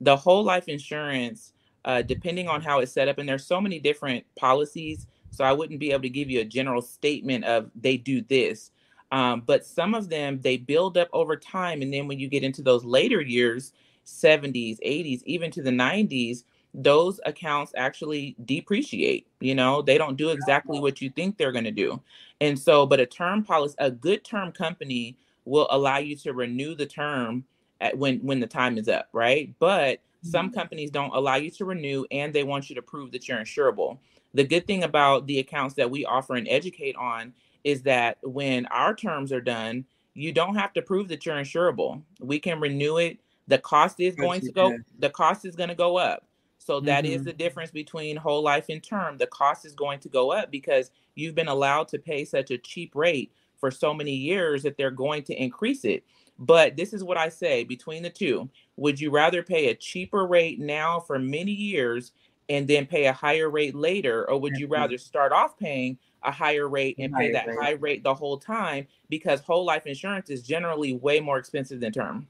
The 0.00 0.16
whole 0.16 0.44
life 0.44 0.68
insurance 0.68 1.52
uh, 1.84 2.02
depending 2.02 2.48
on 2.48 2.62
how 2.62 2.80
it's 2.80 2.92
set 2.92 3.08
up. 3.08 3.18
And 3.18 3.28
there's 3.28 3.46
so 3.46 3.60
many 3.60 3.78
different 3.78 4.24
policies, 4.36 5.06
so 5.32 5.44
I 5.44 5.52
wouldn't 5.52 5.80
be 5.80 5.90
able 5.90 6.02
to 6.02 6.08
give 6.08 6.30
you 6.30 6.40
a 6.40 6.44
general 6.44 6.82
statement 6.82 7.44
of 7.44 7.70
they 7.74 7.96
do 7.96 8.22
this. 8.22 8.70
Um, 9.10 9.42
but 9.44 9.66
some 9.66 9.94
of 9.94 10.08
them 10.08 10.40
they 10.40 10.56
build 10.56 10.96
up 10.96 11.08
over 11.12 11.36
time, 11.36 11.82
and 11.82 11.92
then 11.92 12.06
when 12.06 12.18
you 12.18 12.28
get 12.28 12.44
into 12.44 12.62
those 12.62 12.84
later 12.84 13.20
years, 13.20 13.72
70s, 14.06 14.78
80s, 14.80 15.22
even 15.24 15.50
to 15.50 15.62
the 15.62 15.70
90s, 15.70 16.44
those 16.74 17.20
accounts 17.26 17.72
actually 17.76 18.36
depreciate. 18.44 19.26
You 19.40 19.54
know, 19.54 19.82
they 19.82 19.98
don't 19.98 20.16
do 20.16 20.30
exactly 20.30 20.80
what 20.80 21.00
you 21.00 21.10
think 21.10 21.36
they're 21.36 21.52
going 21.52 21.64
to 21.64 21.70
do. 21.70 22.00
And 22.40 22.58
so, 22.58 22.86
but 22.86 23.00
a 23.00 23.06
term 23.06 23.44
policy, 23.44 23.74
a 23.78 23.90
good 23.90 24.24
term 24.24 24.52
company 24.52 25.16
will 25.44 25.66
allow 25.70 25.98
you 25.98 26.16
to 26.16 26.32
renew 26.32 26.74
the 26.74 26.86
term 26.86 27.44
at 27.80 27.96
when 27.98 28.18
when 28.20 28.40
the 28.40 28.46
time 28.46 28.78
is 28.78 28.88
up, 28.88 29.08
right? 29.12 29.52
But 29.58 30.00
some 30.22 30.46
mm-hmm. 30.46 30.54
companies 30.58 30.90
don't 30.90 31.14
allow 31.14 31.36
you 31.36 31.50
to 31.50 31.64
renew 31.64 32.04
and 32.10 32.32
they 32.32 32.44
want 32.44 32.70
you 32.70 32.76
to 32.76 32.82
prove 32.82 33.12
that 33.12 33.28
you're 33.28 33.38
insurable. 33.38 33.98
The 34.34 34.44
good 34.44 34.66
thing 34.66 34.84
about 34.84 35.26
the 35.26 35.38
accounts 35.38 35.74
that 35.76 35.90
we 35.90 36.04
offer 36.04 36.34
and 36.34 36.48
educate 36.48 36.96
on 36.96 37.34
is 37.64 37.82
that 37.82 38.18
when 38.22 38.66
our 38.66 38.94
terms 38.94 39.32
are 39.32 39.40
done, 39.40 39.84
you 40.14 40.32
don't 40.32 40.56
have 40.56 40.72
to 40.74 40.82
prove 40.82 41.08
that 41.08 41.24
you're 41.24 41.36
insurable. 41.36 42.02
We 42.20 42.38
can 42.38 42.60
renew 42.60 42.98
it. 42.98 43.18
The 43.48 43.58
cost 43.58 44.00
is 44.00 44.14
going 44.14 44.40
to 44.42 44.52
go, 44.52 44.76
the 44.98 45.10
cost 45.10 45.44
is 45.44 45.56
going 45.56 45.68
to 45.68 45.74
go 45.74 45.96
up. 45.98 46.24
So 46.58 46.80
that 46.80 47.04
mm-hmm. 47.04 47.14
is 47.14 47.24
the 47.24 47.32
difference 47.32 47.70
between 47.70 48.16
whole 48.16 48.42
life 48.42 48.66
and 48.68 48.82
term. 48.82 49.18
The 49.18 49.26
cost 49.26 49.64
is 49.64 49.74
going 49.74 49.98
to 50.00 50.08
go 50.08 50.32
up 50.32 50.50
because 50.50 50.90
you've 51.14 51.34
been 51.34 51.48
allowed 51.48 51.88
to 51.88 51.98
pay 51.98 52.24
such 52.24 52.50
a 52.50 52.58
cheap 52.58 52.94
rate 52.94 53.32
for 53.58 53.70
so 53.70 53.92
many 53.92 54.12
years 54.12 54.62
that 54.62 54.76
they're 54.76 54.90
going 54.90 55.24
to 55.24 55.34
increase 55.34 55.84
it. 55.84 56.04
But 56.38 56.76
this 56.76 56.92
is 56.92 57.04
what 57.04 57.16
I 57.16 57.28
say 57.28 57.64
between 57.64 58.02
the 58.02 58.10
two. 58.10 58.48
Would 58.76 59.00
you 59.00 59.10
rather 59.10 59.42
pay 59.42 59.68
a 59.68 59.74
cheaper 59.74 60.26
rate 60.26 60.58
now 60.58 61.00
for 61.00 61.18
many 61.18 61.52
years 61.52 62.12
and 62.52 62.68
then 62.68 62.86
pay 62.86 63.06
a 63.06 63.12
higher 63.12 63.48
rate 63.48 63.74
later? 63.74 64.28
Or 64.28 64.38
would 64.38 64.56
you 64.58 64.66
rather 64.66 64.98
start 64.98 65.32
off 65.32 65.58
paying 65.58 65.98
a 66.22 66.30
higher 66.30 66.68
rate 66.68 66.96
and 66.98 67.12
pay 67.14 67.32
that 67.32 67.46
rate. 67.46 67.58
high 67.60 67.70
rate 67.72 68.02
the 68.04 68.14
whole 68.14 68.38
time? 68.38 68.86
Because 69.08 69.40
whole 69.40 69.64
life 69.64 69.86
insurance 69.86 70.28
is 70.28 70.42
generally 70.42 70.94
way 70.94 71.18
more 71.18 71.38
expensive 71.38 71.80
than 71.80 71.92
term. 71.92 72.26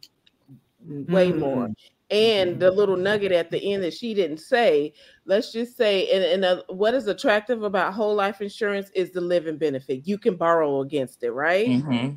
Way 0.87 1.30
mm-hmm. 1.30 1.40
more. 1.40 1.70
And 2.11 2.61
the 2.61 2.70
little 2.70 2.96
nugget 2.96 3.32
at 3.32 3.50
the 3.50 3.72
end 3.72 3.82
that 3.82 3.94
she 3.94 4.12
didn't 4.14 4.38
say, 4.38 4.92
let's 5.24 5.50
just 5.50 5.76
say, 5.76 6.08
and, 6.11 6.22
and 6.22 6.44
uh, 6.44 6.62
what 6.68 6.94
is 6.94 7.06
attractive 7.06 7.62
about 7.62 7.94
whole 7.94 8.14
life 8.14 8.40
insurance 8.40 8.90
is 8.94 9.11
the 9.12 9.20
living 9.20 9.56
benefit. 9.56 10.06
You 10.06 10.18
can 10.18 10.37
borrow 10.37 10.82
against 10.82 11.22
it, 11.24 11.32
right? 11.32 11.66
Mm-hmm. 11.66 11.90
Mm-hmm. 11.90 12.16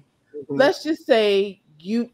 Let's 0.50 0.84
just 0.84 1.06
say 1.06 1.62
you, 1.80 2.12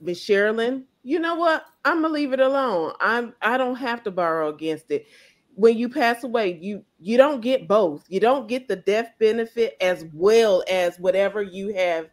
Miss 0.00 0.22
Sherilyn, 0.22 0.84
you 1.04 1.18
know 1.18 1.36
what? 1.36 1.64
I'm 1.86 2.02
gonna 2.02 2.12
leave 2.12 2.32
it 2.32 2.40
alone. 2.40 2.92
I'm 3.00 3.32
I 3.40 3.56
don't 3.56 3.76
have 3.76 4.02
to 4.02 4.10
borrow 4.10 4.48
against 4.48 4.90
it. 4.90 5.06
When 5.54 5.78
you 5.78 5.88
pass 5.88 6.24
away, 6.24 6.58
you 6.60 6.84
you 6.98 7.16
don't 7.16 7.40
get 7.40 7.68
both. 7.68 8.04
You 8.08 8.18
don't 8.18 8.48
get 8.48 8.66
the 8.66 8.76
death 8.76 9.12
benefit 9.20 9.76
as 9.80 10.04
well 10.12 10.64
as 10.68 10.98
whatever 10.98 11.42
you 11.42 11.72
have 11.74 12.08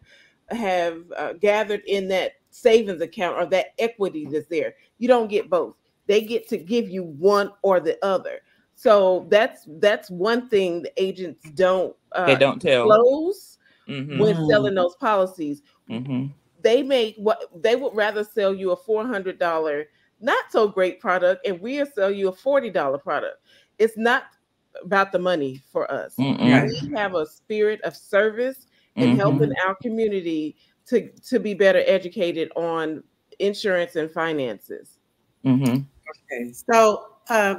have 0.50 1.00
uh, 1.18 1.34
gathered 1.34 1.82
in 1.88 2.08
that 2.10 2.34
savings 2.52 3.02
account 3.02 3.36
or 3.36 3.48
that 3.48 3.74
equity 3.80 4.28
that's 4.32 4.46
there. 4.48 4.76
You 5.00 5.08
don't 5.08 5.28
get 5.28 5.50
both. 5.50 5.76
They 6.06 6.22
get 6.22 6.48
to 6.50 6.58
give 6.58 6.88
you 6.88 7.04
one 7.04 7.52
or 7.64 7.80
the 7.80 7.98
other. 8.06 8.42
So 8.76 9.26
that's 9.30 9.68
that's 9.80 10.12
one 10.12 10.50
thing 10.50 10.84
the 10.84 11.02
agents 11.02 11.50
don't 11.56 11.96
uh, 12.12 12.28
they 12.28 12.36
don't 12.36 12.62
tell 12.62 12.86
close 12.86 13.58
mm-hmm. 13.90 14.20
when 14.20 14.36
selling 14.48 14.76
those 14.76 14.96
policies. 14.98 15.64
Mm-hmm. 15.90 16.28
They 16.64 16.82
make 16.82 17.16
what 17.18 17.50
they 17.56 17.76
would 17.76 17.96
rather 17.96 18.24
sell 18.24 18.54
you 18.54 18.72
a 18.72 18.76
four 18.76 19.06
hundred 19.06 19.38
dollar 19.38 19.88
not 20.24 20.46
so 20.50 20.70
great 20.70 21.02
product, 21.02 21.46
and 21.46 21.60
we'll 21.60 21.86
sell 21.86 22.10
you 22.10 22.30
a 22.30 22.32
forty 22.32 22.70
dollar 22.70 22.98
product. 22.98 23.38
It's 23.78 23.98
not 23.98 24.24
about 24.82 25.12
the 25.12 25.20
money 25.20 25.62
for 25.72 25.92
us. 25.92 26.16
Mm-mm. 26.16 26.70
We 26.82 26.96
have 26.96 27.14
a 27.14 27.26
spirit 27.26 27.82
of 27.82 27.96
service 27.96 28.68
and 28.96 29.10
mm-hmm. 29.10 29.20
helping 29.20 29.54
our 29.66 29.76
community 29.76 30.56
to 30.88 31.10
to 31.10 31.40
be 31.40 31.54
better 31.54 31.84
educated 31.86 32.52
on 32.56 33.04
insurance 33.40 33.96
and 33.96 34.10
finances. 34.10 35.00
Mm-hmm. 35.46 35.82
Okay, 36.32 36.54
so 36.54 37.13
uh, 37.30 37.56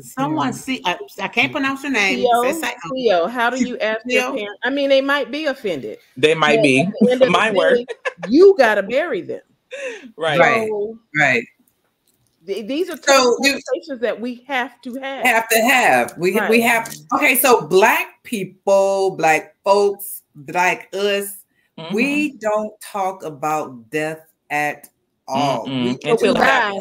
someone 0.00 0.52
see 0.52 0.80
I, 0.84 0.98
I, 1.20 1.28
can't 1.28 1.52
pronounce 1.52 1.82
your 1.82 1.92
name. 1.92 2.18
Theo, 2.18 2.52
Theo 2.94 3.26
how 3.26 3.50
do 3.50 3.64
you 3.64 3.78
ask 3.78 4.02
Theo? 4.06 4.20
your 4.20 4.32
parents? 4.32 4.60
I 4.64 4.70
mean, 4.70 4.88
they 4.88 5.00
might 5.00 5.30
be 5.30 5.46
offended. 5.46 5.98
They 6.16 6.34
might 6.34 6.62
be. 6.62 6.88
My 7.28 7.50
word. 7.50 7.80
You 8.28 8.54
gotta 8.56 8.82
bury 8.82 9.20
them. 9.20 9.42
Right. 10.16 10.68
So, 10.68 10.98
right. 11.18 11.44
Th- 12.46 12.66
these 12.66 12.88
are 12.88 12.96
so 12.96 13.36
conversations 13.42 14.00
that 14.00 14.18
we 14.20 14.44
have 14.48 14.80
to 14.82 14.94
have. 14.94 15.24
Have 15.24 15.48
to 15.48 15.58
have. 15.58 16.18
We 16.18 16.38
right. 16.38 16.50
we 16.50 16.60
have. 16.62 16.92
Okay, 17.14 17.36
so 17.36 17.66
black 17.66 18.22
people, 18.24 19.16
black 19.16 19.56
folks 19.62 20.22
like 20.48 20.88
us 20.94 21.40
Mm-hmm. 21.80 21.94
We 21.94 22.36
don't 22.36 22.78
talk 22.80 23.24
about 23.24 23.90
death 23.90 24.20
at 24.50 24.88
all. 25.26 25.64
We, 25.64 25.98
Until 26.04 26.34
die 26.34 26.78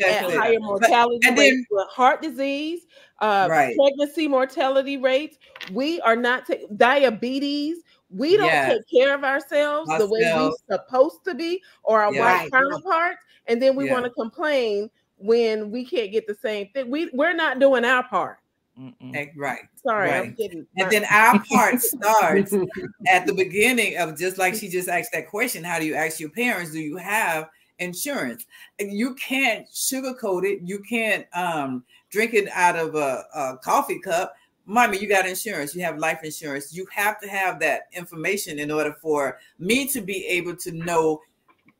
at 0.00 0.30
higher 0.32 0.60
mortality 0.60 1.18
but, 1.22 1.38
rates 1.38 1.66
with 1.70 1.88
heart 1.88 2.22
disease, 2.22 2.86
uh, 3.20 3.46
right. 3.50 3.76
pregnancy 3.76 4.28
mortality 4.28 4.96
rates. 4.96 5.38
We 5.72 6.00
are 6.00 6.16
not 6.16 6.46
ta- 6.46 6.66
diabetes. 6.76 7.78
We 8.10 8.36
don't 8.36 8.46
yes. 8.46 8.72
take 8.72 9.00
care 9.00 9.14
of 9.14 9.22
ourselves, 9.22 9.88
ourselves, 9.88 10.10
the 10.10 10.12
way 10.12 10.32
we're 10.34 10.76
supposed 10.76 11.24
to 11.24 11.34
be, 11.34 11.62
or 11.84 12.02
our 12.02 12.12
yeah. 12.12 12.42
white 12.42 12.50
counterparts, 12.50 13.22
and 13.46 13.62
then 13.62 13.76
we 13.76 13.86
yeah. 13.86 13.92
want 13.92 14.04
to 14.04 14.10
complain 14.10 14.90
when 15.16 15.70
we 15.70 15.84
can't 15.84 16.10
get 16.10 16.26
the 16.26 16.34
same 16.34 16.68
thing. 16.74 16.90
We 16.90 17.10
we're 17.12 17.34
not 17.34 17.60
doing 17.60 17.84
our 17.84 18.02
part. 18.02 18.38
Mm-mm. 18.80 19.30
Right. 19.36 19.60
Sorry, 19.74 20.10
right. 20.10 20.22
I'm 20.22 20.34
kidding. 20.34 20.66
And 20.76 20.90
then 20.90 21.04
our 21.04 21.42
part 21.44 21.80
starts 21.80 22.54
at 23.08 23.26
the 23.26 23.34
beginning 23.34 23.98
of 23.98 24.18
just 24.18 24.38
like 24.38 24.54
she 24.54 24.68
just 24.68 24.88
asked 24.88 25.12
that 25.12 25.28
question 25.28 25.62
How 25.62 25.78
do 25.78 25.84
you 25.84 25.94
ask 25.94 26.18
your 26.18 26.30
parents, 26.30 26.72
do 26.72 26.80
you 26.80 26.96
have 26.96 27.48
insurance? 27.80 28.46
You 28.78 29.14
can't 29.14 29.68
sugarcoat 29.70 30.44
it. 30.44 30.60
You 30.62 30.78
can't 30.80 31.26
um, 31.34 31.84
drink 32.10 32.34
it 32.34 32.48
out 32.52 32.76
of 32.76 32.94
a, 32.94 33.24
a 33.34 33.56
coffee 33.58 33.98
cup. 33.98 34.34
Mommy, 34.66 34.98
you 34.98 35.08
got 35.08 35.26
insurance. 35.26 35.74
You 35.74 35.82
have 35.82 35.98
life 35.98 36.20
insurance. 36.22 36.72
You 36.72 36.86
have 36.92 37.20
to 37.20 37.28
have 37.28 37.58
that 37.60 37.88
information 37.92 38.58
in 38.58 38.70
order 38.70 38.94
for 39.02 39.38
me 39.58 39.88
to 39.88 40.00
be 40.00 40.24
able 40.26 40.54
to 40.56 40.70
know 40.70 41.20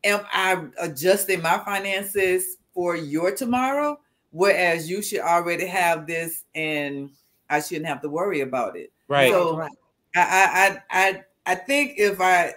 am 0.03 0.25
I 0.33 0.65
adjusting 0.79 1.43
my 1.43 1.59
finances 1.59 2.57
for 2.75 2.97
your 2.97 3.35
tomorrow? 3.35 4.01
Whereas 4.33 4.89
you 4.89 5.03
should 5.03 5.21
already 5.21 5.67
have 5.67 6.07
this 6.07 6.45
and 6.55 7.11
I 7.49 7.61
shouldn't 7.61 7.87
have 7.87 8.01
to 8.03 8.09
worry 8.09 8.41
about 8.41 8.77
it. 8.77 8.93
Right. 9.09 9.31
So 9.31 9.57
right. 9.57 9.73
I, 10.15 10.79
I 10.91 11.09
I 11.09 11.25
I 11.47 11.55
think 11.57 11.95
if 11.97 12.21
I, 12.21 12.55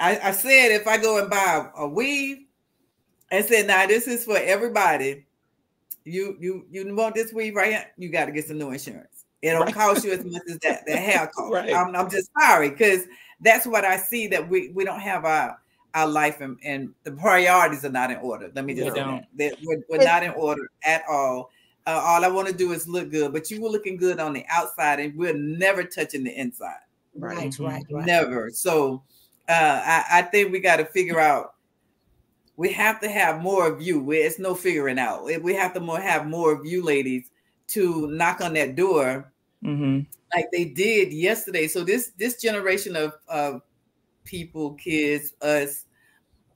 I 0.00 0.18
I 0.18 0.30
said 0.32 0.72
if 0.72 0.86
I 0.86 0.96
go 0.96 1.18
and 1.18 1.28
buy 1.28 1.68
a 1.76 1.86
weave 1.86 2.41
and 3.32 3.44
said, 3.44 3.66
now 3.66 3.86
this 3.86 4.06
is 4.06 4.24
for 4.24 4.36
everybody. 4.36 5.24
You 6.04 6.36
you 6.38 6.66
you 6.70 6.94
want 6.94 7.14
this 7.14 7.32
weave 7.32 7.54
right 7.54 7.72
here, 7.72 7.86
you 7.96 8.08
got 8.10 8.26
to 8.26 8.32
get 8.32 8.46
some 8.46 8.58
new 8.58 8.70
insurance. 8.70 9.24
It 9.40 9.50
don't 9.50 9.62
right. 9.62 9.74
cost 9.74 10.04
you 10.04 10.12
as 10.12 10.24
much 10.24 10.42
as 10.48 10.58
that 10.58 10.84
the 10.86 10.96
hair 10.96 11.26
cost. 11.34 11.52
Right. 11.52 11.72
I'm, 11.72 11.94
I'm 11.96 12.10
just 12.10 12.30
sorry 12.40 12.70
because 12.70 13.06
that's 13.40 13.66
what 13.66 13.84
I 13.84 13.96
see 13.96 14.28
that 14.28 14.48
we 14.48 14.68
we 14.70 14.84
don't 14.84 15.00
have 15.00 15.24
our 15.24 15.58
our 15.94 16.06
life 16.06 16.40
and, 16.40 16.58
and 16.64 16.94
the 17.04 17.12
priorities 17.12 17.84
are 17.84 17.90
not 17.90 18.10
in 18.10 18.16
order. 18.18 18.50
Let 18.54 18.64
me 18.64 18.74
just 18.74 18.94
say 18.94 19.02
that. 19.38 19.58
We're, 19.62 19.82
we're 19.88 20.04
not 20.04 20.22
in 20.22 20.30
order 20.30 20.70
at 20.84 21.02
all. 21.08 21.50
Uh, 21.86 22.00
all 22.02 22.24
I 22.24 22.28
want 22.28 22.48
to 22.48 22.54
do 22.54 22.72
is 22.72 22.86
look 22.86 23.10
good, 23.10 23.32
but 23.32 23.50
you 23.50 23.60
were 23.60 23.68
looking 23.68 23.96
good 23.96 24.20
on 24.20 24.32
the 24.32 24.44
outside, 24.48 25.00
and 25.00 25.16
we're 25.16 25.34
never 25.34 25.82
touching 25.82 26.22
the 26.22 26.30
inside. 26.38 26.76
Right, 27.14 27.58
right, 27.58 27.84
right. 27.90 28.06
Never. 28.06 28.50
So 28.50 29.02
uh, 29.48 29.82
I, 29.84 30.04
I 30.10 30.22
think 30.22 30.52
we 30.52 30.60
got 30.60 30.76
to 30.76 30.84
figure 30.86 31.18
out. 31.18 31.54
We 32.62 32.70
have 32.74 33.00
to 33.00 33.08
have 33.08 33.42
more 33.42 33.66
of 33.66 33.82
you. 33.82 34.12
It's 34.12 34.38
no 34.38 34.54
figuring 34.54 34.96
out. 34.96 35.24
We 35.24 35.52
have 35.54 35.74
to 35.74 35.80
more 35.80 35.98
have 35.98 36.28
more 36.28 36.52
of 36.52 36.64
you, 36.64 36.84
ladies, 36.84 37.28
to 37.70 38.06
knock 38.06 38.40
on 38.40 38.54
that 38.54 38.76
door, 38.76 39.32
mm-hmm. 39.64 40.02
like 40.32 40.46
they 40.52 40.66
did 40.66 41.12
yesterday. 41.12 41.66
So 41.66 41.82
this 41.82 42.12
this 42.18 42.40
generation 42.40 42.94
of 42.94 43.14
of 43.26 43.62
people, 44.22 44.74
kids, 44.74 45.34
us, 45.42 45.86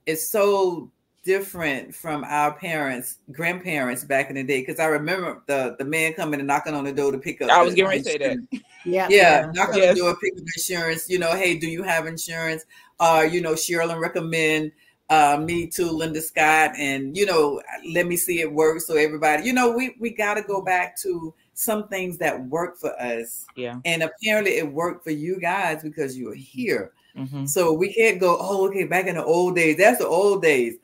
is 0.05 0.29
so 0.29 0.89
different 1.25 1.93
from 1.93 2.23
our 2.23 2.53
parents, 2.53 3.17
grandparents 3.33 4.05
back 4.05 4.29
in 4.29 4.37
the 4.37 4.43
day. 4.43 4.61
Because 4.61 4.79
I 4.79 4.85
remember 4.85 5.43
the 5.45 5.75
the 5.77 5.83
man 5.83 6.13
coming 6.13 6.39
and 6.39 6.47
knocking 6.47 6.73
on 6.73 6.85
the 6.85 6.93
door 6.93 7.11
to 7.11 7.17
pick 7.17 7.41
up. 7.41 7.49
I 7.49 7.61
was 7.61 7.73
getting 7.73 7.89
ready 7.89 8.03
to 8.03 8.09
say 8.11 8.17
that. 8.17 8.37
Yeah, 8.51 8.61
yeah, 8.85 9.07
yeah. 9.09 9.51
knocking 9.53 9.83
yes. 9.83 9.89
on 9.89 9.95
the 9.95 10.01
door, 10.03 10.15
pick 10.23 10.31
up 10.37 10.39
insurance. 10.55 11.09
You 11.09 11.19
know, 11.19 11.35
hey, 11.35 11.57
do 11.57 11.67
you 11.69 11.83
have 11.83 12.07
insurance? 12.07 12.63
Uh, 12.97 13.27
you 13.29 13.41
know, 13.41 13.55
Sherilyn 13.55 13.99
recommend 13.99 14.71
uh, 15.09 15.41
me 15.43 15.67
too, 15.67 15.89
Linda 15.89 16.21
Scott, 16.21 16.73
and 16.77 17.15
you 17.15 17.25
know, 17.25 17.61
let 17.93 18.07
me 18.07 18.17
see 18.17 18.41
it 18.41 18.51
work. 18.51 18.81
So 18.81 18.95
everybody, 18.97 19.45
you 19.45 19.53
know, 19.53 19.71
we 19.71 19.95
we 19.99 20.09
got 20.09 20.33
to 20.35 20.41
go 20.41 20.61
back 20.61 20.97
to 21.01 21.33
some 21.53 21.87
things 21.87 22.17
that 22.17 22.45
work 22.47 22.77
for 22.77 22.99
us. 23.01 23.45
Yeah, 23.55 23.79
and 23.85 24.03
apparently 24.03 24.57
it 24.57 24.71
worked 24.71 25.03
for 25.03 25.11
you 25.11 25.39
guys 25.39 25.81
because 25.81 26.17
you're 26.17 26.35
here. 26.35 26.91
Mm-hmm. 27.17 27.45
So 27.45 27.73
we 27.73 27.93
can't 27.93 28.19
go, 28.19 28.37
oh, 28.39 28.67
okay, 28.67 28.83
back 28.83 29.07
in 29.07 29.15
the 29.15 29.23
old 29.23 29.55
days. 29.55 29.77
That's 29.77 29.97
the 29.97 30.07
old 30.07 30.41
days. 30.41 30.75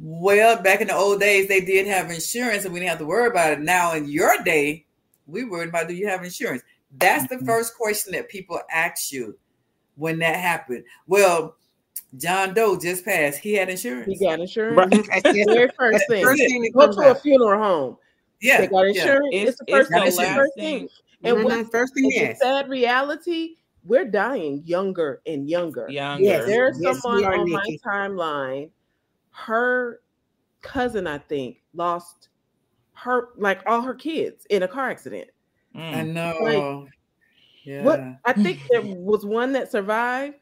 Well, 0.00 0.62
back 0.62 0.80
in 0.80 0.88
the 0.88 0.94
old 0.94 1.20
days, 1.20 1.48
they 1.48 1.60
did 1.60 1.86
have 1.86 2.10
insurance 2.10 2.64
and 2.64 2.72
we 2.72 2.80
didn't 2.80 2.90
have 2.90 2.98
to 3.00 3.04
worry 3.04 3.28
about 3.28 3.52
it. 3.52 3.60
Now, 3.60 3.92
in 3.92 4.08
your 4.08 4.32
day, 4.42 4.86
we 5.26 5.44
worried 5.44 5.68
about 5.68 5.88
do 5.88 5.94
you 5.94 6.08
have 6.08 6.24
insurance? 6.24 6.62
That's 6.98 7.28
the 7.28 7.36
mm-hmm. 7.36 7.46
first 7.46 7.76
question 7.76 8.12
that 8.12 8.30
people 8.30 8.60
ask 8.72 9.12
you 9.12 9.38
when 9.96 10.18
that 10.20 10.36
happened. 10.36 10.84
Well, 11.06 11.56
John 12.16 12.54
Doe 12.54 12.78
just 12.78 13.04
passed. 13.04 13.38
He 13.38 13.54
had 13.54 13.68
insurance. 13.68 14.06
He 14.06 14.24
got 14.24 14.40
insurance. 14.40 14.76
Right. 14.76 14.90
That's 14.90 15.22
the 15.34 15.44
very 15.44 15.70
first 15.78 16.04
thing. 16.08 16.24
First 16.24 16.40
thing 16.42 16.70
Go 16.72 16.92
to 16.92 17.10
a 17.10 17.14
funeral 17.14 17.62
home. 17.62 17.96
Yeah, 18.40 18.62
they 18.62 18.66
got 18.68 18.82
yeah. 18.82 18.88
insurance. 19.02 19.28
It's, 19.32 19.50
It's, 19.50 19.58
the 19.58 19.64
it's 19.68 19.76
first, 19.76 19.90
the 19.90 20.06
it's 20.06 20.16
the 20.16 20.34
first 20.34 20.54
thing. 20.56 20.78
thing. 20.80 20.88
And 21.22 21.36
Mhm, 21.38 21.44
what 21.44 21.70
first 21.70 21.94
thing, 21.94 22.10
is 22.12 22.38
the 22.38 22.44
sad 22.44 22.68
reality? 22.68 23.56
We're 23.84 24.06
dying 24.06 24.62
younger 24.64 25.20
and 25.26 25.48
younger. 25.48 25.88
Younger. 25.90 26.22
Yes. 26.24 26.46
There's 26.46 26.80
Yes, 26.80 27.00
someone 27.00 27.24
are, 27.24 27.34
on 27.34 27.50
my 27.50 27.62
Nikki. 27.64 27.78
timeline. 27.86 28.70
Her 29.30 30.00
cousin, 30.62 31.06
I 31.06 31.18
think, 31.18 31.62
lost 31.74 32.28
her 32.94 33.28
like 33.36 33.60
all 33.66 33.82
her 33.82 33.94
kids 33.94 34.46
in 34.50 34.62
a 34.62 34.68
car 34.68 34.90
accident. 34.90 35.28
Mm. 35.76 35.94
I 35.94 36.02
know. 36.02 36.88
yeah. 37.64 37.82
What 37.84 38.00
I 38.24 38.32
think 38.32 38.60
there 38.70 38.82
was 38.82 39.24
one 39.24 39.52
that 39.52 39.70
survived, 39.70 40.36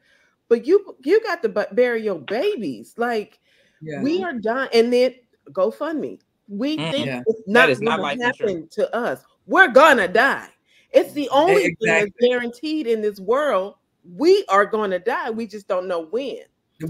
but 0.49 0.65
you 0.65 0.97
you 1.03 1.21
got 1.23 1.41
to 1.43 1.49
bury 1.71 2.03
your 2.03 2.19
babies. 2.19 2.93
Like 2.97 3.39
yeah. 3.81 4.01
we 4.01 4.23
are 4.23 4.33
dying, 4.33 4.69
and 4.73 4.91
then 4.91 5.15
GoFundMe. 5.51 6.19
We 6.47 6.77
Mm, 6.77 6.91
think 6.91 7.05
yeah. 7.05 7.21
it's 7.27 7.41
not, 7.47 7.69
is 7.69 7.79
not 7.79 7.99
gonna 7.99 8.23
happen 8.23 8.67
to 8.71 8.95
us. 8.95 9.23
We're 9.45 9.67
gonna 9.69 10.07
die. 10.07 10.49
It's 10.91 11.13
the 11.13 11.29
only 11.29 11.63
thing 11.63 11.75
that's 11.81 12.11
guaranteed 12.19 12.87
in 12.87 13.01
this 13.01 13.19
world. 13.19 13.75
We 14.15 14.43
are 14.49 14.65
going 14.65 14.89
to 14.91 14.97
die. 14.99 15.29
We 15.29 15.45
just 15.45 15.67
don't 15.67 15.87
know 15.87 16.05
when. 16.05 16.39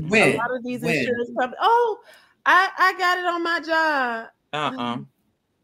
When 0.07 0.35
A 0.35 0.37
lot 0.37 0.55
of 0.55 0.63
these 0.63 0.81
When? 0.81 0.95
insurance 0.95 1.31
companies. 1.37 1.57
Oh, 1.61 1.99
I 2.45 2.69
I 2.77 2.93
got 2.97 3.17
it 3.17 3.25
on 3.25 3.43
my 3.43 3.59
job. 3.59 4.27
Uh-uh. 4.53 4.97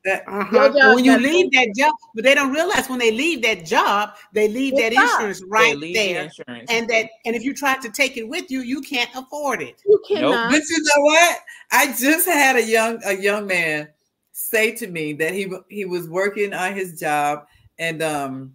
That, 0.06 0.24
Uh-huh. 0.28 0.56
Your 0.56 0.70
job 0.70 0.96
When 0.96 1.04
you 1.04 1.18
leave 1.18 1.52
that 1.54 1.74
job, 1.76 1.94
but 2.13 2.24
they 2.24 2.36
don't 2.36 2.54
realize 2.54 2.88
when 2.88 3.00
they 3.00 3.12
leave 3.12 3.41
that 3.41 3.65
job, 3.65 4.12
they 4.34 4.48
leave 4.48 4.74
It 4.74 4.78
that 4.78 4.94
insurance 4.94 5.39
They 5.39 5.46
right 5.48 5.78
leave 5.78 5.94
the 5.96 6.00
there. 6.00 6.24
insurance. 6.26 6.72
And 6.72 6.88
that, 6.89 7.10
and 7.26 7.36
if 7.36 7.44
you 7.44 7.56
try 7.56 7.76
to 7.78 7.89
take 7.89 8.15
it 8.15 8.30
with 8.30 8.52
you, 8.52 8.62
you 8.62 8.82
can't 8.82 9.10
afford 9.15 9.63
it. 9.63 9.82
You 9.84 10.00
cannot. 10.08 10.52
But 10.52 10.62
you 10.70 10.84
know 10.84 11.02
what? 11.04 11.39
I 11.72 11.88
just 11.88 12.28
had 12.28 12.56
a 12.56 12.63
young 12.63 13.02
a 13.04 13.13
young 13.13 13.48
man 13.48 13.89
say 14.32 14.76
to 14.76 14.88
me 14.88 15.13
that 15.13 15.34
he 15.34 15.52
he 15.70 15.86
was 15.86 16.08
working 16.08 16.54
on 16.54 16.76
his 16.76 17.00
job, 17.00 17.48
and 17.80 18.04
um, 18.04 18.54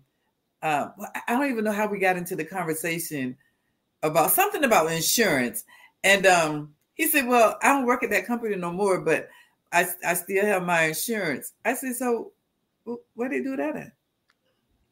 uh, 0.62 0.88
I 1.26 1.34
don't 1.34 1.50
even 1.50 1.64
know 1.64 1.72
how 1.72 1.88
we 1.88 1.98
got 1.98 2.16
into 2.16 2.36
the 2.36 2.44
conversation 2.44 3.36
about 4.04 4.30
something 4.30 4.62
about 4.62 4.92
insurance, 4.92 5.64
and 6.04 6.26
um, 6.26 6.74
he 6.94 7.08
said, 7.08 7.26
"Well, 7.26 7.58
I 7.60 7.68
don't 7.68 7.86
work 7.86 8.04
at 8.04 8.10
that 8.10 8.26
company 8.26 8.54
no 8.54 8.70
more, 8.70 9.00
but 9.00 9.28
I 9.72 9.86
I 10.04 10.14
still 10.14 10.44
have 10.44 10.64
my 10.64 10.82
insurance." 10.84 11.52
I 11.64 11.74
said, 11.74 11.96
"So, 11.96 12.32
wh- 12.86 13.02
where 13.14 13.28
they 13.28 13.40
do 13.42 13.56
that 13.56 13.76
at? 13.76 13.92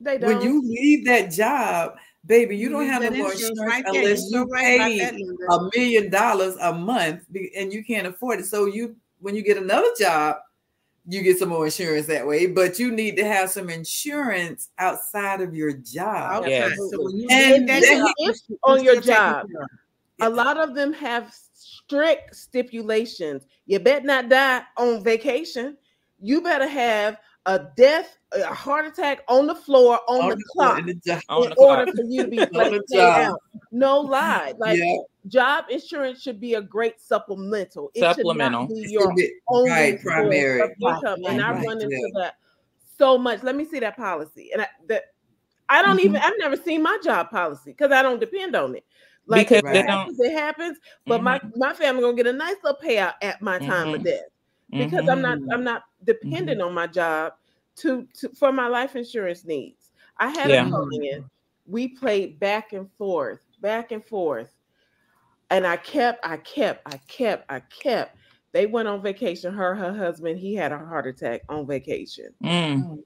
They 0.01 0.19
don't. 0.19 0.29
When 0.29 0.41
you 0.43 0.63
leave 0.63 1.05
that 1.07 1.33
job, 1.33 1.97
baby, 2.25 2.57
you 2.57 2.69
don't 2.69 2.87
have 2.87 3.03
no 3.03 3.11
more 3.11 3.33
insurance 3.33 3.51
insurance 3.51 3.61
right 3.61 3.85
unless 3.87 4.31
You're 4.31 4.43
you 4.43 4.47
so 4.47 4.53
right 4.53 4.79
pay 4.79 5.01
a 5.51 5.69
million 5.75 6.11
dollars 6.11 6.57
a 6.61 6.73
month 6.73 7.25
and 7.57 7.73
you 7.73 7.85
can't 7.85 8.07
afford 8.07 8.41
it. 8.41 8.47
So 8.47 8.67
you 8.67 8.97
when 9.21 9.35
you 9.35 9.43
get 9.43 9.57
another 9.57 9.89
job, 9.99 10.37
you 11.09 11.23
get 11.23 11.39
some 11.39 11.49
more 11.49 11.65
insurance 11.65 12.07
that 12.07 12.27
way, 12.27 12.47
but 12.47 12.79
you 12.79 12.93
need 12.93 13.17
to 13.17 13.25
have 13.25 13.51
some 13.51 13.71
insurance 13.71 14.69
outside 14.79 15.41
of 15.41 15.55
your 15.55 15.73
job. 15.73 16.45
Okay, 16.45 16.51
Yes. 16.51 16.77
So 16.77 17.03
when 17.03 17.17
you 17.17 17.29
And 17.31 17.67
leave 17.67 17.83
that 17.83 18.15
job, 18.19 18.35
on 18.63 18.85
your 18.85 19.01
still 19.01 19.15
job, 19.15 19.47
care 19.49 19.63
of 19.63 19.69
a 20.21 20.29
lot 20.29 20.57
of 20.59 20.75
them 20.75 20.93
have 20.95 21.33
strict 21.55 22.35
stipulations. 22.37 23.47
You 23.67 23.79
bet 23.79 24.05
not 24.05 24.29
die 24.29 24.63
on 24.77 25.03
vacation. 25.03 25.77
You 26.21 26.41
better 26.41 26.67
have 26.69 27.19
a 27.47 27.67
death, 27.77 28.19
a 28.33 28.53
heart 28.53 28.87
attack 28.87 29.23
on 29.29 29.47
the 29.47 29.55
floor 29.55 30.01
on, 30.09 30.21
On 30.23 30.29
the, 30.31 30.37
the 30.37 30.45
clock 30.53 30.79
in 30.81 30.87
the 30.87 30.95
job. 30.95 31.23
On 31.29 31.45
in 31.45 31.51
the 31.51 31.57
clock. 31.57 31.79
order 31.79 31.93
for 31.93 32.03
you 32.05 32.23
to 32.25 32.29
be 32.29 32.37
the 32.39 32.47
paid 32.91 32.97
job. 32.97 33.33
out. 33.33 33.41
No 33.71 34.01
lie. 34.01 34.55
Like 34.59 34.79
yeah, 34.79 34.97
job 35.29 35.67
insurance 35.71 36.21
should 36.23 36.41
be 36.41 36.55
a 36.55 36.63
great 36.63 37.01
supplemental. 37.01 37.91
It 37.95 38.01
Supplemental. 38.01 38.63
should 38.69 38.77
not 38.77 38.83
be 38.85 38.91
your 38.91 39.11
a 39.13 39.31
only 39.49 39.71
right, 39.71 40.01
primary. 40.03 40.61
of 40.61 40.71
income. 40.81 41.21
and 41.27 41.41
I 41.43 41.53
right, 41.53 41.67
run 41.67 41.81
into 41.81 41.95
yeah. 41.95 42.21
that 42.23 42.35
so 42.99 43.17
much. 43.17 43.43
Let 43.43 43.55
me 43.57 43.65
see 43.65 43.79
that 43.81 43.97
policy. 43.97 44.51
And 44.53 44.63
I, 44.63 44.67
that 44.89 45.05
I 45.69 45.83
don't 45.83 45.99
Mhm. 45.99 46.05
even 46.05 46.17
I've 46.17 46.33
never 46.39 46.57
seen 46.57 46.83
my 46.83 46.99
job 47.05 47.31
policy 47.31 47.71
because 47.73 47.93
I 47.93 48.03
don't 48.03 48.19
depend 48.21 48.57
on 48.57 48.75
it. 48.75 48.85
Like 49.29 49.49
Because 49.49 49.63
it 49.71 49.75
don't- 49.75 49.89
happens, 49.89 50.21
it 50.21 50.33
happens. 50.33 50.79
But 51.07 51.23
my 51.23 51.41
my 51.55 51.73
family 51.75 52.03
gonna 52.03 52.17
get 52.17 52.27
a 52.27 52.33
nice 52.33 52.57
little 52.65 52.81
payout 52.83 53.15
at 53.23 53.41
my 53.43 53.59
time 53.59 53.95
of 53.95 54.01
Mhm. 54.01 54.05
death 54.05 54.25
because 54.71 55.09
I'm 55.09 55.21
not. 55.23 55.39
I'm 55.53 55.63
not 55.63 55.85
dependent 56.05 56.61
on 56.63 56.73
my 56.73 56.87
job 56.87 57.35
to, 57.77 58.07
to 58.15 58.31
for 58.31 58.53
my 58.53 58.69
life 58.69 58.97
insurance 58.97 59.45
needs. 59.45 59.93
I 60.17 60.29
had 60.31 60.49
Yeah. 60.51 60.67
a 60.67 60.71
client. 60.71 61.27
We 61.67 61.89
played 61.89 62.41
back 62.41 62.73
and 62.73 62.91
forth, 62.93 63.41
back 63.61 63.93
and 63.93 64.03
forth, 64.05 64.51
and 65.51 65.67
I 65.67 65.77
kept, 65.77 66.27
I 66.27 66.39
kept, 66.39 66.83
I 66.87 66.97
kept, 67.07 67.45
I 67.53 67.61
kept. 67.61 68.17
They 68.53 68.65
went 68.65 68.89
on 68.89 69.03
vacation. 69.03 69.53
Her, 69.53 69.75
her 69.75 69.93
husband, 69.93 70.39
he 70.39 70.55
had 70.55 70.73
a 70.73 70.79
heart 70.79 71.07
attack 71.07 71.43
on 71.51 71.67
vacation. 71.67 72.33
Mm, 72.43 73.03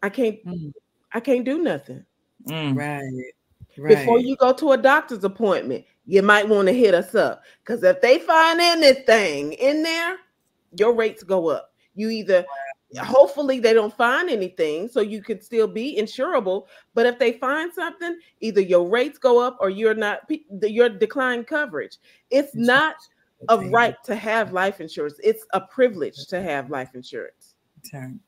I 0.00 0.08
can't, 0.08 0.44
Mm. 0.46 0.72
I 1.12 1.18
can't 1.18 1.44
do 1.44 1.58
nothing. 1.58 2.04
mm. 2.48 2.76
Right. 2.76 3.32
Right. 3.78 3.96
Before 3.96 4.18
you 4.18 4.36
go 4.36 4.52
to 4.52 4.72
a 4.72 4.78
doctor's 4.78 5.24
appointment, 5.24 5.84
you 6.04 6.22
might 6.22 6.48
want 6.48 6.68
to 6.68 6.74
hit 6.74 6.94
us 6.94 7.14
up 7.14 7.42
because 7.64 7.82
if 7.82 8.00
they 8.00 8.18
find 8.18 8.60
anything 8.60 9.52
in 9.54 9.82
there, 9.82 10.18
your 10.76 10.94
rates 10.94 11.22
go 11.22 11.48
up. 11.48 11.72
You 11.94 12.10
either 12.10 12.44
hopefully 13.00 13.58
they 13.58 13.72
don't 13.72 13.96
find 13.96 14.28
anything 14.28 14.88
so 14.88 15.00
you 15.00 15.22
could 15.22 15.42
still 15.42 15.66
be 15.66 15.98
insurable 15.98 16.66
but 16.92 17.06
if 17.06 17.18
they 17.18 17.32
find 17.32 17.72
something 17.72 18.18
either 18.40 18.60
your 18.60 18.86
rates 18.86 19.16
go 19.16 19.40
up 19.40 19.56
or 19.60 19.70
you're 19.70 19.94
not 19.94 20.20
you're 20.60 20.90
decline 20.90 21.42
coverage 21.42 21.96
it's 22.30 22.54
not 22.54 22.96
a 23.48 23.54
Okay. 23.54 23.70
right 23.70 23.96
to 24.04 24.14
have 24.14 24.52
life 24.52 24.80
insurance 24.80 25.18
it's 25.24 25.46
a 25.54 25.60
privilege 25.62 26.26
to 26.26 26.42
have 26.42 26.68
life 26.68 26.90
insurance 26.94 27.54
Turn. 27.90 28.20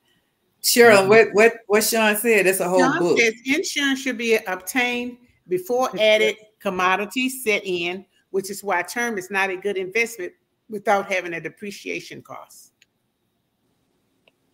Cheryl, 0.63 1.01
mm-hmm. 1.01 1.09
what 1.09 1.29
what 1.33 1.53
what 1.67 1.85
Sean 1.85 2.17
said? 2.17 2.47
That's 2.47 2.61
a 2.61 2.69
whole 2.69 2.79
John 2.79 2.99
book. 2.99 3.19
says 3.19 3.35
insurance 3.45 4.01
should 4.01 4.17
be 4.17 4.37
obtained 4.37 5.19
before 5.49 5.91
added 6.01 6.37
commodities 6.61 7.43
set 7.45 7.63
in, 7.65 8.05
which 8.31 8.51
is 8.51 8.63
why 8.65 8.83
term 8.83 9.19
is 9.19 9.31
not 9.31 9.51
a 9.51 9.57
good 9.57 9.77
investment 9.77 10.33
without 10.69 11.11
having 11.11 11.35
a 11.35 11.41
depreciation 11.41 12.23
cost. 12.23 12.73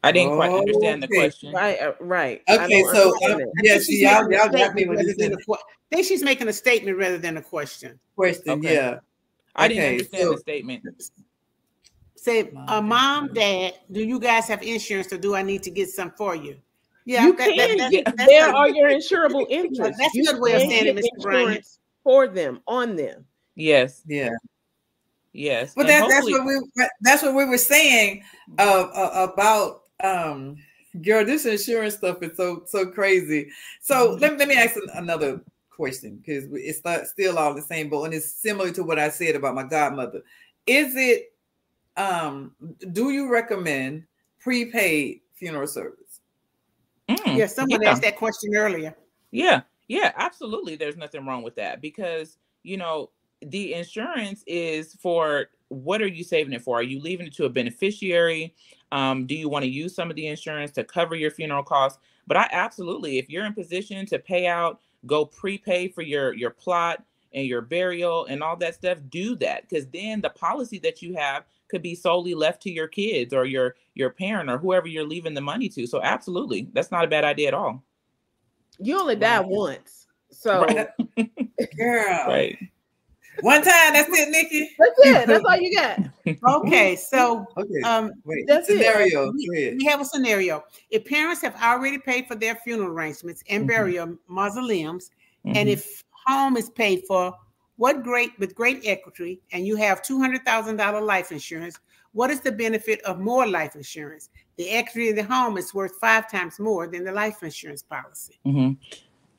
I 0.03 0.13
didn't 0.13 0.35
quite 0.35 0.51
understand 0.51 1.03
the 1.03 1.09
question. 1.09 1.53
right 1.53 1.79
uh, 1.79 1.93
right 2.01 2.43
I 2.49 2.65
Okay, 2.65 2.83
so 2.85 3.13
understand 3.15 3.41
yeah, 3.63 3.73
think 3.75 3.83
see, 3.83 3.93
she's 3.93 4.01
y'all, 4.01 4.23
making 4.27 4.33
a 4.33 4.43
y'all 4.45 4.49
got 4.53 4.75
me 4.75 4.83
statement 4.83 4.89
with 4.89 4.97
rather 4.99 5.07
this 5.09 5.17
than 5.19 5.33
a 5.35 5.53
I 5.53 5.95
think 5.97 6.07
she's 6.07 6.23
making 6.23 6.49
a 6.49 6.53
statement 6.53 6.97
rather 6.97 7.19
than 7.19 7.37
a 7.37 7.43
question. 7.43 8.01
question. 8.17 8.51
Okay. 8.51 8.75
Yeah. 8.75 8.99
I 9.55 9.69
didn't 9.69 9.85
understand 9.91 10.23
so- 10.23 10.33
the 10.33 10.39
statement. 10.39 10.85
Say, 12.17 12.51
Mom, 12.53 12.69
uh, 12.69 12.83
mom, 12.83 13.27
dad. 13.29 13.35
dad, 13.35 13.75
do 13.93 14.05
you 14.05 14.21
guys 14.21 14.47
have 14.49 14.63
insurance 14.63 15.11
or 15.11 15.17
do 15.17 15.35
I 15.35 15.43
need 15.43 15.63
to 15.63 15.71
get 15.71 15.89
some 15.89 16.11
for 16.11 16.37
you? 16.37 16.57
Yeah, 17.11 17.27
you 17.27 17.33
that- 17.37 17.57
that- 17.57 17.69
can 17.69 17.79
that- 17.79 17.91
get 17.91 18.05
that's 18.17 18.27
there 18.29 18.49
a- 18.51 18.55
are 18.55 18.69
your 18.69 18.89
insurable 18.89 19.47
interests 19.51 19.99
that's 19.99 20.17
a 20.17 20.23
good 20.33 20.41
way 20.41 20.55
of 20.55 20.61
saying 20.63 20.87
it, 20.87 20.97
Mr. 20.97 21.23
Bryant. 21.23 21.43
insurance 21.49 21.79
for 22.05 22.29
them 22.29 22.61
on 22.67 22.95
them 22.97 23.25
Yes, 23.57 24.03
Yeah. 24.07 24.31
yes. 25.33 25.75
But 25.75 25.87
that, 25.89 26.09
that's 26.09 26.31
what 26.31 26.45
we 26.47 26.61
that's 27.03 27.23
what 27.23 27.35
we 27.35 27.45
were 27.45 27.59
saying 27.59 28.23
uh, 28.59 28.63
uh, 28.95 29.29
about 29.33 29.83
um 30.03 30.57
girl, 31.03 31.25
this 31.25 31.47
insurance 31.47 31.97
stuff 31.97 32.23
is 32.23 32.37
so 32.37 32.63
so 32.67 32.87
crazy. 32.87 33.51
So 33.81 34.17
let, 34.21 34.33
me- 34.33 34.39
let 34.39 34.49
me 34.49 34.55
ask 34.55 34.77
an- 34.77 34.89
another 34.95 35.41
question 35.71 36.17
because 36.17 36.45
it's 36.53 36.83
not, 36.85 37.07
still 37.07 37.39
all 37.39 37.55
the 37.55 37.63
same, 37.63 37.89
but 37.91 38.03
and 38.03 38.15
it's 38.15 38.31
similar 38.33 38.71
to 38.73 38.83
what 38.85 38.99
I 38.99 39.09
said 39.11 39.35
about 39.37 39.55
my 39.55 39.63
godmother. 39.65 40.23
Is 40.67 40.95
it 40.97 41.33
um 41.97 42.55
do 42.93 43.11
you 43.11 43.31
recommend 43.31 44.05
prepaid 44.39 45.21
funeral 45.35 45.67
service? 45.67 46.00
Mm, 47.17 47.37
Yeah, 47.37 47.47
someone 47.47 47.83
yeah. 47.83 47.91
asked 47.91 48.03
that 48.03 48.17
question 48.17 48.55
earlier. 48.55 48.95
Yeah, 49.31 49.63
yeah, 49.89 50.13
absolutely. 50.17 50.77
There's 50.77 50.97
nothing 50.97 51.27
wrong 51.27 51.43
with 51.43 51.57
that 51.57 51.81
because 51.81 52.39
you 52.63 52.77
know 52.77 53.11
the 53.43 53.75
insurance 53.75 54.45
is 54.47 54.95
for 54.95 55.47
what 55.69 56.03
are 56.03 56.07
you 56.07 56.25
saving 56.25 56.53
it 56.53 56.63
for? 56.63 56.79
Are 56.79 56.83
you 56.83 57.01
leaving 57.01 57.27
it 57.29 57.35
to 57.35 57.45
a 57.45 57.49
beneficiary? 57.49 58.55
Um, 58.93 59.27
do 59.27 59.35
you 59.35 59.49
want 59.49 59.65
to 59.65 59.71
use 59.71 59.95
some 59.95 60.11
of 60.11 60.17
the 60.17 60.27
insurance 60.27 60.73
to 60.73 60.85
cover 60.85 61.15
your 61.15 61.31
funeral 61.31 61.63
costs? 61.63 62.01
But 62.27 62.37
I 62.37 62.49
absolutely, 62.53 63.19
if 63.19 63.31
you're 63.31 63.47
in 63.47 63.55
position 63.55 64.05
to 64.07 64.19
pay 64.19 64.47
out, 64.47 64.81
go 65.07 65.25
prepay 65.25 65.89
for 65.89 66.03
your 66.03 66.35
your 66.35 66.51
plot 66.51 67.05
and 67.33 67.47
your 67.47 67.61
burial 67.61 68.27
and 68.27 68.43
all 68.43 68.57
that 68.57 68.75
stuff. 68.75 68.99
Do 69.09 69.37
that 69.37 69.69
because 69.69 69.87
then 69.89 70.21
the 70.21 70.31
policy 70.31 70.79
that 70.81 71.03
you 71.03 71.15
have 71.15 71.45
could 71.71 71.83
be 71.83 71.95
solely 71.95 72.35
left 72.35 72.61
to 72.63 72.71
your 72.71 72.89
kids 72.89 73.33
or 73.33 73.45
your 73.47 73.77
your 73.95 74.11
parent 74.11 74.51
or 74.51 74.59
whoever 74.59 74.89
you're 74.89 75.07
leaving 75.07 75.35
the 75.35 75.41
money 75.41 75.69
to. 75.71 75.87
So 75.87 76.03
absolutely, 76.03 76.69
that's 76.73 76.91
not 76.91 77.05
a 77.05 77.09
bad 77.09 77.25
idea 77.25 77.49
at 77.49 77.55
all. 77.55 77.83
you 78.79 78.99
only 78.99 79.17
die 79.17 79.39
Right. 79.39 79.47
once 79.47 80.07
so 80.31 80.63
Right. 80.63 80.89
Girl. 81.77 82.25
Right. 82.27 82.59
One 83.43 83.63
time, 83.63 83.93
that's 83.95 84.09
it, 84.11 84.29
Nikki. 84.31 84.69
that's 84.79 84.93
it 84.99 85.27
that's 85.27 85.45
all 85.45 85.57
you 85.57 85.75
got 85.75 85.99
Okay, 86.65 86.97
so 86.97 87.47
Okay. 87.57 87.81
um, 87.85 88.13
Wait, 88.25 88.45
that's 88.47 88.69
it. 88.69 88.79
scenario. 88.79 89.27
Go 89.27 89.33
we, 89.33 89.77
we 89.79 89.85
have 89.87 90.01
a 90.01 90.05
scenario. 90.05 90.63
If 90.91 91.05
parents 91.07 91.41
have 91.43 91.55
already 91.63 91.99
paid 91.99 92.27
for 92.27 92.35
their 92.35 92.55
funeral 92.57 92.91
arrangements 92.91 93.43
and 93.49 93.65
Mhm. 93.65 93.69
burial 93.69 94.19
mausoleums, 94.29 95.11
Mhm. 95.47 95.57
and 95.57 95.69
if 95.69 96.03
home 96.27 96.57
is 96.57 96.69
paid 96.71 97.03
for, 97.09 97.35
what 97.81 98.03
great 98.03 98.39
with 98.39 98.55
great 98.55 98.83
equity, 98.85 99.41
and 99.53 99.67
you 99.67 99.75
have 99.75 100.03
two 100.03 100.21
hundred 100.21 100.45
thousand 100.45 100.77
dollar 100.77 101.01
life 101.01 101.33
insurance, 101.33 101.81
What 102.13 102.31
is 102.31 102.41
the 102.43 102.53
benefit 102.53 103.01
of 103.03 103.19
more 103.19 103.47
life 103.47 103.75
insurance? 103.75 104.29
The 104.59 104.69
equity 104.69 105.09
in 105.09 105.17
the 105.17 105.23
home 105.23 105.57
is 105.57 105.73
worth 105.73 105.97
five 105.99 106.31
times 106.31 106.61
more 106.61 106.87
than 106.89 107.05
the 107.05 107.13
life 107.13 107.43
insurance 107.43 107.83
policy. 107.83 108.39
Mm-hmm. 108.45 108.73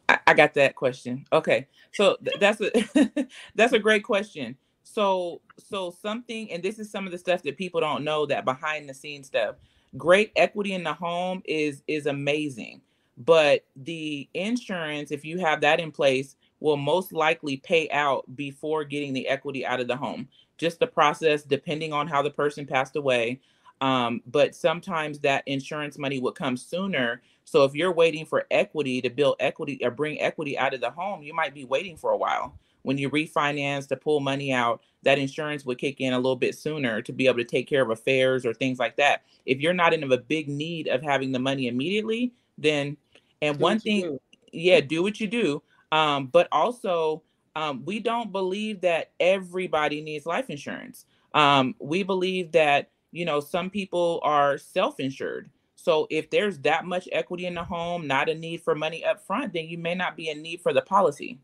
I, 0.09 0.19
I, 0.25 0.33
got 0.33 0.55
that 0.55 0.75
question. 0.75 1.23
Okay, 1.31 1.67
so 1.91 2.17
th- 2.25 2.39
that's 2.39 2.61
a 2.61 3.27
that's 3.55 3.73
a 3.73 3.79
great 3.79 4.03
question. 4.03 4.57
So 4.81 5.41
so 5.59 5.95
something, 6.01 6.51
and 6.51 6.63
this 6.63 6.79
is 6.79 6.89
some 6.89 7.05
of 7.05 7.11
the 7.11 7.19
stuff 7.19 7.43
that 7.43 7.57
people 7.57 7.79
don't 7.79 8.03
know 8.03 8.25
that 8.25 8.43
behind 8.43 8.89
the 8.89 8.95
scenes 8.95 9.27
stuff. 9.27 9.57
Great 9.97 10.31
equity 10.35 10.73
in 10.73 10.83
the 10.83 10.93
home 10.93 11.43
is 11.45 11.83
is 11.87 12.07
amazing, 12.07 12.81
but 13.17 13.65
the 13.75 14.27
insurance, 14.33 15.11
if 15.11 15.23
you 15.23 15.37
have 15.37 15.61
that 15.61 15.79
in 15.79 15.91
place, 15.91 16.37
will 16.61 16.77
most 16.77 17.11
likely 17.11 17.57
pay 17.57 17.89
out 17.89 18.23
before 18.37 18.85
getting 18.85 19.11
the 19.11 19.27
equity 19.27 19.65
out 19.65 19.81
of 19.81 19.87
the 19.87 19.97
home. 19.97 20.29
Just 20.57 20.79
the 20.79 20.87
process, 20.87 21.43
depending 21.43 21.91
on 21.91 22.07
how 22.07 22.21
the 22.21 22.29
person 22.29 22.65
passed 22.65 22.95
away. 22.95 23.41
Um, 23.81 24.21
but 24.27 24.55
sometimes 24.55 25.19
that 25.19 25.43
insurance 25.47 25.97
money 25.97 26.19
would 26.19 26.35
come 26.35 26.55
sooner. 26.55 27.21
So 27.45 27.63
if 27.63 27.73
you're 27.73 27.91
waiting 27.91 28.25
for 28.25 28.45
equity 28.51 29.01
to 29.01 29.09
build 29.09 29.37
equity 29.39 29.79
or 29.83 29.89
bring 29.89 30.21
equity 30.21 30.57
out 30.57 30.75
of 30.75 30.81
the 30.81 30.91
home, 30.91 31.23
you 31.23 31.33
might 31.33 31.55
be 31.55 31.65
waiting 31.65 31.97
for 31.97 32.11
a 32.11 32.17
while. 32.17 32.57
When 32.83 32.97
you 32.97 33.09
refinance 33.09 33.87
to 33.87 33.95
pull 33.95 34.19
money 34.19 34.53
out, 34.53 34.81
that 35.03 35.19
insurance 35.19 35.65
would 35.65 35.79
kick 35.79 35.99
in 35.99 36.13
a 36.13 36.17
little 36.17 36.35
bit 36.35 36.55
sooner 36.55 37.01
to 37.01 37.11
be 37.11 37.27
able 37.27 37.37
to 37.37 37.43
take 37.43 37.67
care 37.67 37.81
of 37.81 37.89
affairs 37.89 38.45
or 38.45 38.53
things 38.53 38.77
like 38.77 38.97
that. 38.97 39.23
If 39.45 39.59
you're 39.59 39.73
not 39.73 39.93
in 39.93 40.03
a 40.03 40.17
big 40.17 40.47
need 40.47 40.87
of 40.87 41.01
having 41.01 41.31
the 41.31 41.39
money 41.39 41.67
immediately, 41.67 42.33
then 42.57 42.97
and 43.41 43.57
do 43.57 43.63
one 43.63 43.79
thing, 43.79 44.19
yeah, 44.51 44.79
do 44.79 45.01
what 45.01 45.19
you 45.19 45.27
do. 45.27 45.63
Um, 45.91 46.27
but 46.27 46.47
also, 46.51 47.23
um, 47.55 47.83
we 47.85 47.99
don't 47.99 48.31
believe 48.31 48.81
that 48.81 49.11
everybody 49.19 50.01
needs 50.01 50.25
life 50.25 50.49
insurance. 50.49 51.05
Um, 51.33 51.75
we 51.79 52.03
believe 52.03 52.51
that 52.53 52.89
you 53.11 53.25
know 53.25 53.39
some 53.39 53.69
people 53.69 54.19
are 54.23 54.57
self-insured. 54.57 55.49
So 55.75 56.07
if 56.09 56.29
there's 56.29 56.59
that 56.59 56.85
much 56.85 57.09
equity 57.11 57.47
in 57.47 57.55
the 57.55 57.63
home, 57.63 58.05
not 58.05 58.29
a 58.29 58.35
need 58.35 58.61
for 58.61 58.75
money 58.75 59.03
up 59.03 59.25
front, 59.25 59.53
then 59.53 59.65
you 59.65 59.77
may 59.77 59.95
not 59.95 60.15
be 60.15 60.29
in 60.29 60.41
need 60.41 60.61
for 60.61 60.73
the 60.73 60.81
policy. 60.81 61.39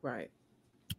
Right. 0.00 0.30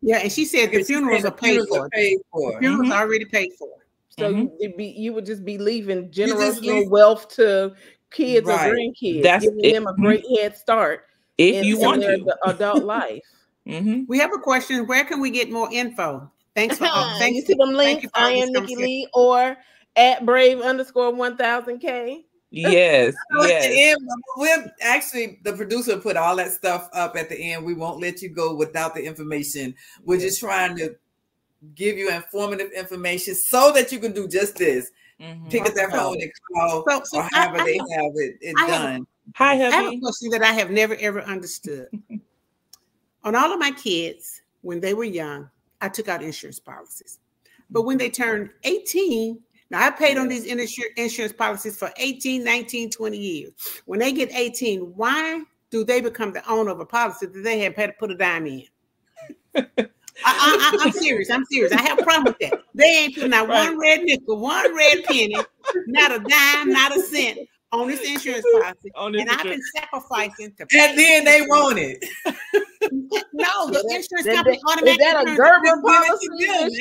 Yeah, 0.01 0.17
and 0.17 0.31
she 0.31 0.45
said 0.45 0.71
the 0.71 0.83
funerals 0.83 1.25
are 1.25 1.31
paid 1.31 1.61
for. 1.69 1.89
Paid 1.89 2.17
for. 2.31 2.53
The 2.53 2.59
funerals 2.59 2.89
mm-hmm. 2.89 2.99
already 2.99 3.25
paid 3.25 3.53
for. 3.57 3.69
So 4.09 4.33
mm-hmm. 4.33 4.47
you 4.59 4.73
be 4.75 4.87
you 4.87 5.13
would 5.13 5.25
just 5.25 5.43
be 5.43 5.57
leaving 5.57 6.09
generational 6.09 6.81
leave. 6.81 6.89
wealth 6.89 7.29
to 7.35 7.73
kids 8.11 8.47
right. 8.47 8.69
or 8.69 8.75
grandkids, 8.75 9.23
That's 9.23 9.45
giving 9.45 9.65
it. 9.65 9.73
them 9.73 9.87
a 9.87 9.95
great 9.95 10.23
mm-hmm. 10.23 10.35
head 10.35 10.57
start 10.57 11.05
if 11.37 11.65
you 11.65 11.79
want 11.79 12.01
to 12.01 12.35
adult 12.45 12.83
life. 12.83 13.23
mm-hmm. 13.67 14.03
We 14.07 14.19
have 14.19 14.33
a 14.33 14.39
question. 14.39 14.87
Where 14.87 15.05
can 15.05 15.21
we 15.21 15.31
get 15.31 15.51
more 15.51 15.69
info? 15.71 16.31
Thanks 16.55 16.77
for 16.77 16.85
uh, 16.89 17.19
thanks. 17.19 17.35
You 17.35 17.41
see 17.43 17.53
them 17.55 17.73
links. 17.73 18.07
I 18.13 18.31
am 18.31 18.51
Nikki 18.51 18.75
Lee 18.75 19.07
or 19.13 19.57
at 19.95 20.25
Brave 20.25 20.61
underscore 20.61 21.13
one 21.13 21.37
thousand 21.37 21.79
K. 21.79 22.25
Yes, 22.51 23.13
yes. 23.41 23.97
we'll 24.37 24.65
actually 24.81 25.39
the 25.43 25.53
producer 25.53 25.97
put 25.97 26.15
all 26.15 26.37
that 26.37 26.51
stuff 26.51 26.89
up 26.93 27.17
at 27.17 27.27
the 27.27 27.35
end. 27.35 27.65
We 27.65 27.73
won't 27.73 27.99
let 27.99 28.21
you 28.21 28.29
go 28.29 28.55
without 28.55 28.95
the 28.95 29.03
information. 29.03 29.75
We're 30.05 30.19
just 30.19 30.39
trying 30.39 30.77
to 30.77 30.95
give 31.73 31.97
you 31.97 32.09
informative 32.09 32.71
information 32.71 33.35
so 33.35 33.71
that 33.73 33.91
you 33.91 33.99
can 33.99 34.13
do 34.13 34.27
just 34.27 34.57
this. 34.57 34.91
Mm-hmm. 35.19 35.49
Pick 35.49 35.65
up 35.65 35.73
that 35.73 35.91
phone 35.91 36.21
and 36.21 36.31
call 36.53 36.83
so, 36.87 37.01
so 37.05 37.17
or 37.19 37.29
however 37.31 37.57
I, 37.57 37.61
I, 37.61 37.65
they 37.65 37.77
have 37.77 38.11
it, 38.15 38.37
it 38.41 38.55
I 38.59 38.67
done. 38.67 38.93
Have, 38.93 39.05
Hi, 39.33 39.57
hubby. 39.57 39.73
I 39.73 39.81
have 39.81 39.93
a 39.93 39.99
question 39.99 40.29
that 40.29 40.43
I 40.43 40.53
have 40.53 40.71
never 40.71 40.95
ever 40.99 41.21
understood. 41.21 41.87
On 43.23 43.35
all 43.35 43.51
of 43.51 43.59
my 43.59 43.71
kids, 43.71 44.41
when 44.61 44.79
they 44.79 44.93
were 44.93 45.03
young, 45.03 45.49
I 45.81 45.89
took 45.89 46.07
out 46.07 46.21
insurance 46.21 46.59
policies. 46.59 47.19
But 47.69 47.83
when 47.83 47.97
they 47.97 48.09
mm-hmm. 48.09 48.23
turned 48.23 48.49
18, 48.63 49.39
now 49.71 49.85
I 49.85 49.89
paid 49.89 50.17
on 50.17 50.27
these 50.27 50.45
insurance 50.45 51.33
policies 51.33 51.75
for 51.75 51.91
18, 51.97 52.43
19, 52.43 52.91
20 52.91 53.17
years. 53.17 53.51
When 53.85 53.99
they 53.99 54.11
get 54.11 54.31
18, 54.31 54.81
why 54.95 55.41
do 55.71 55.83
they 55.83 56.01
become 56.01 56.33
the 56.33 56.47
owner 56.47 56.69
of 56.69 56.79
a 56.79 56.85
policy 56.85 57.25
that 57.25 57.43
they 57.43 57.59
have 57.61 57.75
had 57.75 57.87
to 57.87 57.93
put 57.93 58.11
a 58.11 58.15
dime 58.15 58.45
in? 58.45 58.63
I, 60.23 60.81
am 60.85 60.91
serious. 60.91 61.31
I'm 61.31 61.45
serious. 61.45 61.73
I 61.73 61.81
have 61.81 61.97
a 61.99 62.03
problem 62.03 62.25
with 62.25 62.49
that. 62.49 62.61
They 62.75 62.85
ain't 62.85 63.15
putting 63.15 63.33
out 63.33 63.47
right. 63.49 63.69
one 63.69 63.79
red 63.79 64.03
nickel, 64.03 64.37
one 64.37 64.75
red 64.75 65.03
penny, 65.05 65.35
not 65.87 66.11
a 66.11 66.19
dime, 66.19 66.71
not 66.71 66.95
a 66.95 67.01
cent 67.01 67.39
on 67.75 67.87
this 67.87 68.01
insurance 68.01 68.45
policy, 68.53 68.91
on 68.95 69.11
this 69.11 69.21
and 69.21 69.29
insurance. 69.31 69.63
I've 69.75 69.81
been 69.81 69.81
sacrificing 69.81 70.53
to. 70.57 70.67
And 70.77 70.97
then 70.97 71.25
they 71.25 71.41
want 71.41 71.79
it. 71.79 72.03
no, 73.33 73.69
the 73.69 73.83
insurance 73.93 74.27
company 74.27 74.59
automatically. 74.67 74.91
Is 74.91 74.97
that 74.97 75.27
a 75.27 75.35
Gerber 75.35 75.81
policy? 75.81 76.27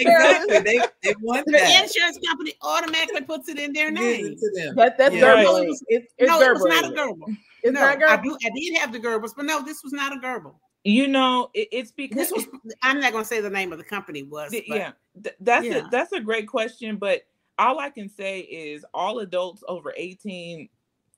Exactly. 0.00 0.58
They, 0.60 0.80
they 1.02 1.14
want 1.20 1.46
the 1.46 1.52
that. 1.52 1.84
insurance 1.84 2.18
company 2.26 2.54
automatically 2.62 3.22
puts 3.22 3.48
it 3.48 3.58
in 3.58 3.72
their 3.72 3.90
name. 3.90 4.36
That, 4.76 4.96
that's 4.98 5.14
yeah. 5.14 5.20
Gerber. 5.20 5.42
No, 5.42 5.56
it's, 5.58 5.82
it's 5.88 6.12
no, 6.20 6.38
Gerber. 6.38 6.50
it 6.50 6.54
was 6.54 6.64
not 6.64 6.90
a 6.90 6.94
Gerber. 6.94 7.26
It's 7.62 7.72
no, 7.72 7.80
not 7.80 7.98
Gerber. 7.98 8.12
I, 8.12 8.22
do, 8.22 8.38
I 8.44 8.50
did 8.54 8.78
have 8.78 8.92
the 8.92 9.00
Gerbers, 9.00 9.32
but 9.36 9.44
no, 9.44 9.62
this 9.62 9.82
was 9.82 9.92
not 9.92 10.16
a 10.16 10.20
Gerber. 10.20 10.52
You 10.84 11.08
know, 11.08 11.50
it, 11.54 11.68
it's 11.72 11.92
because 11.92 12.16
this 12.16 12.32
was. 12.32 12.46
I'm 12.82 13.00
not 13.00 13.12
going 13.12 13.24
to 13.24 13.28
say 13.28 13.40
the 13.40 13.48
name 13.48 13.72
of 13.72 13.78
the 13.78 13.84
company 13.84 14.22
was. 14.22 14.50
The, 14.50 14.64
yeah, 14.66 14.92
th- 15.22 15.36
that's 15.40 15.64
yeah. 15.64 15.86
a 15.86 15.88
that's 15.88 16.12
a 16.12 16.20
great 16.20 16.46
question, 16.46 16.96
but 16.96 17.22
all 17.58 17.78
I 17.78 17.90
can 17.90 18.08
say 18.08 18.40
is 18.40 18.84
all 18.92 19.20
adults 19.20 19.62
over 19.68 19.94
18 19.96 20.68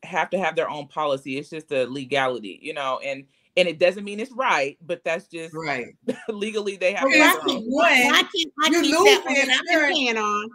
have 0.07 0.31
to 0.31 0.39
have 0.39 0.57
their 0.57 0.71
own 0.71 0.89
policy. 0.89 1.39
It's 1.39 1.51
just 1.51 1.71
a 1.73 1.85
legality, 1.87 2.59
you 2.63 2.75
know, 2.75 3.01
and 3.05 3.25
and 3.57 3.69
it 3.69 3.79
doesn't 3.79 4.05
mean 4.05 4.21
it's 4.21 4.33
right, 4.33 4.77
but 4.87 5.03
that's 5.05 5.27
just 5.29 5.55
right. 5.55 5.87
legally 6.29 6.77
they 6.77 6.93
have. 6.93 7.05
Well, 7.05 7.15
I 7.15 7.41
keep, 7.47 7.67
I 7.73 8.23
keep, 8.33 8.53
I 8.63 8.71
keep 8.71 8.93
that 8.93 9.23
one 9.25 9.37
I've 9.39 9.67
been 9.67 9.95
paying 9.95 10.17
on, 10.17 10.51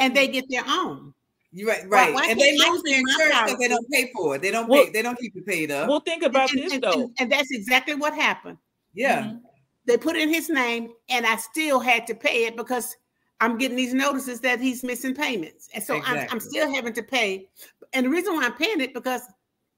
and 0.00 0.16
they 0.16 0.28
get 0.28 0.48
their 0.48 0.64
own. 0.66 1.14
You're 1.52 1.68
right, 1.68 1.82
right, 1.88 2.14
why, 2.14 2.22
why 2.22 2.30
and 2.30 2.40
they 2.40 2.56
lose 2.56 2.82
their 2.84 3.00
insurance 3.00 3.40
because 3.42 3.58
they 3.58 3.68
don't 3.68 3.90
pay 3.90 4.10
for 4.14 4.36
it. 4.36 4.42
They 4.42 4.52
don't 4.52 4.68
well, 4.68 4.84
pay. 4.84 4.90
They 4.92 5.02
don't 5.02 5.18
keep 5.18 5.34
it 5.34 5.46
paid 5.46 5.70
up. 5.72 5.88
Well, 5.88 6.00
think 6.00 6.22
about 6.22 6.52
and, 6.52 6.62
this 6.62 6.74
and, 6.74 6.82
though, 6.82 6.92
and, 6.92 7.10
and, 7.18 7.32
that's 7.32 7.50
exactly 7.50 7.96
what 7.96 8.14
happened. 8.14 8.56
Yeah, 8.94 9.22
mm-hmm. 9.22 9.36
they 9.86 9.96
put 9.96 10.16
in 10.16 10.28
his 10.28 10.48
name, 10.48 10.90
and 11.08 11.26
I 11.26 11.36
still 11.36 11.80
had 11.80 12.06
to 12.06 12.14
pay 12.14 12.44
it 12.44 12.56
because 12.56 12.96
I'm 13.40 13.58
getting 13.58 13.76
these 13.76 13.94
notices 13.94 14.40
that 14.40 14.60
he's 14.60 14.84
missing 14.84 15.14
payments, 15.14 15.68
and 15.74 15.82
so 15.82 15.96
exactly. 15.96 16.20
I'm, 16.20 16.28
I'm 16.30 16.40
still 16.40 16.72
having 16.72 16.92
to 16.92 17.02
pay 17.02 17.48
and 17.92 18.06
the 18.06 18.10
reason 18.10 18.34
why 18.34 18.44
I'm 18.44 18.54
paying 18.54 18.80
it 18.80 18.94
because 18.94 19.22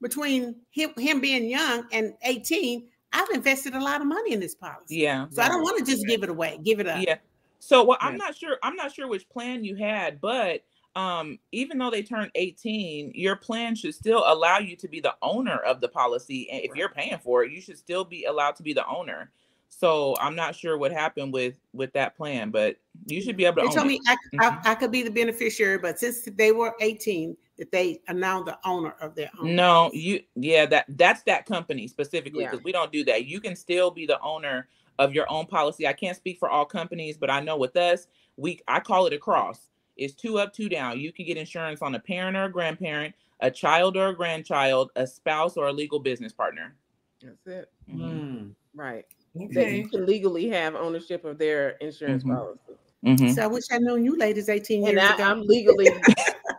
between 0.01 0.55
him, 0.71 0.91
him 0.97 1.21
being 1.21 1.49
young 1.49 1.85
and 1.91 2.13
18, 2.23 2.87
I've 3.13 3.29
invested 3.29 3.73
a 3.75 3.79
lot 3.79 4.01
of 4.01 4.07
money 4.07 4.33
in 4.33 4.39
this 4.39 4.55
policy. 4.55 4.97
Yeah. 4.97 5.27
So 5.29 5.41
I 5.41 5.47
don't 5.47 5.61
want 5.61 5.83
to 5.83 5.91
just 5.91 6.05
give 6.07 6.23
it 6.23 6.29
away, 6.29 6.59
give 6.63 6.79
it 6.79 6.87
up. 6.87 7.01
Yeah. 7.05 7.17
So 7.59 7.83
well, 7.83 7.97
I'm 8.01 8.17
not 8.17 8.35
sure. 8.35 8.57
I'm 8.61 8.75
not 8.75 8.93
sure 8.93 9.07
which 9.07 9.29
plan 9.29 9.63
you 9.63 9.75
had, 9.75 10.19
but 10.19 10.65
um, 10.95 11.39
even 11.51 11.77
though 11.77 11.89
they 11.89 12.03
turned 12.03 12.31
18, 12.35 13.13
your 13.15 13.35
plan 13.35 13.75
should 13.75 13.95
still 13.95 14.23
allow 14.27 14.59
you 14.59 14.75
to 14.75 14.87
be 14.87 14.99
the 14.99 15.15
owner 15.21 15.57
of 15.57 15.81
the 15.81 15.87
policy. 15.87 16.49
And 16.51 16.61
if 16.61 16.75
you're 16.75 16.89
paying 16.89 17.17
for 17.19 17.43
it, 17.43 17.51
you 17.51 17.61
should 17.61 17.77
still 17.77 18.03
be 18.03 18.25
allowed 18.25 18.55
to 18.57 18.63
be 18.63 18.73
the 18.73 18.85
owner. 18.85 19.31
So 19.69 20.15
I'm 20.19 20.35
not 20.35 20.55
sure 20.55 20.77
what 20.77 20.91
happened 20.91 21.33
with 21.33 21.55
with 21.73 21.93
that 21.93 22.15
plan, 22.15 22.51
but 22.51 22.77
you 23.07 23.21
should 23.21 23.37
be 23.37 23.45
able 23.45 23.63
to. 23.63 23.69
They 23.69 23.73
told 23.73 23.87
me 23.87 23.99
I, 24.07 24.13
mm-hmm. 24.13 24.39
I, 24.41 24.71
I, 24.71 24.75
could 24.75 24.91
be 24.91 25.01
the 25.01 25.09
beneficiary, 25.09 25.79
but 25.79 25.97
since 25.97 26.27
they 26.35 26.51
were 26.51 26.75
18, 26.79 27.35
that 27.57 27.71
they 27.71 28.01
are 28.07 28.13
now 28.13 28.41
the 28.41 28.57
owner 28.65 28.95
of 29.01 29.15
their 29.15 29.29
own. 29.39 29.55
No, 29.55 29.89
you 29.93 30.21
yeah, 30.35 30.65
that 30.67 30.85
that's 30.89 31.23
that 31.23 31.45
company 31.45 31.87
specifically 31.87 32.43
because 32.43 32.59
yeah. 32.59 32.65
we 32.65 32.71
don't 32.71 32.91
do 32.91 33.03
that. 33.05 33.25
You 33.25 33.39
can 33.39 33.55
still 33.55 33.91
be 33.91 34.05
the 34.05 34.19
owner 34.21 34.67
of 34.99 35.13
your 35.13 35.29
own 35.31 35.45
policy. 35.45 35.87
I 35.87 35.93
can't 35.93 36.17
speak 36.17 36.39
for 36.39 36.49
all 36.49 36.65
companies, 36.65 37.17
but 37.17 37.29
I 37.29 37.39
know 37.39 37.57
with 37.57 37.75
us, 37.75 38.07
we 38.37 38.59
I 38.67 38.79
call 38.79 39.05
it 39.07 39.13
a 39.13 39.17
cross. 39.17 39.69
It's 39.95 40.13
two 40.13 40.39
up, 40.39 40.53
two 40.53 40.69
down. 40.69 40.99
You 40.99 41.13
can 41.13 41.25
get 41.25 41.37
insurance 41.37 41.81
on 41.81 41.95
a 41.95 41.99
parent 41.99 42.35
or 42.35 42.45
a 42.45 42.51
grandparent, 42.51 43.13
a 43.41 43.51
child 43.51 43.95
or 43.95 44.07
a 44.07 44.15
grandchild, 44.15 44.91
a 44.95 45.05
spouse 45.05 45.55
or 45.55 45.67
a 45.67 45.73
legal 45.73 45.99
business 45.99 46.33
partner. 46.33 46.75
That's 47.21 47.47
it. 47.47 47.71
Mm-hmm. 47.89 48.03
Mm. 48.03 48.55
Right 48.75 49.05
okay. 49.35 49.47
that 49.53 49.71
you 49.71 49.87
can 49.87 50.05
legally 50.05 50.49
have 50.49 50.75
ownership 50.75 51.25
of 51.25 51.37
their 51.37 51.71
insurance 51.81 52.23
mm-hmm. 52.23 52.35
policy. 52.35 52.59
Mm-hmm. 53.05 53.29
So 53.33 53.43
I 53.43 53.47
wish 53.47 53.63
I'd 53.71 53.81
known 53.81 54.05
you 54.05 54.17
ladies 54.17 54.49
18 54.49 54.83
years 54.83 54.89
and 54.89 54.99
ago. 54.99 55.23
I, 55.23 55.31
am 55.31 55.41
legally 55.41 55.89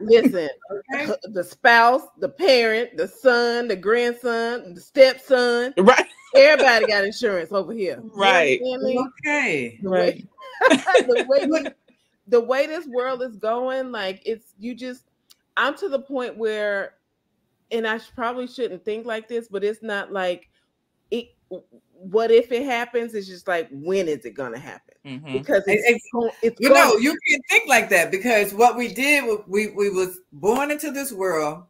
listen, 0.07 0.49
okay. 0.71 1.13
the 1.33 1.45
spouse, 1.45 2.03
the 2.19 2.29
parent, 2.29 2.97
the 2.97 3.09
son, 3.09 3.69
the 3.69 3.77
grandson, 3.77 4.75
the 4.75 4.81
stepson. 4.81 5.75
Right. 5.79 6.07
Everybody 6.37 6.87
got 6.87 7.05
insurance 7.05 7.53
over 7.53 7.73
here. 7.73 8.01
Right. 8.03 8.61
Okay. 8.63 9.79
The 9.83 9.89
right. 9.89 10.17
Way, 10.17 10.27
the, 10.69 11.27
way, 11.29 11.73
the 12.29 12.41
way 12.41 12.67
this 12.67 12.87
world 12.87 13.23
is 13.23 13.37
going, 13.37 13.93
like 13.93 14.23
it's 14.25 14.55
you 14.59 14.75
just 14.75 15.05
I'm 15.57 15.77
to 15.79 15.89
the 15.89 16.01
point 16.01 16.37
where 16.37 16.95
and 17.71 17.87
I 17.87 17.99
probably 18.15 18.47
shouldn't 18.47 18.85
think 18.85 19.07
like 19.07 19.29
this, 19.29 19.49
but 19.49 19.65
it's 19.65 19.83
not 19.83 20.13
like 20.13 20.49
it 21.11 21.35
what 21.97 22.31
if 22.31 22.53
it 22.53 22.65
happens? 22.65 23.15
It's 23.15 23.27
just 23.27 23.49
like 23.49 23.69
when 23.71 24.09
is 24.09 24.25
it 24.25 24.33
gonna 24.33 24.59
happen? 24.59 24.95
Mm-hmm. 25.05 25.33
Because 25.33 25.63
it's, 25.67 25.83
it's, 25.87 26.35
it's 26.43 26.61
you 26.61 26.71
know 26.71 26.97
you 26.97 27.17
can 27.29 27.41
think 27.51 27.69
like 27.69 27.89
that 27.91 28.11
because 28.11 28.55
what 28.55 28.77
we 28.77 28.93
did 28.93 29.25
we 29.47 29.69
we 29.69 29.91
was 29.91 30.21
born 30.33 30.71
into 30.71 30.91
this 30.91 31.13
world 31.13 31.65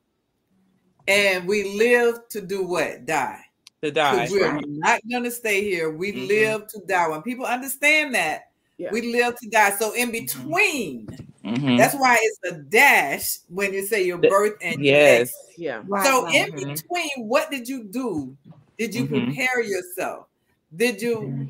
and 1.09 1.47
we 1.47 1.77
live 1.79 2.29
to 2.31 2.41
do 2.41 2.64
what 2.64 3.07
die 3.07 3.41
to 3.83 3.91
die. 3.91 4.29
We're 4.31 4.61
not 4.66 5.01
gonna 5.11 5.31
stay 5.31 5.62
here. 5.62 5.91
We 5.91 6.12
mm-hmm. 6.12 6.27
live 6.27 6.66
to 6.68 6.81
die. 6.87 7.09
When 7.09 7.22
people 7.22 7.47
understand 7.47 8.14
that, 8.14 8.51
yeah. 8.79 8.91
we 8.93 9.12
live 9.12 9.39
to 9.41 9.49
die. 9.49 9.70
So 9.70 9.93
in 9.93 10.11
mm-hmm. 10.11 10.25
between. 10.25 11.07
Mm-hmm 11.07 11.25
Mm-hmm. 11.45 11.77
That's 11.77 11.95
why 11.95 12.16
it's 12.20 12.53
a 12.53 12.59
dash 12.59 13.39
when 13.49 13.75
you 13.75 13.85
say 13.85 14.07
your 14.07 14.16
birth 14.16 14.55
and 14.62 14.83
yes, 14.83 15.35
yeah. 15.59 15.83
Right, 15.87 16.07
so 16.07 16.27
in 16.29 16.51
mm-hmm. 16.51 16.72
between, 16.72 17.29
what 17.29 17.51
did 17.51 17.68
you 17.68 17.85
do? 17.85 18.35
Did 18.79 18.95
you 18.95 19.05
mm-hmm. 19.05 19.27
prepare 19.27 19.62
yourself? 19.62 20.27
Did 20.75 21.01
you? 21.01 21.16
Mm-hmm. 21.16 21.45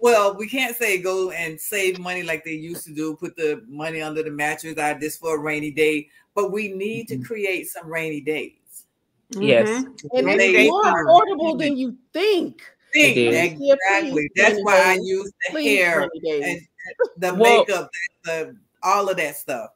Well, 0.00 0.36
we 0.36 0.48
can't 0.48 0.76
say 0.76 1.02
go 1.02 1.30
and 1.30 1.60
save 1.60 1.98
money 1.98 2.22
like 2.22 2.44
they 2.44 2.52
used 2.52 2.84
to 2.86 2.94
do. 2.94 3.16
Put 3.16 3.36
the 3.36 3.64
money 3.66 4.00
under 4.00 4.22
the 4.22 4.30
mattress. 4.30 4.78
I 4.78 4.94
this 4.94 5.16
for 5.16 5.36
a 5.36 5.38
rainy 5.38 5.72
day. 5.72 6.08
But 6.34 6.52
we 6.52 6.68
need 6.68 7.08
to 7.08 7.14
mm-hmm. 7.14 7.24
create 7.24 7.68
some 7.68 7.88
rainy 7.88 8.20
days. 8.20 8.52
Yes, 9.30 9.68
and 9.68 9.94
it's 10.12 10.70
more 10.70 11.04
affordable 11.04 11.58
than 11.58 11.76
you 11.76 11.96
think. 12.14 12.62
think. 12.94 13.16
Exactly. 13.16 14.30
That's 14.34 14.58
why 14.62 14.80
I 14.80 14.98
use 15.02 15.30
the 15.52 15.62
hair 15.62 16.02
and 16.02 16.60
the 17.18 17.34
well, 17.38 17.60
makeup, 17.60 17.90
the 18.24 18.56
all 18.82 19.10
of 19.10 19.16
that 19.18 19.36
stuff. 19.36 19.70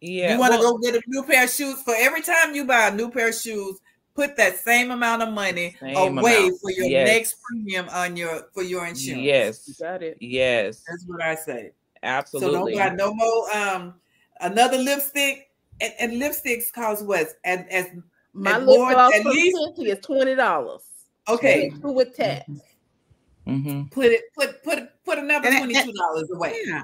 Yeah. 0.00 0.34
You 0.34 0.38
want 0.38 0.52
to 0.52 0.58
well, 0.58 0.72
go 0.74 0.78
get 0.78 0.94
a 0.94 1.02
new 1.06 1.22
pair 1.22 1.44
of 1.44 1.50
shoes 1.50 1.82
for 1.82 1.94
every 1.96 2.22
time 2.22 2.54
you 2.54 2.64
buy 2.64 2.88
a 2.88 2.94
new 2.94 3.10
pair 3.10 3.28
of 3.28 3.34
shoes, 3.34 3.78
put 4.18 4.36
that 4.36 4.58
same 4.58 4.90
amount 4.90 5.22
of 5.22 5.32
money 5.32 5.76
away 5.80 6.08
amount. 6.08 6.60
for 6.60 6.72
your 6.72 6.86
yes. 6.86 7.06
next 7.06 7.36
premium 7.44 7.88
on 7.90 8.16
your 8.16 8.48
for 8.52 8.64
your 8.64 8.84
insurance. 8.84 9.22
Yes. 9.22 9.68
You 9.68 9.74
got 9.78 10.02
it. 10.02 10.16
Yes. 10.20 10.82
That's 10.88 11.04
what 11.06 11.22
I 11.22 11.36
say. 11.36 11.70
Absolutely. 12.02 12.74
So 12.74 12.88
no, 12.88 12.94
no 12.94 13.14
more 13.14 13.56
um 13.56 13.94
another 14.40 14.76
lipstick 14.76 15.50
and, 15.80 15.92
and 16.00 16.12
lipsticks 16.20 16.72
cost 16.72 17.06
what? 17.06 17.28
As, 17.44 17.64
as 17.70 17.86
my 18.32 18.58
lip 18.58 18.76
gloss 18.92 19.14
at 19.14 19.24
least 19.24 19.56
is 19.78 19.98
twenty 20.00 20.34
dollars. 20.34 20.82
Okay. 21.28 21.72
With 21.80 22.16
tax. 22.16 22.50
Mm-hmm. 23.46 23.84
Put 23.84 24.06
it 24.06 24.22
put 24.34 24.64
put 24.64 24.88
put 25.04 25.18
another 25.18 25.48
twenty 25.48 25.74
two 25.74 25.92
dollars 25.92 26.28
away. 26.34 26.56
Yeah. 26.66 26.82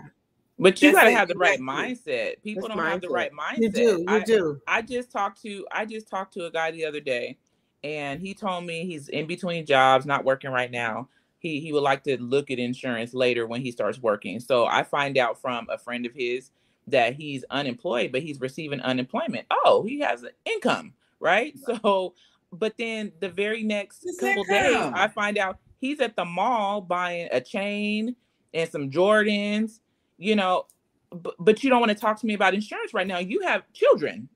But 0.59 0.81
you 0.81 0.93
got 0.93 1.05
to 1.05 1.13
have 1.13 1.29
the 1.29 1.35
right 1.35 1.59
mindset. 1.59 2.43
People 2.43 2.69
don't 2.69 2.79
mindset. 2.79 2.91
have 2.91 3.01
the 3.01 3.09
right 3.09 3.33
mindset. 3.33 3.59
You 3.59 3.69
do. 3.71 3.83
You 3.83 4.05
I, 4.09 4.21
do. 4.21 4.61
I 4.69 4.83
just 4.83 5.11
talked 5.11 5.43
to 5.43 5.67
I 5.73 5.85
just 5.85 6.09
talked 6.09 6.35
to 6.35 6.47
a 6.47 6.51
guy 6.51 6.71
the 6.71 6.85
other 6.85 7.01
day, 7.01 7.39
and 7.83 8.21
he 8.21 8.35
told 8.35 8.65
me 8.65 8.87
he's 8.87 9.09
in 9.09 9.27
between 9.27 9.67
jobs, 9.67 10.07
not 10.07 10.25
working 10.25 10.51
right 10.51 10.71
now. 10.71 11.09
He 11.39 11.61
he 11.61 11.73
would 11.73 11.83
like 11.83 12.05
to 12.05 12.21
look 12.23 12.51
at 12.51 12.59
insurance 12.59 13.15
later 13.15 13.47
when 13.47 13.63
he 13.63 13.73
starts 13.73 13.99
working. 13.99 14.39
So 14.39 14.65
I 14.65 14.85
find 14.85 15.19
out 15.19 15.41
from 15.41 15.67
a 15.71 15.77
friend 15.77 16.07
of 16.07 16.15
his 16.15 16.51
that 16.87 17.15
he's 17.15 17.45
unemployed, 17.51 18.13
but 18.13 18.23
he's 18.23 18.41
receiving 18.41 18.81
unemployment. 18.81 19.47
Oh, 19.51 19.85
he 19.87 20.01
has 20.01 20.23
an 20.23 20.31
income, 20.45 20.93
right? 21.19 21.55
So, 21.59 22.15
but 22.53 22.77
then 22.79 23.13
the 23.21 23.29
very 23.29 23.63
next 23.63 24.05
it's 24.05 24.21
couple 24.21 24.45
days, 24.45 24.77
I 24.77 25.09
find 25.09 25.37
out 25.39 25.59
he's 25.81 26.01
at 26.01 26.15
the 26.15 26.25
mall 26.25 26.81
buying 26.81 27.29
a 27.33 27.41
chain 27.41 28.15
and 28.53 28.71
some 28.71 28.91
Jordans 28.91 29.81
you 30.19 30.37
know, 30.37 30.67
but, 31.11 31.35
but 31.39 31.63
you 31.63 31.71
don't 31.71 31.81
want 31.81 31.91
to 31.91 31.99
talk 31.99 32.19
to 32.21 32.27
me 32.27 32.35
about 32.35 32.55
insurance 32.55 32.95
right 32.95 33.07
now. 33.07 33.19
You 33.19 33.41
have 33.43 33.63
children. 33.73 34.29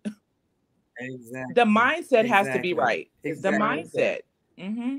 Exactly. 1.01 1.55
The 1.55 1.65
mindset 1.65 2.25
exactly. 2.25 2.29
has 2.29 2.47
to 2.49 2.61
be 2.61 2.75
right. 2.75 3.09
Exactly. 3.25 3.59
the 3.59 3.65
mindset. 3.65 4.19
Mm-hmm. 4.59 4.97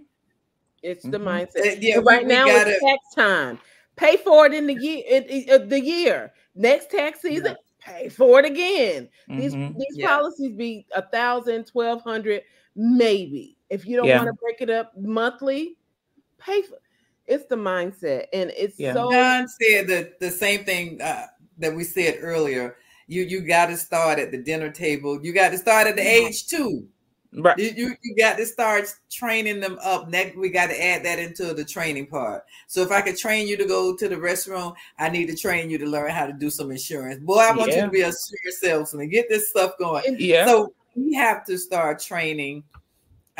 It's 0.82 1.06
mm-hmm. 1.06 1.12
the 1.12 1.20
mindset. 1.20 1.78
Yeah, 1.82 2.00
right 2.04 2.26
now 2.26 2.46
gotta... 2.46 2.72
it's 2.72 2.84
tax 2.84 3.16
time. 3.16 3.60
Pay 3.96 4.18
for 4.18 4.46
it 4.46 4.54
in 4.54 4.66
the 4.66 4.76
year. 4.76 5.04
It, 5.06 5.26
it, 5.30 5.70
the 5.70 5.82
year 5.82 6.32
next 6.56 6.90
tax 6.90 7.22
season. 7.22 7.46
Yeah. 7.46 7.54
Pay 7.82 8.10
for 8.10 8.40
it 8.40 8.46
again. 8.46 9.10
Mm-hmm. 9.30 9.40
These 9.40 9.54
these 9.54 9.98
yeah. 9.98 10.08
policies 10.08 10.54
be 10.54 10.86
a 10.94 11.02
thousand, 11.02 11.66
twelve 11.66 12.02
hundred, 12.02 12.44
maybe. 12.76 13.58
If 13.70 13.86
you 13.86 13.98
don't 13.98 14.08
yeah. 14.08 14.18
want 14.18 14.28
to 14.28 14.34
break 14.34 14.62
it 14.62 14.70
up 14.70 14.94
monthly, 14.98 15.78
pay 16.38 16.62
for 16.62 16.78
it's 17.30 17.46
the 17.46 17.56
mindset, 17.56 18.26
and 18.34 18.52
it's 18.58 18.80
yeah. 18.80 18.94
so. 18.94 19.12
John 19.12 19.48
said 19.48 19.88
the 19.88 20.14
the 20.20 20.32
same 20.32 20.66
thing 20.66 21.02
uh, 21.02 21.28
that 21.60 21.76
we 21.76 21.84
said 21.84 22.18
earlier. 22.22 22.78
You 23.08 23.24
you 23.24 23.42
got 23.42 23.68
to 23.68 23.78
start 23.78 24.20
at 24.20 24.32
the 24.32 24.38
dinner 24.38 24.72
table. 24.72 25.24
You 25.24 25.34
got 25.34 25.50
to 25.50 25.58
start 25.58 25.88
at 25.88 25.96
the 25.96 26.08
age 26.08 26.48
two. 26.48 26.88
Right. 27.32 27.58
You, 27.60 27.72
you, 27.76 27.96
you 28.02 28.16
got 28.16 28.38
to 28.38 28.46
start 28.46 28.92
training 29.12 29.60
them 29.60 29.78
up. 29.84 30.10
Next, 30.10 30.36
we 30.36 30.50
got 30.50 30.68
to 30.68 30.84
add 30.84 31.06
that 31.06 31.20
into 31.20 31.54
the 31.54 31.64
training 31.64 32.08
part. 32.08 32.44
So 32.66 32.82
if 32.82 32.92
I 32.92 33.02
could 33.02 33.18
train 33.18 33.48
you 33.48 33.56
to 33.58 33.66
go 33.66 33.96
to 33.96 34.10
the 34.10 34.16
restroom, 34.16 34.74
I 34.98 35.10
need 35.10 35.28
to 35.28 35.36
train 35.36 35.70
you 35.70 35.78
to 35.78 35.86
learn 35.86 36.10
how 36.10 36.26
to 36.26 36.34
do 36.34 36.50
some 36.50 36.72
insurance. 36.72 37.24
Boy, 37.24 37.38
I 37.38 37.56
want 37.56 37.70
yeah. 37.70 37.78
you 37.78 37.82
to 37.84 37.90
be 37.90 38.02
a 38.02 38.06
sure 38.06 38.52
salesman. 38.60 39.10
Get 39.10 39.30
this 39.30 39.50
stuff 39.52 39.74
going. 39.78 40.16
Yeah. 40.18 40.48
So 40.48 40.74
we 40.96 41.14
have 41.14 41.46
to 41.46 41.58
start 41.60 42.00
training 42.00 42.64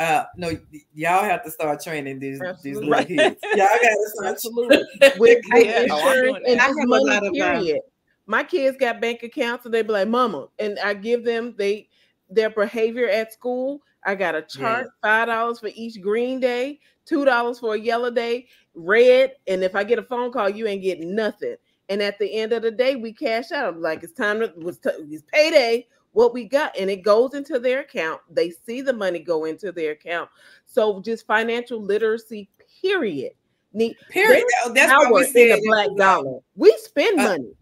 uh, 0.00 0.24
no, 0.34 0.50
y'all 0.94 1.22
have 1.22 1.44
to 1.44 1.50
start 1.50 1.82
training 1.82 2.18
these 2.18 2.40
these 2.62 2.78
little 2.78 3.04
kids. 3.04 3.36
Y'all 3.54 3.66
got 3.66 3.80
to 3.80 4.10
start 4.14 4.28
absolutely 4.32 4.82
with 5.18 5.44
yeah. 5.54 5.82
insurance 5.82 6.38
and 6.48 6.58
I 6.58 6.64
have 6.64 6.74
money. 6.84 7.28
A 7.28 7.30
period. 7.30 7.80
My 8.26 8.42
kids 8.42 8.78
got 8.78 9.00
bank 9.00 9.22
accounts, 9.22 9.66
and 9.66 9.74
they 9.74 9.82
be 9.82 9.92
like, 9.92 10.08
"Mama," 10.08 10.48
and 10.58 10.78
I 10.78 10.94
give 10.94 11.22
them 11.22 11.54
they 11.58 11.88
their 12.30 12.48
behavior 12.48 13.08
at 13.08 13.32
school. 13.32 13.82
I 14.06 14.14
got 14.14 14.34
a 14.34 14.40
chart, 14.40 14.86
yeah. 14.86 15.08
five 15.08 15.28
dollars 15.28 15.60
for 15.60 15.68
each 15.74 16.00
green 16.00 16.40
day, 16.40 16.80
two 17.04 17.26
dollars 17.26 17.58
for 17.58 17.74
a 17.74 17.78
yellow 17.78 18.10
day, 18.10 18.46
red, 18.74 19.34
and 19.48 19.62
if 19.62 19.76
I 19.76 19.84
get 19.84 19.98
a 19.98 20.02
phone 20.02 20.32
call, 20.32 20.48
you 20.48 20.66
ain't 20.66 20.82
getting 20.82 21.14
nothing. 21.14 21.56
And 21.90 22.00
at 22.00 22.18
the 22.18 22.32
end 22.32 22.54
of 22.54 22.62
the 22.62 22.70
day, 22.70 22.96
we 22.96 23.12
cash 23.12 23.52
out. 23.52 23.74
I'm 23.74 23.82
like, 23.82 24.02
it's 24.02 24.14
time 24.14 24.40
to 24.40 24.50
was 24.56 24.78
t- 24.78 24.90
it's 25.10 25.24
payday 25.30 25.86
what 26.12 26.34
we 26.34 26.44
got 26.44 26.76
and 26.78 26.90
it 26.90 27.02
goes 27.02 27.34
into 27.34 27.58
their 27.58 27.80
account 27.80 28.20
they 28.30 28.50
see 28.50 28.80
the 28.80 28.92
money 28.92 29.18
go 29.18 29.44
into 29.44 29.72
their 29.72 29.92
account 29.92 30.28
so 30.66 31.00
just 31.00 31.26
financial 31.26 31.80
literacy 31.80 32.48
period 32.80 33.32
Need, 33.72 33.96
period 34.08 34.44
that's 34.74 34.92
what 34.92 35.12
we 35.12 35.24
said 35.26 35.58
a 35.58 35.62
black 35.64 35.88
dollar 35.96 36.40
we 36.56 36.76
spend 36.78 37.20
uh, 37.20 37.24
money 37.24 37.52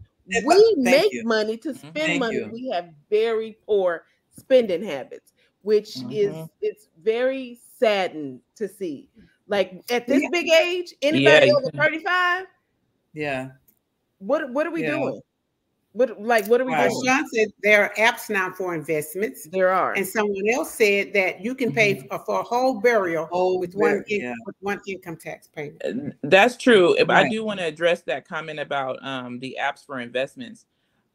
we 0.45 0.75
make 0.77 1.11
you. 1.11 1.23
money 1.23 1.57
to 1.57 1.69
mm-hmm. 1.69 1.77
spend 1.77 1.95
Thank 1.95 2.19
money 2.19 2.35
you. 2.35 2.49
we 2.51 2.69
have 2.69 2.89
very 3.09 3.57
poor 3.65 4.05
spending 4.35 4.83
habits 4.83 5.33
which 5.61 5.95
mm-hmm. 5.95 6.11
is 6.11 6.49
it's 6.61 6.87
very 7.01 7.59
saddened 7.77 8.41
to 8.55 8.67
see 8.67 9.07
like 9.47 9.83
at 9.91 10.07
this 10.07 10.23
yeah. 10.23 10.29
big 10.31 10.49
age 10.49 10.93
anybody 11.01 11.47
yeah. 11.47 11.53
over 11.53 11.71
35 11.71 12.45
yeah 13.13 13.49
what 14.17 14.49
what 14.51 14.65
are 14.65 14.71
we 14.71 14.83
yeah. 14.83 14.91
doing 14.91 15.21
what 15.99 16.21
like 16.21 16.47
what 16.47 16.61
are 16.61 16.65
we 16.65 16.71
right. 16.71 16.89
doing? 16.89 17.05
Sean 17.05 17.27
said 17.27 17.49
there 17.61 17.83
are 17.83 17.93
apps 17.95 18.29
now 18.29 18.51
for 18.51 18.73
investments. 18.73 19.45
There 19.51 19.69
are, 19.69 19.91
and 19.93 20.07
someone 20.07 20.47
else 20.49 20.73
said 20.73 21.11
that 21.11 21.43
you 21.43 21.53
can 21.53 21.73
pay 21.73 21.95
mm-hmm. 21.95 22.15
for 22.25 22.39
a 22.39 22.43
whole 22.43 22.79
burial 22.79 23.25
whole 23.25 23.59
with 23.59 23.73
one 23.73 24.05
yeah. 24.07 24.33
with 24.45 24.55
one 24.61 24.79
income 24.87 25.17
tax 25.17 25.47
payment. 25.47 26.15
That's 26.23 26.55
true. 26.55 26.95
If 26.97 27.09
right. 27.09 27.25
I 27.25 27.29
do 27.29 27.43
want 27.43 27.59
to 27.59 27.65
address 27.65 28.01
that 28.03 28.25
comment 28.25 28.61
about 28.61 29.05
um, 29.05 29.39
the 29.39 29.57
apps 29.61 29.85
for 29.85 29.99
investments. 29.99 30.65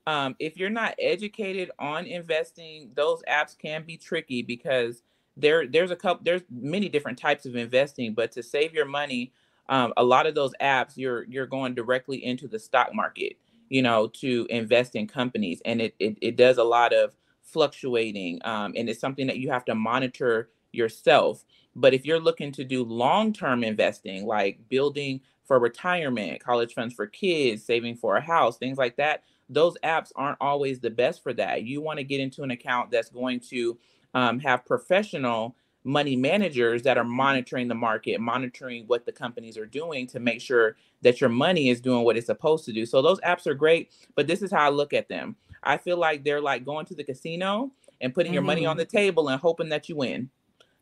Um, 0.06 0.36
if 0.38 0.58
you're 0.58 0.68
not 0.68 0.94
educated 0.98 1.70
on 1.78 2.04
investing, 2.04 2.90
those 2.94 3.22
apps 3.26 3.56
can 3.56 3.84
be 3.84 3.96
tricky 3.96 4.42
because 4.42 5.02
there 5.34 5.66
there's 5.66 5.92
a 5.92 5.96
couple 5.96 6.24
there's 6.24 6.42
many 6.50 6.90
different 6.90 7.18
types 7.18 7.46
of 7.46 7.56
investing, 7.56 8.12
but 8.12 8.32
to 8.32 8.42
save 8.42 8.74
your 8.74 8.84
money, 8.84 9.32
um, 9.70 9.94
a 9.96 10.04
lot 10.04 10.26
of 10.26 10.34
those 10.34 10.52
apps 10.60 10.92
you're 10.96 11.24
you're 11.24 11.46
going 11.46 11.74
directly 11.74 12.22
into 12.22 12.46
the 12.46 12.58
stock 12.58 12.94
market 12.94 13.38
you 13.68 13.82
know, 13.82 14.08
to 14.08 14.46
invest 14.50 14.94
in 14.94 15.06
companies. 15.06 15.60
And 15.64 15.80
it, 15.80 15.94
it, 15.98 16.18
it 16.20 16.36
does 16.36 16.58
a 16.58 16.64
lot 16.64 16.92
of 16.92 17.14
fluctuating. 17.42 18.40
Um, 18.44 18.74
and 18.76 18.88
it's 18.88 19.00
something 19.00 19.26
that 19.26 19.38
you 19.38 19.50
have 19.50 19.64
to 19.66 19.74
monitor 19.74 20.50
yourself. 20.72 21.44
But 21.76 21.94
if 21.94 22.04
you're 22.04 22.20
looking 22.20 22.52
to 22.52 22.64
do 22.64 22.84
long 22.84 23.32
term 23.32 23.64
investing, 23.64 24.26
like 24.26 24.68
building 24.68 25.20
for 25.44 25.58
retirement, 25.58 26.42
college 26.42 26.72
funds 26.74 26.94
for 26.94 27.06
kids, 27.06 27.64
saving 27.64 27.96
for 27.96 28.16
a 28.16 28.20
house, 28.20 28.56
things 28.56 28.78
like 28.78 28.96
that, 28.96 29.24
those 29.48 29.76
apps 29.84 30.10
aren't 30.16 30.38
always 30.40 30.80
the 30.80 30.90
best 30.90 31.22
for 31.22 31.32
that. 31.34 31.64
You 31.64 31.80
want 31.80 31.98
to 31.98 32.04
get 32.04 32.20
into 32.20 32.42
an 32.42 32.50
account 32.50 32.90
that's 32.90 33.10
going 33.10 33.40
to 33.50 33.78
um, 34.14 34.38
have 34.38 34.64
professional 34.64 35.56
money 35.84 36.16
managers 36.16 36.82
that 36.82 36.96
are 36.96 37.04
monitoring 37.04 37.68
the 37.68 37.74
market, 37.74 38.20
monitoring 38.20 38.84
what 38.86 39.04
the 39.04 39.12
companies 39.12 39.58
are 39.58 39.66
doing 39.66 40.06
to 40.08 40.18
make 40.18 40.40
sure 40.40 40.76
that 41.02 41.20
your 41.20 41.30
money 41.30 41.68
is 41.68 41.80
doing 41.80 42.04
what 42.04 42.16
it's 42.16 42.26
supposed 42.26 42.64
to 42.64 42.72
do. 42.72 42.86
So 42.86 43.02
those 43.02 43.20
apps 43.20 43.46
are 43.46 43.54
great, 43.54 43.92
but 44.14 44.26
this 44.26 44.40
is 44.40 44.50
how 44.50 44.64
I 44.64 44.70
look 44.70 44.94
at 44.94 45.08
them. 45.08 45.36
I 45.62 45.76
feel 45.76 45.98
like 45.98 46.24
they're 46.24 46.40
like 46.40 46.64
going 46.64 46.86
to 46.86 46.94
the 46.94 47.04
casino 47.04 47.70
and 48.00 48.14
putting 48.14 48.30
mm-hmm. 48.30 48.34
your 48.34 48.42
money 48.42 48.66
on 48.66 48.76
mm-hmm. 48.76 48.80
the 48.80 48.84
table 48.86 49.28
and 49.28 49.40
hoping 49.40 49.68
that 49.68 49.88
you 49.88 49.96
win. 49.96 50.30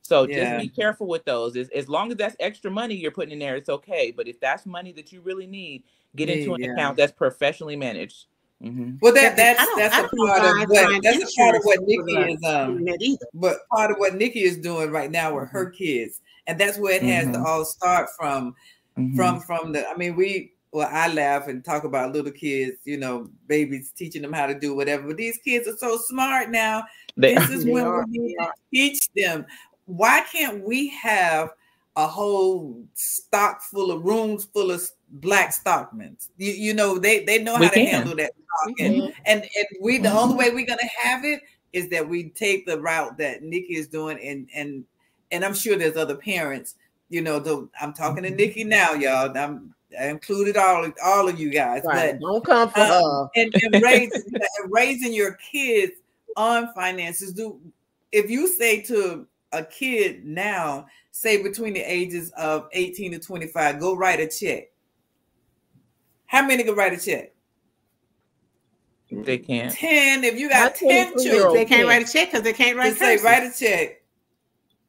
So 0.02 0.26
yeah. 0.26 0.58
just 0.58 0.62
be 0.62 0.68
careful 0.68 1.06
with 1.06 1.24
those. 1.24 1.56
As, 1.56 1.68
as 1.70 1.88
long 1.88 2.10
as 2.10 2.18
that's 2.18 2.36
extra 2.40 2.70
money 2.70 2.94
you're 2.94 3.10
putting 3.10 3.32
in 3.32 3.38
there, 3.38 3.56
it's 3.56 3.68
okay. 3.68 4.10
But 4.10 4.28
if 4.28 4.40
that's 4.40 4.66
money 4.66 4.92
that 4.92 5.12
you 5.12 5.20
really 5.20 5.46
need, 5.46 5.84
get 6.16 6.28
into 6.28 6.54
an 6.54 6.62
yeah. 6.62 6.72
account 6.72 6.96
that's 6.96 7.12
professionally 7.12 7.76
managed. 7.76 8.26
Mm-hmm. 8.62 8.96
Well, 9.00 9.12
that 9.14 9.36
that's 9.36 9.66
that's 9.76 9.96
a 9.96 10.08
part 10.16 10.44
of 10.44 10.68
what 10.68 11.02
that's 11.02 11.34
a 11.34 11.36
part 11.36 11.56
of 11.56 11.62
what 11.64 11.80
Nikki 11.82 12.12
is 12.12 12.44
um. 12.44 12.86
But 13.34 13.68
part 13.70 13.90
of 13.90 13.96
what 13.98 14.14
Nikki 14.14 14.42
is 14.42 14.56
doing 14.56 14.90
right 14.90 15.10
now 15.10 15.34
with 15.34 15.48
her 15.48 15.66
mm-hmm. 15.66 15.76
kids, 15.76 16.20
and 16.46 16.58
that's 16.58 16.78
where 16.78 16.94
it 16.94 17.02
has 17.02 17.24
mm-hmm. 17.24 17.42
to 17.42 17.48
all 17.48 17.64
start 17.64 18.08
from. 18.16 18.54
Mm-hmm. 18.96 19.16
From 19.16 19.40
from 19.40 19.72
the, 19.72 19.88
I 19.88 19.96
mean, 19.96 20.14
we 20.14 20.52
well, 20.72 20.88
I 20.90 21.12
laugh 21.12 21.48
and 21.48 21.64
talk 21.64 21.84
about 21.84 22.12
little 22.12 22.32
kids, 22.32 22.78
you 22.84 22.96
know, 22.96 23.28
babies 23.46 23.92
teaching 23.94 24.22
them 24.22 24.32
how 24.32 24.46
to 24.46 24.58
do 24.58 24.74
whatever. 24.74 25.08
But 25.08 25.18
these 25.18 25.38
kids 25.38 25.68
are 25.68 25.76
so 25.76 25.98
smart 25.98 26.50
now. 26.50 26.84
They, 27.16 27.34
this 27.34 27.50
is 27.50 27.64
when 27.66 27.84
are, 27.84 28.06
we 28.06 28.18
need 28.18 28.36
to 28.36 28.50
teach 28.72 29.08
them. 29.14 29.44
Why 29.84 30.24
can't 30.32 30.64
we 30.64 30.88
have 30.88 31.50
a 31.96 32.06
whole 32.06 32.82
stock 32.94 33.62
full 33.62 33.90
of 33.90 34.02
rooms 34.02 34.46
full 34.46 34.70
of 34.70 34.88
black 35.12 35.52
stockmen? 35.52 36.16
You, 36.36 36.52
you 36.52 36.74
know, 36.74 36.98
they 36.98 37.24
they 37.24 37.42
know 37.42 37.54
how 37.54 37.60
we 37.60 37.68
to 37.68 37.74
can. 37.74 37.86
handle 37.86 38.16
that 38.16 38.32
talking. 38.66 38.92
Mhm. 39.02 39.14
And 39.26 39.42
and 39.42 39.66
we 39.80 39.98
the 39.98 40.12
only 40.12 40.36
way 40.36 40.50
we're 40.50 40.66
gonna 40.66 40.82
have 41.02 41.24
it 41.24 41.40
is 41.72 41.88
that 41.88 42.06
we 42.08 42.30
take 42.30 42.66
the 42.66 42.80
route 42.80 43.16
that 43.18 43.42
Nikki 43.42 43.76
is 43.76 43.88
doing, 43.88 44.18
and 44.22 44.48
and 44.54 44.84
and 45.30 45.44
I'm 45.44 45.54
sure 45.54 45.76
there's 45.76 45.96
other 45.96 46.16
parents. 46.16 46.74
You 47.08 47.20
know, 47.22 47.38
though 47.38 47.68
I'm 47.80 47.92
talking 47.92 48.22
to 48.24 48.30
Nikki 48.30 48.64
now, 48.64 48.92
y'all. 48.94 49.36
I'm 49.36 49.74
I 49.98 50.06
included 50.08 50.56
all 50.56 50.84
of 50.84 50.94
all 51.04 51.28
of 51.28 51.38
you 51.38 51.50
guys, 51.50 51.82
Right. 51.84 52.12
but 52.12 52.20
Don't 52.20 52.44
come 52.44 52.70
for 52.70 52.80
um, 52.80 52.88
her. 52.88 53.28
and, 53.36 53.54
and 53.62 53.82
raising 53.82 54.22
and 54.34 54.72
raising 54.72 55.12
your 55.12 55.34
kids 55.34 55.92
on 56.36 56.72
finances. 56.74 57.32
Do 57.34 57.60
if 58.10 58.30
you 58.30 58.48
say 58.48 58.80
to 58.82 59.26
a 59.52 59.62
kid 59.62 60.24
now, 60.24 60.86
say 61.10 61.42
between 61.42 61.74
the 61.74 61.80
ages 61.80 62.30
of 62.38 62.68
18 62.72 63.12
to 63.12 63.18
25, 63.18 63.78
go 63.80 63.94
write 63.94 64.18
a 64.20 64.26
check. 64.26 64.70
How 66.32 66.46
many 66.46 66.64
can 66.64 66.74
write 66.74 66.94
a 66.94 66.96
check? 66.96 67.34
They 69.10 69.36
can't. 69.36 69.70
10. 69.70 70.24
If 70.24 70.38
you 70.38 70.48
got 70.48 70.72
My 70.72 70.88
10 70.88 71.12
23-year-old 71.12 71.22
children, 71.22 71.52
They 71.54 71.58
can't 71.66 71.68
can't. 71.68 71.88
write 71.88 72.08
a 72.08 72.10
check 72.10 72.30
because 72.30 72.42
they 72.42 72.54
can't 72.54 72.78
write 72.78 72.88
just 72.88 73.00
say 73.00 73.18
write 73.18 73.42
a 73.42 73.52
check. 73.54 74.02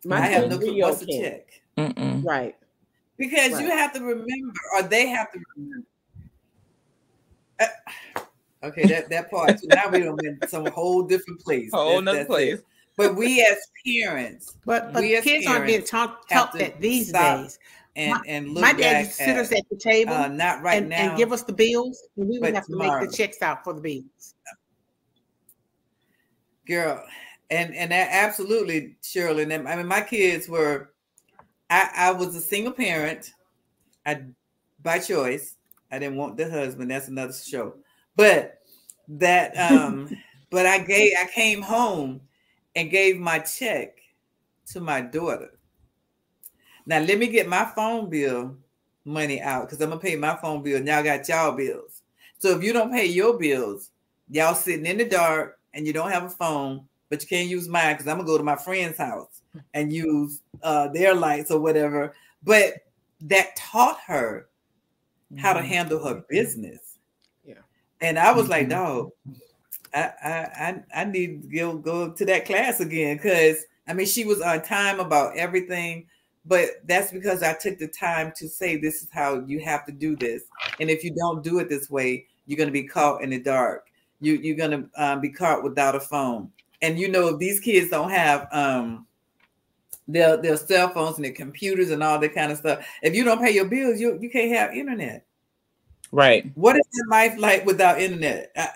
My 0.05 0.19
I 0.19 0.27
have 0.27 0.49
no 0.49 0.57
clue 0.57 0.79
what's 0.79 1.01
a 1.01 1.05
check. 1.05 1.47
Mm-mm. 1.77 2.23
Right. 2.23 2.55
Because 3.17 3.59
you 3.59 3.69
have 3.69 3.91
to 3.93 3.99
remember, 4.01 4.53
or 4.73 4.83
they 4.83 5.07
have 5.09 5.29
to 5.33 5.39
remember. 5.57 5.85
Uh, 7.59 7.65
okay, 8.63 8.83
that, 8.87 9.09
that 9.09 9.29
part. 9.29 9.59
So 9.59 9.67
now 9.67 9.89
we 9.89 9.99
don't 9.99 10.25
in 10.25 10.39
some 10.47 10.65
whole 10.67 11.03
different 11.03 11.41
place. 11.41 11.71
Whole 11.73 12.01
That's- 12.01 12.03
nother 12.05 12.17
that's 12.19 12.27
place. 12.29 12.53
it. 12.59 12.65
But 12.95 13.15
we 13.15 13.41
as 13.41 13.57
parents 13.85 14.55
But, 14.65 14.93
but 14.93 15.01
We 15.01 15.15
as 15.17 15.23
kids 15.23 15.47
aren't 15.47 15.65
being 15.65 15.83
taught, 15.83 16.29
taught 16.29 16.53
that 16.59 16.79
these 16.79 17.09
stop 17.09 17.41
days. 17.41 17.59
And 17.95 18.11
My- 18.11 18.23
and 18.27 18.49
look 18.49 18.61
My 18.61 18.73
dad 18.73 19.05
used 19.05 19.17
to 19.19 19.25
sit 19.25 19.37
us 19.37 19.51
at, 19.51 19.63
the 19.69 19.77
table 19.77 20.13
uh, 20.13 20.27
not 20.27 20.61
right 20.61 20.81
and, 20.81 20.89
now. 20.89 21.09
and 21.09 21.17
give 21.17 21.31
us 21.31 21.43
the 21.43 21.53
bills, 21.53 22.01
and 22.17 22.27
we 22.27 22.39
would 22.39 22.55
have 22.55 22.65
to 22.67 22.75
make 22.75 22.91
the 23.09 23.15
checks 23.15 23.41
out 23.41 23.63
for 23.63 23.73
the 23.73 23.81
bills. 23.81 24.35
girl 26.65 27.03
and 27.51 27.75
and 27.75 27.91
that 27.91 28.07
absolutely 28.11 28.95
shirley 29.03 29.43
and 29.43 29.67
i 29.67 29.75
mean 29.75 29.85
my 29.85 30.01
kids 30.01 30.47
were 30.47 30.91
i 31.69 31.89
i 31.95 32.11
was 32.11 32.35
a 32.35 32.41
single 32.41 32.71
parent 32.71 33.31
i 34.05 34.21
by 34.81 34.97
choice 34.97 35.57
i 35.91 35.99
didn't 35.99 36.15
want 36.15 36.37
the 36.37 36.49
husband 36.49 36.89
that's 36.89 37.09
another 37.09 37.33
show 37.33 37.75
but 38.15 38.59
that 39.07 39.53
um 39.57 40.09
but 40.51 40.65
i 40.65 40.77
gave 40.79 41.11
i 41.19 41.25
came 41.27 41.61
home 41.61 42.21
and 42.75 42.89
gave 42.89 43.19
my 43.19 43.39
check 43.39 43.99
to 44.65 44.79
my 44.79 45.01
daughter 45.01 45.51
now 46.85 46.99
let 46.99 47.17
me 47.17 47.27
get 47.27 47.47
my 47.47 47.65
phone 47.75 48.09
bill 48.09 48.55
money 49.05 49.41
out 49.41 49.65
because 49.67 49.81
i'm 49.81 49.89
gonna 49.89 50.01
pay 50.01 50.15
my 50.15 50.35
phone 50.37 50.61
bill 50.63 50.77
and 50.77 50.87
y'all 50.87 51.03
got 51.03 51.27
y'all 51.27 51.51
bills 51.51 52.01
so 52.39 52.49
if 52.55 52.63
you 52.63 52.73
don't 52.73 52.91
pay 52.91 53.05
your 53.05 53.37
bills 53.37 53.91
y'all 54.29 54.55
sitting 54.55 54.85
in 54.85 54.97
the 54.97 55.05
dark 55.05 55.59
and 55.73 55.87
you 55.87 55.93
don't 55.93 56.11
have 56.11 56.23
a 56.23 56.29
phone, 56.29 56.85
but 57.09 57.21
you 57.21 57.27
can't 57.27 57.49
use 57.49 57.67
mine 57.67 57.95
because 57.95 58.07
I'm 58.07 58.17
gonna 58.17 58.27
go 58.27 58.37
to 58.37 58.43
my 58.43 58.55
friend's 58.55 58.97
house 58.97 59.41
and 59.73 59.91
use 59.91 60.41
uh, 60.61 60.87
their 60.89 61.13
lights 61.13 61.51
or 61.51 61.59
whatever. 61.59 62.15
But 62.43 62.75
that 63.21 63.55
taught 63.55 63.99
her 64.05 64.47
how 65.37 65.53
to 65.53 65.61
Mhm. 65.61 65.65
handle 65.65 66.07
her 66.07 66.23
business. 66.29 66.97
Yeah. 67.43 67.61
And 68.01 68.19
I 68.19 68.31
was 68.31 68.49
like, 68.49 68.67
Mhm. 68.67 68.71
dog, 68.71 69.11
I, 69.93 70.11
I 70.23 70.29
I 70.31 70.83
I 71.01 71.05
need 71.05 71.43
to 71.43 71.47
go 71.47 71.77
go 71.77 72.11
to 72.11 72.25
that 72.25 72.45
class 72.45 72.79
again 72.79 73.17
because 73.17 73.65
I 73.87 73.93
mean 73.93 74.07
she 74.07 74.25
was 74.25 74.41
on 74.41 74.61
time 74.61 74.99
about 74.99 75.37
everything, 75.37 76.07
but 76.45 76.69
that's 76.85 77.11
because 77.11 77.41
I 77.43 77.53
took 77.53 77.77
the 77.77 77.87
time 77.87 78.33
to 78.37 78.47
say 78.47 78.77
this 78.77 79.01
is 79.01 79.09
how 79.11 79.43
you 79.45 79.59
have 79.61 79.85
to 79.85 79.91
do 79.91 80.15
this, 80.15 80.43
and 80.79 80.89
if 80.89 81.03
you 81.03 81.13
don't 81.15 81.43
do 81.43 81.59
it 81.59 81.69
this 81.69 81.89
way, 81.89 82.25
you're 82.45 82.57
gonna 82.57 82.71
be 82.71 82.83
caught 82.83 83.21
in 83.21 83.29
the 83.29 83.39
dark. 83.39 83.87
You 84.19 84.33
you're 84.35 84.57
gonna 84.57 84.85
um, 84.97 85.21
be 85.21 85.29
caught 85.29 85.63
without 85.63 85.95
a 85.95 85.99
phone, 85.99 86.51
and 86.81 86.99
you 86.99 87.09
know 87.09 87.27
if 87.27 87.39
these 87.39 87.59
kids 87.59 87.89
don't 87.89 88.09
have 88.09 88.47
um 88.51 89.07
their 90.07 90.37
their 90.37 90.57
cell 90.57 90.89
phones 90.89 91.15
and 91.15 91.25
their 91.25 91.31
computers 91.31 91.91
and 91.91 92.03
all 92.03 92.19
that 92.19 92.35
kind 92.35 92.51
of 92.51 92.57
stuff, 92.57 92.85
if 93.01 93.15
you 93.15 93.23
don't 93.23 93.41
pay 93.41 93.51
your 93.51 93.65
bills, 93.65 93.99
you 93.99 94.17
you 94.21 94.29
can't 94.29 94.51
have 94.51 94.75
internet. 94.75 95.25
Right. 96.11 96.51
What 96.55 96.75
is 96.75 96.83
their 96.93 97.07
life 97.09 97.39
like 97.39 97.65
without 97.65 97.99
internet? 97.99 98.51
Uh, 98.55 98.67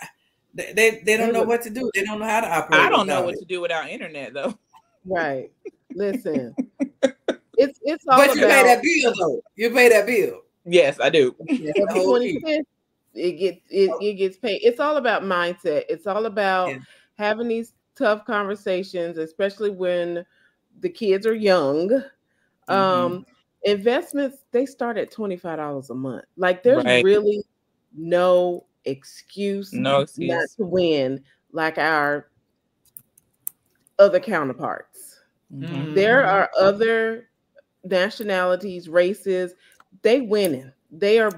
they, 0.54 0.74
they 0.74 1.02
they 1.06 1.18
don't 1.18 1.34
know 1.34 1.44
what 1.44 1.62
to 1.64 1.70
do. 1.70 1.92
They 1.94 2.04
don't 2.04 2.20
know 2.20 2.26
how 2.26 2.42
to 2.42 2.52
operate. 2.52 2.82
I 2.82 2.90
don't 2.90 3.06
know 3.06 3.22
what 3.22 3.36
it. 3.36 3.40
to 3.40 3.46
do 3.46 3.62
without 3.62 3.90
internet 3.90 4.34
though. 4.34 4.58
Right. 5.06 5.52
Listen. 5.94 6.56
It's 7.58 7.80
it's 7.84 8.06
all 8.08 8.18
But 8.18 8.36
you 8.36 8.42
pay 8.42 8.64
that 8.64 8.82
bill 8.82 9.14
though. 9.20 9.42
You 9.56 9.72
pay 9.72 9.90
that 9.90 10.06
bill. 10.06 10.42
Yes, 10.66 11.00
I 11.02 11.10
do. 11.10 11.36
Yeah, 11.48 11.72
every 11.78 11.86
the 11.86 11.94
whole 11.94 12.20
key. 12.20 12.40
25th, 12.40 12.66
it 13.16 13.32
gets 13.34 13.62
it, 13.70 13.92
it 14.02 14.14
gets 14.14 14.38
paid. 14.38 14.62
It's 14.64 14.80
all 14.80 14.98
about 14.98 15.24
mindset. 15.24 15.84
It's 15.90 16.06
all 16.08 16.26
about 16.28 16.70
Yeah. 16.70 16.80
having 17.18 17.48
these 17.48 17.74
tough 17.96 18.26
conversations, 18.26 19.18
especially 19.18 19.72
when 19.72 20.24
the 20.82 20.90
kids 20.90 21.26
are 21.26 21.34
young. 21.34 21.90
Mm-hmm. 21.90 22.74
Um, 22.74 23.26
investments 23.64 24.40
they 24.52 24.66
start 24.66 24.98
at 24.98 25.10
twenty 25.12 25.38
five 25.38 25.58
dollars 25.58 25.90
a 25.90 25.96
month. 25.96 26.26
Like 26.36 26.62
there's 26.64 26.84
Right. 26.84 27.04
really 27.04 27.44
no 27.96 28.66
excuse 28.86 29.74
No 29.74 29.92
not 29.94 30.02
excuse. 30.04 30.56
to 30.56 30.64
win 30.66 31.24
like 31.52 31.78
our 31.78 32.30
other 34.00 34.20
counterparts. 34.20 35.20
Mhm. 35.52 35.96
There 35.96 36.22
Mhm. 36.24 36.28
are 36.28 36.50
other 36.60 37.27
nationalities, 37.90 38.90
races, 38.90 39.54
they 40.02 40.22
winning. 40.22 40.72
They 40.92 41.20
are 41.20 41.32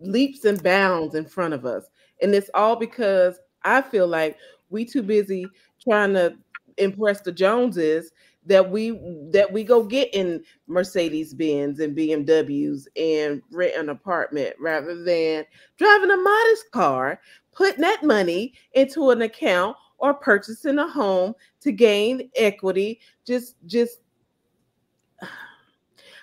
leaps 0.00 0.44
and 0.44 0.62
bounds 0.62 1.14
in 1.14 1.24
front 1.24 1.54
of 1.54 1.64
us. 1.64 1.84
And 2.22 2.34
it's 2.34 2.50
all 2.54 2.76
because 2.76 3.38
I 3.64 3.82
feel 3.82 4.06
like 4.06 4.36
we 4.70 4.84
too 4.84 5.02
busy 5.02 5.46
trying 5.82 6.14
to 6.14 6.36
impress 6.76 7.20
the 7.20 7.32
Joneses 7.32 8.12
that 8.46 8.70
we 8.70 8.90
that 9.30 9.52
we 9.52 9.62
go 9.62 9.84
get 9.84 10.12
in 10.14 10.42
Mercedes 10.66 11.34
Benz 11.34 11.80
and 11.80 11.96
BMWs 11.96 12.86
and 12.96 13.42
rent 13.52 13.76
an 13.76 13.90
apartment 13.90 14.56
rather 14.58 15.02
than 15.04 15.44
driving 15.76 16.10
a 16.10 16.16
modest 16.16 16.70
car, 16.72 17.20
putting 17.52 17.82
that 17.82 18.02
money 18.02 18.54
into 18.72 19.10
an 19.10 19.22
account 19.22 19.76
or 19.98 20.14
purchasing 20.14 20.78
a 20.78 20.88
home 20.88 21.34
to 21.60 21.72
gain 21.72 22.30
equity. 22.36 23.00
Just 23.26 23.56
just 23.66 23.98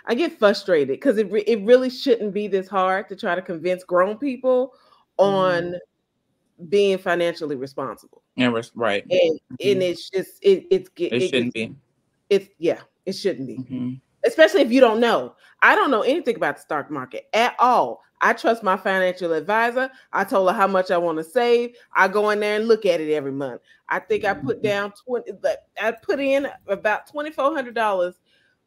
I 0.08 0.16
get 0.16 0.38
frustrated 0.38 0.90
because 0.90 1.18
it, 1.18 1.32
re- 1.32 1.44
it 1.48 1.64
really 1.64 1.90
shouldn't 1.90 2.34
be 2.34 2.48
this 2.48 2.68
hard 2.68 3.10
to 3.10 3.16
try 3.16 3.36
to 3.36 3.42
convince 3.42 3.84
grown 3.84 4.18
people 4.18 4.74
on 5.18 5.64
mm-hmm. 5.64 6.66
being 6.70 6.98
financially 6.98 7.56
responsible. 7.56 8.22
And 8.38 8.54
right. 8.76 9.04
And 9.10 9.40
and 9.50 9.60
mm-hmm. 9.60 9.82
it's 9.82 10.10
just 10.10 10.32
it 10.42 10.66
it's 10.70 10.90
It 10.98 11.14
it 11.14 11.30
shouldn't 11.30 11.54
be. 11.54 11.76
it's 12.30 12.50
yeah, 12.60 12.82
it 13.06 13.14
shouldn't 13.14 13.48
be. 13.48 13.58
Mhm. 13.58 14.02
Especially 14.26 14.62
if 14.62 14.72
you 14.72 14.82
don't 14.82 15.00
know. 15.00 15.36
I 15.62 15.76
don't 15.76 15.92
know 15.92 16.02
anything 16.02 16.36
about 16.36 16.56
the 16.58 16.62
stock 16.62 16.90
market 16.92 17.28
at 17.34 17.56
all. 17.60 18.02
I 18.22 18.34
trust 18.34 18.64
my 18.64 18.78
financial 18.78 19.34
advisor. 19.34 19.90
I 20.14 20.24
told 20.24 20.50
her 20.50 20.56
how 20.56 20.68
much 20.68 20.90
I 20.90 20.98
want 20.98 21.18
to 21.18 21.24
save. 21.24 21.76
I 21.96 22.08
go 22.08 22.30
in 22.32 22.40
there 22.40 22.56
and 22.56 22.68
look 22.68 22.86
at 22.86 23.02
it 23.02 23.14
every 23.14 23.32
month. 23.32 23.62
I 23.90 24.00
think 24.00 24.26
I 24.26 24.34
put 24.34 24.58
mm-hmm. 24.58 24.68
down 24.68 24.94
20 25.06 25.32
like, 25.44 25.60
I 25.82 25.92
put 25.92 26.20
in 26.20 26.48
about 26.68 27.12
$2400 27.12 28.14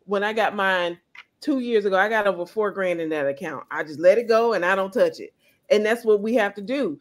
when 0.04 0.22
I 0.22 0.32
got 0.32 0.54
mine 0.54 0.98
2 1.40 1.60
years 1.60 1.84
ago. 1.84 1.96
I 1.96 2.08
got 2.08 2.26
over 2.26 2.44
4 2.46 2.70
grand 2.70 3.00
in 3.00 3.08
that 3.10 3.26
account. 3.26 3.64
I 3.70 3.82
just 3.84 4.00
let 4.00 4.18
it 4.18 4.28
go 4.28 4.54
and 4.54 4.64
I 4.64 4.74
don't 4.74 4.92
touch 4.92 5.20
it. 5.20 5.32
And 5.70 5.84
that's 5.84 6.04
what 6.04 6.20
we 6.20 6.34
have 6.34 6.54
to 6.54 6.62
do. 6.62 6.98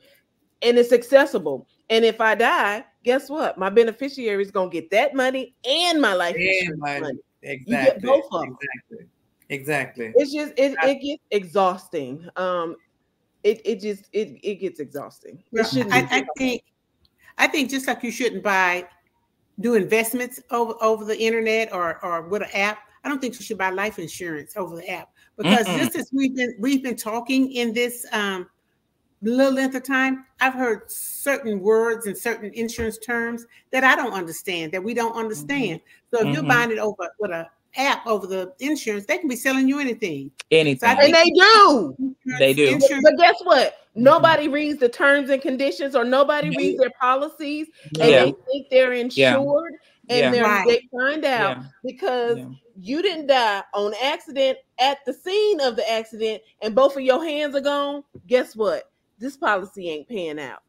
And 0.61 0.77
it's 0.77 0.91
accessible. 0.91 1.67
And 1.89 2.03
if 2.03 2.19
I 2.19 2.35
die, 2.35 2.83
guess 3.03 3.29
what? 3.29 3.57
My 3.57 3.69
beneficiary 3.69 4.41
is 4.43 4.51
going 4.51 4.69
to 4.69 4.73
get 4.73 4.89
that 4.91 5.13
money 5.15 5.55
and 5.67 6.01
my 6.01 6.13
life 6.13 6.35
And 6.35 6.43
insurance 6.43 6.79
my- 6.81 6.99
money. 6.99 7.19
Exactly. 7.43 8.01
both 8.07 8.25
of 8.31 8.43
'em. 8.43 8.57
Exactly. 8.59 9.07
Exactly. 9.49 10.13
It's 10.15 10.33
just 10.33 10.53
it, 10.57 10.75
it 10.83 10.95
gets 11.01 11.23
exhausting. 11.31 12.27
Um 12.35 12.75
it 13.43 13.61
it 13.63 13.79
just 13.79 14.09
it 14.11 14.39
it 14.43 14.55
gets 14.55 14.79
exhausting. 14.81 15.41
It 15.53 15.67
shouldn't 15.67 15.93
I. 15.93 15.99
I 16.11 16.25
think, 16.37 16.63
I 17.37 17.47
think 17.47 17.69
just 17.69 17.87
like 17.87 18.03
you 18.03 18.11
shouldn't 18.11 18.43
buy, 18.43 18.85
do 19.61 19.75
investments 19.75 20.41
over 20.49 20.73
over 20.81 21.05
the 21.05 21.17
internet 21.17 21.71
or 21.71 22.03
or 22.03 22.23
with 22.23 22.41
an 22.41 22.49
app. 22.53 22.79
I 23.03 23.09
don't 23.09 23.19
think 23.21 23.35
you 23.35 23.41
should 23.45 23.57
buy 23.57 23.69
life 23.69 23.99
insurance 23.99 24.55
over 24.57 24.75
the 24.75 24.89
app 24.89 25.09
because 25.37 25.67
Mm-mm. 25.67 25.77
just 25.77 25.95
as 25.95 26.09
we've 26.13 26.35
been 26.35 26.55
we've 26.59 26.83
been 26.83 26.95
talking 26.95 27.51
in 27.51 27.73
this 27.73 28.05
um, 28.11 28.47
little 29.21 29.53
length 29.53 29.75
of 29.75 29.83
time, 29.83 30.25
I've 30.39 30.53
heard 30.53 30.91
certain 30.91 31.59
words 31.59 32.05
and 32.05 32.17
certain 32.17 32.51
insurance 32.53 32.97
terms 32.97 33.45
that 33.71 33.83
I 33.83 33.95
don't 33.95 34.13
understand 34.13 34.71
that 34.73 34.83
we 34.83 34.93
don't 34.93 35.15
understand. 35.15 35.81
So 36.13 36.19
if 36.27 36.33
you're 36.33 36.43
Mhm. 36.43 36.47
buying 36.47 36.71
it 36.71 36.77
over 36.79 37.09
with 37.19 37.31
a 37.31 37.47
app 37.75 38.05
over 38.07 38.27
the 38.27 38.53
insurance, 38.59 39.05
they 39.05 39.17
can 39.17 39.27
be 39.27 39.35
selling 39.35 39.67
you 39.67 39.79
anything. 39.79 40.31
Anything. 40.51 40.89
I 40.89 40.93
and 40.93 41.13
they 41.13 41.29
do. 41.29 41.95
They 42.39 42.53
do. 42.53 42.65
But, 42.65 42.73
Insurance, 42.73 43.03
but 43.03 43.17
guess 43.17 43.35
what? 43.43 43.75
Nobody 43.95 44.47
reads 44.47 44.79
the 44.79 44.89
terms 44.89 45.29
and 45.29 45.41
conditions 45.41 45.95
or 45.95 46.03
nobody 46.03 46.49
No. 46.49 46.57
reads 46.57 46.79
their 46.79 46.91
policies 47.01 47.67
and 47.99 48.09
Yeah. 48.09 48.25
they 48.25 48.35
think 48.51 48.67
they're 48.69 48.93
insured 48.93 49.73
and 50.09 50.19
Yeah. 50.19 50.31
they're 50.31 50.43
Right. 50.43 50.67
they 50.67 50.97
find 50.97 51.25
out 51.25 51.57
Yeah. 51.57 51.63
because 51.83 52.37
Yeah. 52.37 52.49
you 52.79 53.01
didn't 53.01 53.27
die 53.27 53.63
on 53.73 53.93
accident 54.01 54.57
at 54.79 54.99
the 55.05 55.13
scene 55.13 55.59
of 55.61 55.75
the 55.75 55.89
accident 55.89 56.41
and 56.61 56.73
both 56.75 56.95
of 56.95 57.01
your 57.03 57.23
hands 57.23 57.55
are 57.55 57.61
gone. 57.61 58.03
Guess 58.27 58.55
what? 58.55 58.91
This 59.19 59.35
policy 59.37 59.89
ain't 59.89 60.07
paying 60.07 60.39
out. 60.39 60.63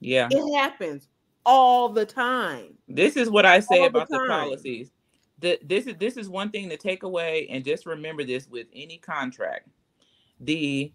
Yeah. 0.00 0.28
It 0.30 0.56
happens 0.56 1.08
all 1.46 1.88
the 1.88 2.06
time. 2.06 2.76
This 2.88 3.16
is 3.16 3.30
what 3.30 3.46
I 3.46 3.60
say 3.60 3.80
All 3.80 3.86
about 3.86 4.08
the, 4.08 4.18
time. 4.18 4.28
policies. 4.28 4.92
The, 5.38 5.58
this 5.64 5.86
is 5.86 5.96
this 5.96 6.16
is 6.18 6.28
one 6.28 6.50
thing 6.50 6.68
to 6.68 6.76
take 6.76 7.02
away, 7.02 7.46
and 7.48 7.64
just 7.64 7.86
remember 7.86 8.24
this 8.24 8.46
with 8.46 8.66
any 8.74 8.98
contract: 8.98 9.68
the 10.38 10.92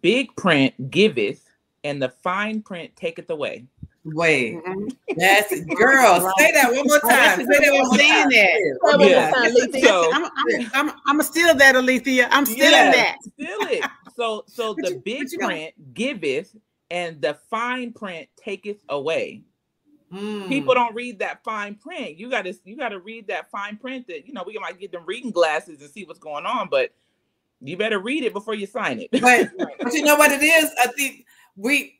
big 0.00 0.34
print 0.36 0.90
giveth, 0.90 1.44
and 1.84 2.00
the 2.02 2.08
fine 2.08 2.62
print 2.62 2.96
taketh 2.96 3.28
away. 3.28 3.66
Wait, 4.04 4.54
Mhm. 4.64 4.96
that's 5.16 5.52
it. 5.52 5.66
Girl, 5.76 6.32
say 6.38 6.52
that 6.52 6.72
one 6.72 6.86
more 6.86 7.00
time. 7.00 7.40
a 7.40 7.44
Say 7.44 7.58
that 7.58 7.72
one 7.72 7.86
more 7.88 7.98
saying 7.98 8.12
time. 8.12 8.30
that. 8.30 8.98
Yeah. 9.00 9.30
time, 9.72 9.82
So 9.82 10.10
I'm, 10.12 10.24
I'm, 10.24 10.70
I'm, 10.88 10.92
I'm, 11.06 11.22
still 11.22 11.54
that, 11.54 11.76
Alethea. 11.76 12.28
I'm 12.30 12.46
still 12.46 12.70
Yeah. 12.70 12.92
that. 12.92 13.16
Still 13.22 13.60
it. 13.68 13.84
So 14.16 14.44
so 14.46 14.74
the 14.78 14.92
you- 14.92 14.98
big 15.04 15.18
but 15.24 15.32
you 15.32 15.38
know- 15.38 15.46
print 15.46 15.94
giveth, 15.94 16.56
and 16.90 17.20
the 17.20 17.34
fine 17.50 17.92
print 17.92 18.28
taketh 18.36 18.82
away. 18.88 19.42
Mm. 20.12 20.48
People 20.48 20.72
don't 20.72 20.94
read 20.94 21.18
that 21.18 21.44
fine 21.44 21.74
print. 21.74 22.16
You 22.16 22.30
gotta 22.30 22.56
you 22.64 22.76
gotta 22.78 22.98
read 22.98 23.26
that 23.26 23.50
fine 23.50 23.76
print 23.76 24.06
that 24.06 24.26
you 24.26 24.32
know 24.32 24.42
we 24.46 24.56
might 24.58 24.80
get 24.80 24.90
them 24.90 25.04
reading 25.04 25.30
glasses 25.30 25.82
and 25.82 25.90
see 25.90 26.04
what's 26.04 26.18
going 26.18 26.46
on, 26.46 26.68
but 26.70 26.92
you 27.60 27.76
better 27.76 27.98
read 27.98 28.22
it 28.24 28.32
before 28.32 28.54
you 28.54 28.64
sign 28.66 29.00
it. 29.00 29.10
But, 29.10 29.50
but 29.82 29.92
you 29.92 30.02
know 30.04 30.16
what 30.16 30.30
it 30.32 30.42
is? 30.42 30.70
I 30.80 30.86
think 30.86 31.26
we, 31.56 31.97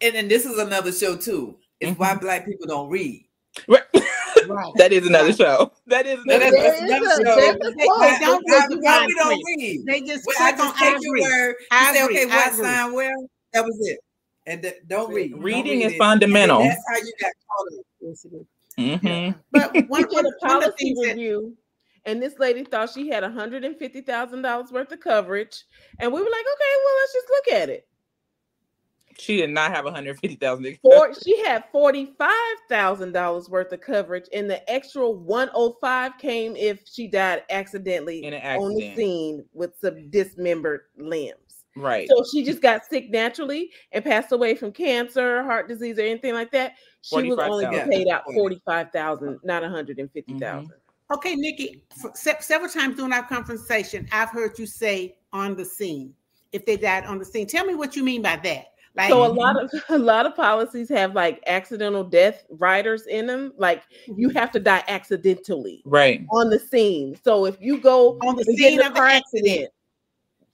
and, 0.00 0.14
and 0.16 0.30
this 0.30 0.44
is 0.46 0.58
another 0.58 0.92
show 0.92 1.16
too. 1.16 1.56
It's 1.80 1.98
why 1.98 2.10
Mm-hmm. 2.10 2.20
black 2.20 2.46
people 2.46 2.66
don't 2.66 2.88
read. 2.90 3.24
Right. 3.66 3.82
Right. 4.48 4.72
that 4.76 4.92
is 4.92 5.06
another 5.06 5.32
show. 5.32 5.72
That 5.88 6.06
is 6.06 6.18
another 6.24 6.50
that's, 6.50 6.56
There 6.56 6.74
is 6.74 6.80
another 6.80 7.06
a- 7.06 7.24
show. 7.24 7.36
They- 7.36 7.58
don't 7.58 8.44
Why- 8.46 8.58
read 8.58 8.70
the 8.70 8.78
why 8.80 8.98
fine 8.98 9.06
we 9.08 9.14
don't 9.14 9.42
read. 9.58 9.80
They 9.86 10.00
just 10.00 10.26
Well, 10.26 10.36
I 10.40 10.52
click 10.52 10.60
on 10.64 10.66
just 10.68 10.78
take 10.78 11.02
your 11.02 11.16
agree. 11.16 11.22
word. 11.22 11.54
You 11.60 11.66
I 11.72 11.92
say, 11.94 12.04
okay, 12.04 12.26
what 12.26 12.52
agree. 12.52 12.64
sign 12.64 12.92
well? 12.94 13.28
That 13.52 13.64
was 13.64 13.78
it. 13.88 13.98
And 14.46 14.62
th- 14.62 14.76
don't 14.86 15.12
read. 15.12 15.32
Don't 15.32 15.42
Reading 15.42 15.78
read 15.80 15.86
is 15.86 15.92
it. 15.94 15.98
fundamental. 15.98 16.60
And 16.60 16.70
that's 16.70 16.82
how 16.88 16.96
you 16.96 17.12
got 17.20 17.32
caught 17.46 17.78
up. 17.78 17.84
Yes, 18.00 18.24
it 18.24 18.32
is. 18.34 19.00
Mhm. 19.02 19.34
But 19.50 19.72
We 19.74 19.82
one, 19.88 20.02
did 20.02 20.12
one, 20.12 20.24
a 20.24 20.28
of 20.28 20.34
the 20.40 20.46
policy 20.46 20.72
things 20.78 20.98
that 21.00 21.08
review, 21.16 21.56
and 22.06 22.22
this 22.22 22.38
lady 22.38 22.64
thought 22.64 22.90
she 22.90 23.08
had 23.08 23.22
$150,000 23.24 24.72
worth 24.72 24.92
of 24.92 25.00
coverage. 25.00 25.64
And 25.98 26.12
we 26.12 26.20
were 26.20 26.30
like, 26.30 26.46
okay, 26.46 26.74
well, 26.84 26.94
let's 27.00 27.12
just 27.12 27.28
look 27.28 27.48
at 27.60 27.68
it. 27.68 27.88
She 29.18 29.38
did 29.38 29.50
not 29.50 29.72
have 29.72 29.84
150,000. 29.84 30.78
She 31.24 31.44
had 31.44 31.64
$45,000 31.74 33.48
worth 33.48 33.72
of 33.72 33.80
coverage, 33.80 34.26
and 34.32 34.48
the 34.48 34.70
extra 34.70 35.10
105 35.10 36.18
came 36.18 36.54
if 36.54 36.82
she 36.90 37.08
died 37.08 37.42
accidentally 37.50 38.24
In 38.24 38.34
an 38.34 38.60
on 38.60 38.74
the 38.74 38.94
scene 38.94 39.44
with 39.52 39.72
some 39.80 40.08
dismembered 40.10 40.82
limbs. 40.96 41.34
Right. 41.76 42.08
So 42.08 42.24
she 42.32 42.44
just 42.44 42.62
got 42.62 42.84
sick 42.86 43.10
naturally 43.10 43.70
and 43.92 44.04
passed 44.04 44.32
away 44.32 44.54
from 44.54 44.72
cancer, 44.72 45.42
heart 45.42 45.68
disease, 45.68 45.98
or 45.98 46.02
anything 46.02 46.34
like 46.34 46.50
that. 46.52 46.74
She 47.02 47.16
was 47.16 47.38
only 47.38 47.64
45,000. 47.64 47.90
paid 47.90 48.08
out 48.08 48.24
forty-five 48.34 48.90
thousand, 48.90 49.38
not 49.44 49.62
one 49.62 49.70
hundred 49.70 49.98
and 49.98 50.10
fifty 50.10 50.32
mm-hmm. 50.32 50.40
thousand. 50.40 50.72
Okay, 51.12 51.36
Nikki, 51.36 51.84
se- 52.14 52.36
several 52.40 52.70
times 52.70 52.96
during 52.96 53.12
our 53.12 53.22
conversation, 53.22 54.06
I've 54.12 54.30
heard 54.30 54.58
you 54.58 54.66
say 54.66 55.16
on 55.32 55.56
the 55.56 55.64
scene. 55.64 56.14
If 56.52 56.66
they 56.66 56.76
died 56.76 57.04
on 57.04 57.18
the 57.18 57.24
scene, 57.24 57.46
tell 57.46 57.64
me 57.64 57.74
what 57.74 57.94
you 57.94 58.02
mean 58.02 58.22
by 58.22 58.36
that. 58.36 58.72
Like, 58.98 59.10
So 59.10 59.24
a 59.24 59.32
lot 59.32 59.62
of 59.62 59.70
a 59.90 59.98
lot 59.98 60.26
of 60.26 60.34
policies 60.34 60.88
have 60.90 61.14
like 61.14 61.40
accidental 61.46 62.02
death 62.04 62.44
riders 62.50 63.06
in 63.06 63.26
them. 63.26 63.52
Like 63.56 63.82
Mm-hmm. 64.08 64.20
you 64.20 64.28
have 64.30 64.50
to 64.52 64.60
die 64.60 64.82
accidentally 64.88 65.82
Right. 65.86 66.26
on 66.30 66.50
the 66.50 66.58
scene. 66.58 67.16
So 67.22 67.46
if 67.46 67.56
you 67.60 67.78
go 67.78 68.18
on 68.22 68.34
the 68.36 68.44
and 68.46 68.58
get 68.58 68.72
in 68.72 68.78
scene 68.78 68.86
of 68.86 68.92
the 68.94 68.98
car 69.00 69.06
accident, 69.08 69.70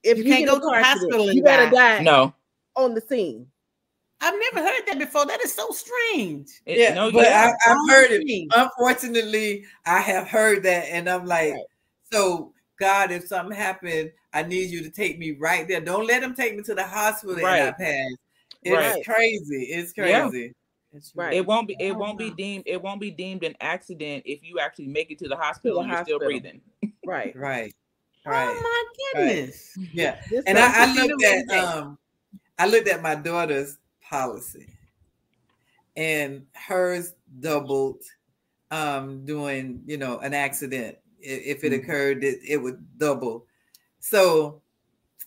if 0.03 0.17
You 0.19 0.23
you, 0.23 0.29
can't 0.31 0.45
get 0.45 0.49
go 0.49 0.55
in 0.55 0.57
a 0.57 0.61
to 0.61 0.67
car 0.67 0.79
the 0.79 0.85
accident, 0.85 1.11
hospital 1.13 1.27
and 1.29 1.35
you 1.37 1.43
gotta 1.43 1.71
die. 1.75 1.97
die 1.97 2.03
No. 2.03 2.33
on 2.75 2.93
the 2.93 3.01
scene. 3.01 3.47
I've 4.21 4.39
never 4.53 4.65
heard 4.65 4.81
that 4.87 4.97
before. 4.99 5.25
That 5.25 5.43
is 5.43 5.53
so 5.53 5.69
strange. 5.71 6.49
It- 6.65 6.77
Yeah, 6.77 6.93
no, 6.93 7.11
but 7.11 7.23
yeah. 7.25 7.51
I, 7.67 7.71
I've 7.71 7.89
heard 7.89 8.11
it. 8.11 8.27
scene. 8.27 8.47
Unfortunately, 8.55 9.65
I 9.85 9.99
have 9.99 10.27
heard 10.27 10.63
that, 10.63 10.85
and 10.89 11.09
I'm 11.09 11.25
like, 11.25 11.53
Right. 11.53 11.63
so 12.11 12.53
God, 12.79 13.11
if 13.11 13.25
something 13.27 13.55
happened, 13.55 14.11
I 14.33 14.43
need 14.43 14.69
you 14.69 14.81
to 14.83 14.89
take 14.89 15.17
me 15.17 15.31
right 15.31 15.67
there. 15.67 15.81
Don't 15.81 16.05
let 16.07 16.21
them 16.21 16.35
take 16.35 16.55
me 16.55 16.63
to 16.63 16.75
the 16.75 16.83
hospital 16.83 17.35
and 17.37 17.45
I 17.45 17.65
Right. 17.67 17.77
pass. 17.77 18.11
It's 18.65 18.73
Right. 18.75 19.05
crazy. 19.05 19.63
It's 19.71 19.93
Yeah. 19.95 20.29
crazy. 20.29 20.53
It's 20.93 21.13
Right. 21.15 21.33
it 21.33 21.45
won't 21.45 21.67
be 21.67 21.75
it 21.79 21.91
Oh, 21.91 21.99
won't 21.99 22.17
be 22.17 22.31
deemed 22.31 22.63
it 22.65 22.81
won't 22.81 22.99
be 23.01 23.11
deemed 23.11 23.43
an 23.43 23.55
accident 23.61 24.23
if 24.25 24.43
you 24.43 24.59
actually 24.59 24.87
make 24.87 25.11
it 25.11 25.19
to 25.19 25.27
the 25.27 25.35
hospital 25.35 25.77
the 25.77 25.83
and 25.83 25.89
you're 25.91 26.03
still 26.03 26.19
breathing. 26.19 26.61
Right. 27.05 27.35
Right. 27.39 27.73
Right. 28.25 28.47
Oh 28.57 28.61
my 28.63 29.23
goodness. 29.25 29.77
Yeah. 29.93 30.19
This 30.29 30.43
And 30.47 30.57
I, 30.57 30.83
I 30.83 30.93
looked 30.93 31.23
at 31.23 31.57
um 31.57 31.97
I 32.57 32.67
looked 32.67 32.87
at 32.87 33.01
my 33.01 33.15
daughter's 33.15 33.77
policy 34.01 34.67
and 35.95 36.45
hers 36.53 37.13
doubled 37.39 38.01
um 38.71 39.25
doing 39.25 39.83
you 39.85 39.97
know 39.97 40.19
an 40.19 40.33
accident 40.33 40.97
if 41.19 41.63
it 41.63 41.71
Mhm. 41.71 41.79
occurred 41.83 42.23
it, 42.23 42.39
it 42.47 42.57
would 42.57 42.97
double 42.97 43.47
so 43.99 44.61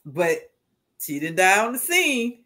but 0.06 0.52
she 1.00 1.20
didn't 1.20 1.36
die 1.36 1.64
on 1.64 1.72
the 1.72 1.78
scene 1.78 2.44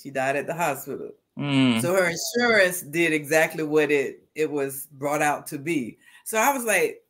she 0.00 0.10
died 0.10 0.36
at 0.36 0.46
the 0.46 0.54
hospital 0.54 1.12
Mm. 1.38 1.80
so 1.80 1.94
her 1.94 2.10
insurance 2.10 2.82
did 2.82 3.12
exactly 3.12 3.64
what 3.64 3.90
it 3.90 4.28
it 4.34 4.50
was 4.50 4.86
brought 4.92 5.22
out 5.22 5.46
to 5.48 5.58
be. 5.58 5.98
So 6.24 6.38
I 6.38 6.52
was 6.54 6.64
like, 6.64 7.04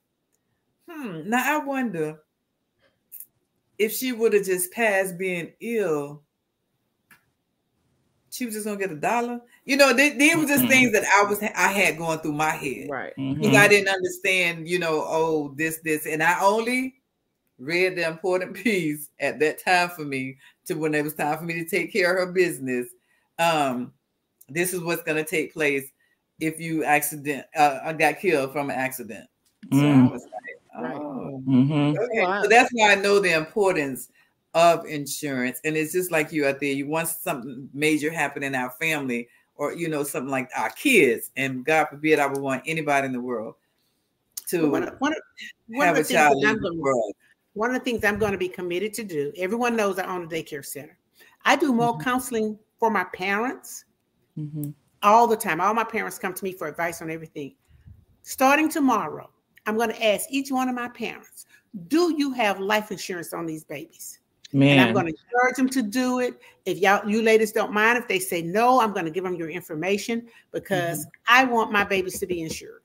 hmm. 0.88 1.28
Now 1.28 1.60
I 1.60 1.64
wonder 1.64 2.22
if 3.78 3.92
she 3.92 4.12
would 4.12 4.32
have 4.32 4.44
just 4.44 4.70
passed 4.72 5.18
being 5.18 5.52
ill, 5.60 6.22
she 8.30 8.44
was 8.46 8.54
just 8.54 8.66
gonna 8.66 8.78
get 8.78 8.92
a 8.92 8.96
dollar. 8.96 9.40
You 9.64 9.76
know, 9.76 9.92
they, 9.92 10.10
they 10.10 10.34
were 10.36 10.46
just 10.46 10.66
Mhm. 10.66 10.68
things 10.68 10.92
that 10.92 11.04
I 11.04 11.28
was 11.28 11.42
I 11.42 11.68
had 11.72 11.98
going 11.98 12.20
through 12.20 12.32
my 12.34 12.50
head 12.50 12.90
Right. 12.90 13.14
because 13.34 13.54
Mhm. 13.54 13.54
I 13.54 13.68
didn't 13.68 13.88
understand. 13.88 14.68
You 14.68 14.78
know, 14.78 15.04
oh 15.06 15.54
this 15.56 15.80
this, 15.84 16.06
and 16.06 16.22
I 16.22 16.40
only 16.40 16.99
read 17.60 17.96
the 17.96 18.06
important 18.08 18.54
piece 18.64 19.08
at 19.20 19.38
that 19.40 19.62
time 19.62 19.90
for 19.90 20.02
me 20.04 20.38
to 20.66 20.74
when 20.74 20.94
it 20.94 21.04
was 21.04 21.14
time 21.14 21.38
for 21.38 21.44
me 21.44 21.54
to 21.54 21.64
take 21.64 21.92
care 21.92 22.12
of 22.16 22.26
her 22.28 22.32
business. 22.32 22.88
Um, 23.38 23.92
this 24.48 24.74
is 24.74 24.80
what's 24.80 25.02
going 25.02 25.22
to 25.22 25.28
take 25.30 25.52
place 25.52 25.84
if 26.40 26.58
you 26.58 26.84
accident 26.84 27.46
uh, 27.54 27.80
I 27.84 27.92
got 27.92 28.18
killed 28.18 28.52
from 28.52 28.70
an 28.70 28.76
accident. 28.76 29.28
So 29.72 29.78
I 29.78 29.82
Mm. 29.82 30.10
was 30.10 30.22
like, 30.22 30.82
Right. 30.82 30.96
oh, 30.96 31.42
Mhm. 31.46 31.96
okay. 31.98 32.22
Wow. 32.22 32.42
So 32.42 32.48
that's 32.48 32.70
why 32.72 32.92
I 32.92 32.94
know 32.94 33.18
the 33.18 33.32
importance 33.36 34.08
of 34.54 34.86
insurance. 34.86 35.60
And 35.64 35.76
it's 35.76 35.92
just 35.92 36.10
like 36.10 36.32
you 36.32 36.46
out 36.46 36.60
there. 36.60 36.72
You 36.72 36.86
want 36.88 37.08
something 37.08 37.68
major 37.74 38.10
happen 38.10 38.42
in 38.42 38.54
our 38.54 38.70
family, 38.70 39.28
or 39.56 39.74
you 39.74 39.88
know, 39.88 40.02
something 40.02 40.30
like 40.30 40.48
our 40.56 40.70
kids, 40.70 41.30
and 41.36 41.64
God 41.64 41.86
forbid 41.90 42.18
I 42.18 42.26
would 42.26 42.40
want 42.40 42.62
anybody 42.66 43.06
in 43.06 43.12
the 43.12 43.20
world 43.20 43.56
to 44.48 44.68
One, 44.70 44.82
of- 44.84 44.94
one, 45.00 45.12
of- 45.12 45.22
one 45.68 45.86
have 45.86 45.96
of 45.96 46.00
a 46.00 46.02
the 46.02 46.08
things 46.08 46.18
child 46.18 46.42
that 46.42 46.54
the 46.54 46.60
going 46.60 46.78
world. 46.80 47.12
One 47.54 47.70
of 47.70 47.74
the 47.74 47.84
things 47.84 48.04
I'm 48.04 48.18
going 48.18 48.32
to 48.32 48.38
be 48.38 48.48
committed 48.48 48.94
to 48.94 49.04
do, 49.04 49.32
everyone 49.36 49.76
knows 49.76 49.98
I 49.98 50.04
own 50.06 50.24
a 50.24 50.26
daycare 50.26 50.64
center. 50.64 50.96
I 51.44 51.56
do 51.56 51.72
more 51.72 51.96
Mhm. 51.96 52.02
counseling 52.02 52.58
for 52.78 52.90
my 52.90 53.04
parents 53.04 53.84
Mhm. 54.38 54.74
all 55.02 55.26
the 55.26 55.36
time. 55.36 55.60
All 55.60 55.74
my 55.74 55.84
parents 55.84 56.18
come 56.18 56.34
to 56.34 56.44
me 56.44 56.52
for 56.52 56.68
advice 56.68 57.02
on 57.02 57.10
everything. 57.10 57.54
Starting 58.22 58.68
tomorrow, 58.68 59.30
I'm 59.66 59.76
going 59.76 59.90
to 59.90 60.06
ask 60.06 60.26
each 60.30 60.50
one 60.50 60.68
of 60.68 60.74
my 60.74 60.88
parents, 60.88 61.46
do 61.88 62.14
you 62.16 62.32
have 62.32 62.60
life 62.60 62.90
insurance 62.90 63.32
on 63.32 63.46
these 63.46 63.64
babies? 63.64 64.20
And 64.52 64.80
I'm 64.80 64.92
going 64.92 65.06
to 65.06 65.12
encourage 65.12 65.56
them 65.56 65.68
to 65.68 65.82
do 65.82 66.18
it. 66.18 66.40
If 66.64 66.78
y'all, 66.78 67.08
you 67.08 67.22
ladies 67.22 67.52
don't 67.52 67.72
mind, 67.72 67.98
if 67.98 68.08
they 68.08 68.18
say 68.18 68.42
no, 68.42 68.80
I'm 68.80 68.92
going 68.92 69.04
to 69.04 69.10
give 69.10 69.22
them 69.22 69.36
your 69.36 69.48
information 69.48 70.28
because 70.50 71.06
I 71.28 71.44
want 71.44 71.70
my 71.70 71.84
babies 71.84 72.18
to 72.18 72.26
be 72.26 72.42
insured. 72.42 72.82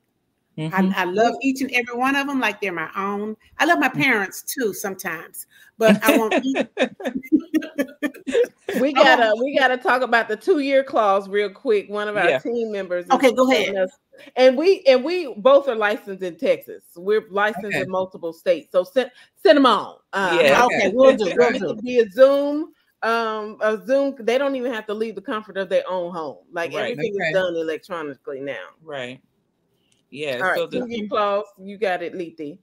Mhm. 0.58 0.93
I, 0.95 1.01
I 1.01 1.03
love 1.06 1.36
each 1.41 1.62
and 1.62 1.72
every 1.72 1.95
one 1.97 2.16
of 2.16 2.28
them 2.28 2.39
like 2.39 2.62
they're 2.62 2.72
my 2.72 2.89
own. 2.95 3.36
I 3.60 3.66
love 3.66 3.80
my 3.80 3.89
parents 3.89 4.41
too 4.41 4.74
sometimes, 4.74 5.47
but 5.78 6.01
I 6.03 6.18
want 6.18 6.34
each, 6.43 6.68
We 8.82 8.93
gotta 8.93 9.34
we 9.41 9.58
gotta 9.58 9.78
talk 9.78 10.01
about 10.01 10.28
the 10.28 10.36
two 10.36 10.60
year 10.60 10.84
clause 10.84 11.30
real 11.30 11.49
quick. 11.49 11.89
One 11.89 12.08
of 12.08 12.18
our 12.18 12.30
Yeah. 12.30 12.39
team 12.39 12.72
members. 12.72 13.06
Okay, 13.12 13.32
go 13.34 13.49
ahead. 13.51 13.76
us- 13.76 13.91
and 14.38 14.58
we 14.58 14.82
and 14.88 15.03
we 15.03 15.34
both 15.38 15.68
are 15.68 15.76
licensed 15.76 16.24
in 16.24 16.38
Texas. 16.38 16.84
We're 16.95 17.26
licensed 17.30 17.68
Okay. 17.68 17.82
in 17.82 17.89
multiple 17.89 18.32
states. 18.34 18.72
So 18.72 18.84
send 18.84 19.12
send 19.43 19.58
them 19.58 19.66
on. 19.66 19.97
Uh, 20.14 20.39
Yeah. 20.41 20.66
okay, 20.66 20.91
we'll 20.93 21.16
do, 21.18 21.26
we'll 21.38 21.56
It 21.56 21.60
do. 21.60 21.68
could 21.68 21.82
be 21.82 21.99
a 21.99 22.10
Zoom. 22.10 22.72
Um, 23.03 23.58
a 23.62 23.80
Zoom. 23.86 24.16
They 24.20 24.38
don't 24.38 24.56
even 24.56 24.74
have 24.74 24.88
to 24.88 24.93
leave 24.93 25.16
the 25.16 25.22
comfort 25.22 25.58
of 25.58 25.70
their 25.70 25.84
own 25.89 26.14
home. 26.14 26.38
Like 26.51 26.74
Right. 26.74 26.91
everything 26.93 27.14
Okay. 27.16 27.28
is 27.30 27.34
done 27.34 27.56
electronically 27.56 28.39
now. 28.39 28.66
Right. 28.82 29.20
Yeah. 30.10 30.38
All 30.38 30.41
right, 30.41 30.58
so 30.58 30.68
the, 30.68 30.80
two 30.82 30.89
year 30.89 31.08
clause. 31.08 31.45
You 31.58 31.78
got 31.78 32.03
it, 32.03 32.16
Lethe. 32.16 32.58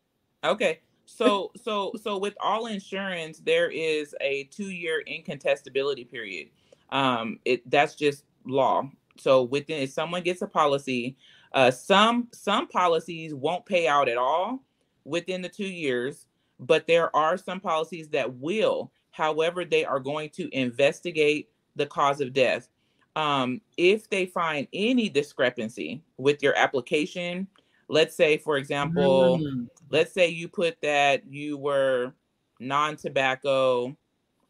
Okay. 0.45 0.81
So 1.05 1.53
so 1.63 1.93
so 2.01 2.17
with 2.19 2.35
all 2.41 2.67
insurance, 2.67 3.41
there 3.41 3.69
is 3.71 4.15
a 4.21 4.45
two-year 4.45 5.03
incontestability 5.09 6.11
period. 6.11 6.49
Um, 6.91 7.39
it 7.45 7.69
that's 7.71 7.95
just 7.95 8.25
law. 8.47 8.89
So 9.19 9.43
within 9.43 9.83
if 9.83 9.91
someone 9.91 10.23
gets 10.23 10.43
a 10.43 10.47
policy, 10.47 11.17
uh 11.53 11.71
some 11.71 12.29
some 12.33 12.69
policies 12.69 13.35
won't 13.35 13.67
pay 13.67 13.89
out 13.89 14.09
at 14.09 14.17
all 14.17 14.63
within 15.05 15.43
the 15.43 15.49
two 15.49 15.67
years, 15.67 16.27
but 16.61 16.87
there 16.87 17.15
are 17.15 17.37
some 17.37 17.61
policies 17.61 18.09
that 18.11 18.35
will. 18.35 18.93
However, 19.11 19.65
they 19.65 19.85
are 19.85 20.01
going 20.01 20.31
to 20.31 20.49
investigate 20.57 21.51
the 21.77 21.87
cause 21.87 22.21
of 22.21 22.33
death. 22.33 22.69
Um, 23.17 23.61
if 23.77 24.09
they 24.09 24.27
find 24.27 24.67
any 24.73 25.09
discrepancy 25.09 26.03
with 26.17 26.43
your 26.43 26.57
application, 26.57 27.47
let's 27.89 28.17
say, 28.17 28.39
for 28.39 28.57
example, 28.57 29.39
mm. 29.39 29.69
let's 29.91 30.13
say 30.13 30.29
you 30.29 30.49
put 30.49 30.81
that 30.83 31.27
you 31.27 31.59
were 31.59 32.15
non-tobacco, 32.59 33.97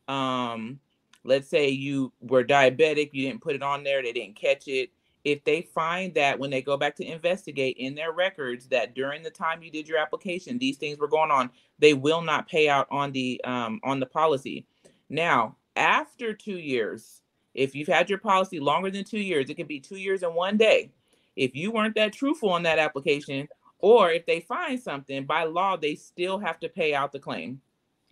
um, 0.08 0.78
let's 1.24 1.48
say 1.48 1.68
you 1.68 2.12
were 2.20 2.44
diabetic, 2.44 3.10
you 3.12 3.26
didn't 3.26 3.42
put 3.42 3.56
it 3.56 3.62
on 3.62 3.82
there, 3.82 4.02
they 4.02 4.12
didn't 4.12 4.36
catch 4.36 4.68
it. 4.68 4.90
If 5.24 5.44
they 5.44 5.62
find 5.62 6.12
that 6.14 6.38
when 6.38 6.50
they 6.50 6.62
go 6.62 6.76
back 6.76 6.96
to 6.96 7.04
investigate 7.04 7.76
in 7.78 7.94
their 7.94 8.12
records 8.12 8.66
that 8.68 8.94
during 8.94 9.22
the 9.22 9.30
time 9.30 9.62
you 9.62 9.70
did 9.70 9.86
your 9.86 9.98
application, 9.98 10.58
these 10.58 10.78
things 10.78 10.98
were 10.98 11.08
going 11.08 11.30
on, 11.30 11.50
they 11.78 11.94
will 11.94 12.22
not 12.22 12.48
pay 12.48 12.68
out 12.68 12.88
on 12.90 13.12
the 13.12 13.40
um, 13.44 13.80
on 13.84 14.00
the 14.00 14.06
policy. 14.06 14.66
Now, 15.08 15.56
after 15.76 16.34
two 16.34 16.58
years, 16.58 17.21
if 17.54 17.74
you've 17.74 17.88
had 17.88 18.08
your 18.08 18.18
policy 18.18 18.60
longer 18.60 18.90
than 18.90 19.04
two 19.04 19.20
years, 19.20 19.50
it 19.50 19.54
can 19.54 19.66
be 19.66 19.80
two 19.80 19.96
years 19.96 20.22
and 20.22 20.34
one 20.34 20.56
day. 20.56 20.90
If 21.36 21.54
you 21.54 21.70
weren't 21.70 21.94
that 21.94 22.12
truthful 22.12 22.50
on 22.50 22.62
that 22.64 22.78
application, 22.78 23.48
or 23.78 24.10
if 24.10 24.26
they 24.26 24.40
find 24.40 24.80
something 24.80 25.24
by 25.24 25.44
law, 25.44 25.76
they 25.76 25.94
still 25.94 26.38
have 26.38 26.60
to 26.60 26.68
pay 26.68 26.94
out 26.94 27.12
the 27.12 27.18
claim. 27.18 27.60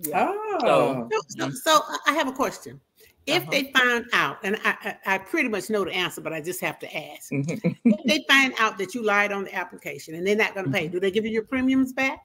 Yeah. 0.01 0.33
Oh. 0.35 1.09
So, 1.11 1.21
so, 1.29 1.51
so 1.51 1.81
I 2.07 2.13
have 2.13 2.29
a 2.29 2.33
question. 2.33 2.81
If 3.27 3.43
uh-huh. 3.43 3.51
they 3.51 3.73
find 3.73 4.07
out, 4.13 4.39
and 4.43 4.57
I, 4.65 4.97
I, 5.05 5.15
I, 5.15 5.19
pretty 5.19 5.49
much 5.49 5.69
know 5.69 5.85
the 5.85 5.93
answer, 5.93 6.23
but 6.23 6.33
I 6.33 6.41
just 6.41 6.61
have 6.63 6.79
to 6.81 6.97
ask. 6.97 7.29
if 7.31 8.05
they 8.07 8.25
find 8.27 8.55
out 8.59 8.79
that 8.79 8.95
you 8.95 9.05
lied 9.05 9.31
on 9.31 9.45
the 9.45 9.55
application 9.55 10.15
and 10.15 10.27
they're 10.27 10.37
not 10.37 10.55
going 10.55 10.67
to 10.67 10.73
pay, 10.73 10.85
mm-hmm. 10.85 10.93
do 10.93 11.01
they 11.01 11.11
give 11.11 11.27
you 11.27 11.31
your 11.31 11.45
premiums 11.45 11.93
back? 11.93 12.25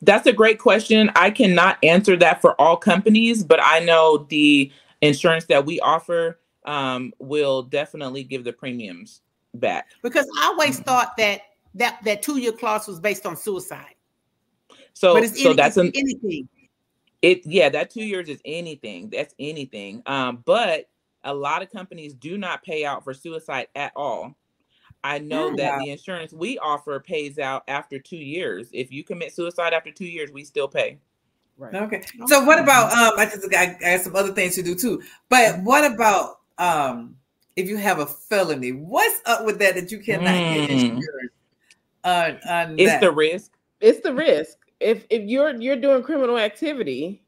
That's 0.00 0.26
a 0.26 0.32
great 0.32 0.58
question. 0.58 1.10
I 1.14 1.30
cannot 1.30 1.78
answer 1.84 2.16
that 2.16 2.40
for 2.40 2.60
all 2.60 2.76
companies, 2.76 3.44
but 3.44 3.60
I 3.62 3.80
know 3.80 4.26
the 4.30 4.72
insurance 5.00 5.44
that 5.44 5.66
we 5.66 5.78
offer 5.80 6.38
um, 6.64 7.12
will 7.18 7.62
definitely 7.62 8.24
give 8.24 8.44
the 8.44 8.52
premiums 8.52 9.22
back. 9.54 9.88
Because 10.02 10.26
I 10.40 10.46
always 10.46 10.76
mm-hmm. 10.76 10.84
thought 10.84 11.16
that 11.18 11.42
that 11.74 11.98
that 12.04 12.22
two 12.22 12.38
year 12.38 12.52
clause 12.52 12.86
was 12.86 13.00
based 13.00 13.26
on 13.26 13.36
suicide. 13.36 13.94
So, 14.94 15.20
so 15.22 15.50
any, 15.50 15.56
that's 15.56 15.76
an, 15.76 15.90
anything. 15.94 16.48
It 17.22 17.46
yeah, 17.46 17.68
that 17.70 17.90
two 17.90 18.04
years 18.04 18.28
is 18.28 18.40
anything. 18.44 19.10
That's 19.10 19.34
anything. 19.38 20.02
Um, 20.06 20.42
but 20.44 20.88
a 21.24 21.32
lot 21.32 21.62
of 21.62 21.70
companies 21.70 22.14
do 22.14 22.36
not 22.36 22.62
pay 22.62 22.84
out 22.84 23.04
for 23.04 23.14
suicide 23.14 23.68
at 23.74 23.92
all. 23.94 24.34
I 25.04 25.18
know 25.18 25.48
yeah. 25.50 25.56
that 25.56 25.78
the 25.80 25.90
insurance 25.90 26.32
we 26.32 26.58
offer 26.58 27.00
pays 27.00 27.38
out 27.38 27.64
after 27.68 27.98
two 27.98 28.16
years. 28.16 28.68
If 28.72 28.92
you 28.92 29.02
commit 29.02 29.34
suicide 29.34 29.72
after 29.72 29.90
two 29.90 30.04
years, 30.06 30.30
we 30.30 30.44
still 30.44 30.68
pay. 30.68 30.98
Right. 31.58 31.74
Okay. 31.74 32.02
So 32.26 32.44
what 32.44 32.58
about 32.58 32.92
um? 32.92 33.18
I 33.18 33.26
just 33.26 33.48
got, 33.50 33.68
I 33.84 33.88
have 33.88 34.00
some 34.02 34.16
other 34.16 34.32
things 34.32 34.54
to 34.56 34.62
do 34.62 34.74
too. 34.74 35.02
But 35.28 35.60
what 35.62 35.90
about 35.90 36.40
um? 36.58 37.16
If 37.54 37.68
you 37.68 37.76
have 37.76 37.98
a 37.98 38.06
felony, 38.06 38.72
what's 38.72 39.20
up 39.26 39.44
with 39.44 39.58
that 39.58 39.74
that 39.74 39.92
you 39.92 39.98
cannot 39.98 40.34
mm. 40.34 40.54
get 40.54 40.70
insurance? 40.70 41.32
On, 42.02 42.38
on 42.48 42.78
it's 42.78 42.90
that? 42.90 43.00
the 43.02 43.12
risk. 43.12 43.52
It's 43.80 44.00
the 44.00 44.14
risk 44.14 44.56
if 44.82 45.06
if 45.08 45.22
you're 45.22 45.54
you're 45.60 45.76
doing 45.76 46.02
criminal 46.02 46.38
activity 46.38 47.22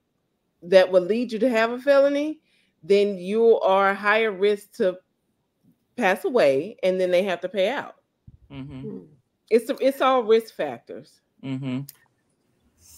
that 0.62 0.90
would 0.90 1.04
lead 1.04 1.32
you 1.32 1.38
to 1.38 1.48
have 1.48 1.70
a 1.70 1.78
felony, 1.78 2.40
then 2.82 3.16
you 3.16 3.60
are 3.60 3.94
higher 3.94 4.32
risk 4.32 4.72
to 4.76 4.98
pass 5.96 6.24
away, 6.24 6.76
and 6.82 7.00
then 7.00 7.10
they 7.10 7.22
have 7.22 7.40
to 7.40 7.48
pay 7.48 7.68
out. 7.68 7.96
Mm-hmm. 8.50 8.80
Hmm. 8.80 8.98
It's 9.50 9.70
it's 9.80 10.00
all 10.00 10.24
risk 10.24 10.54
factors. 10.54 11.20
Mm-hmm. 11.42 11.80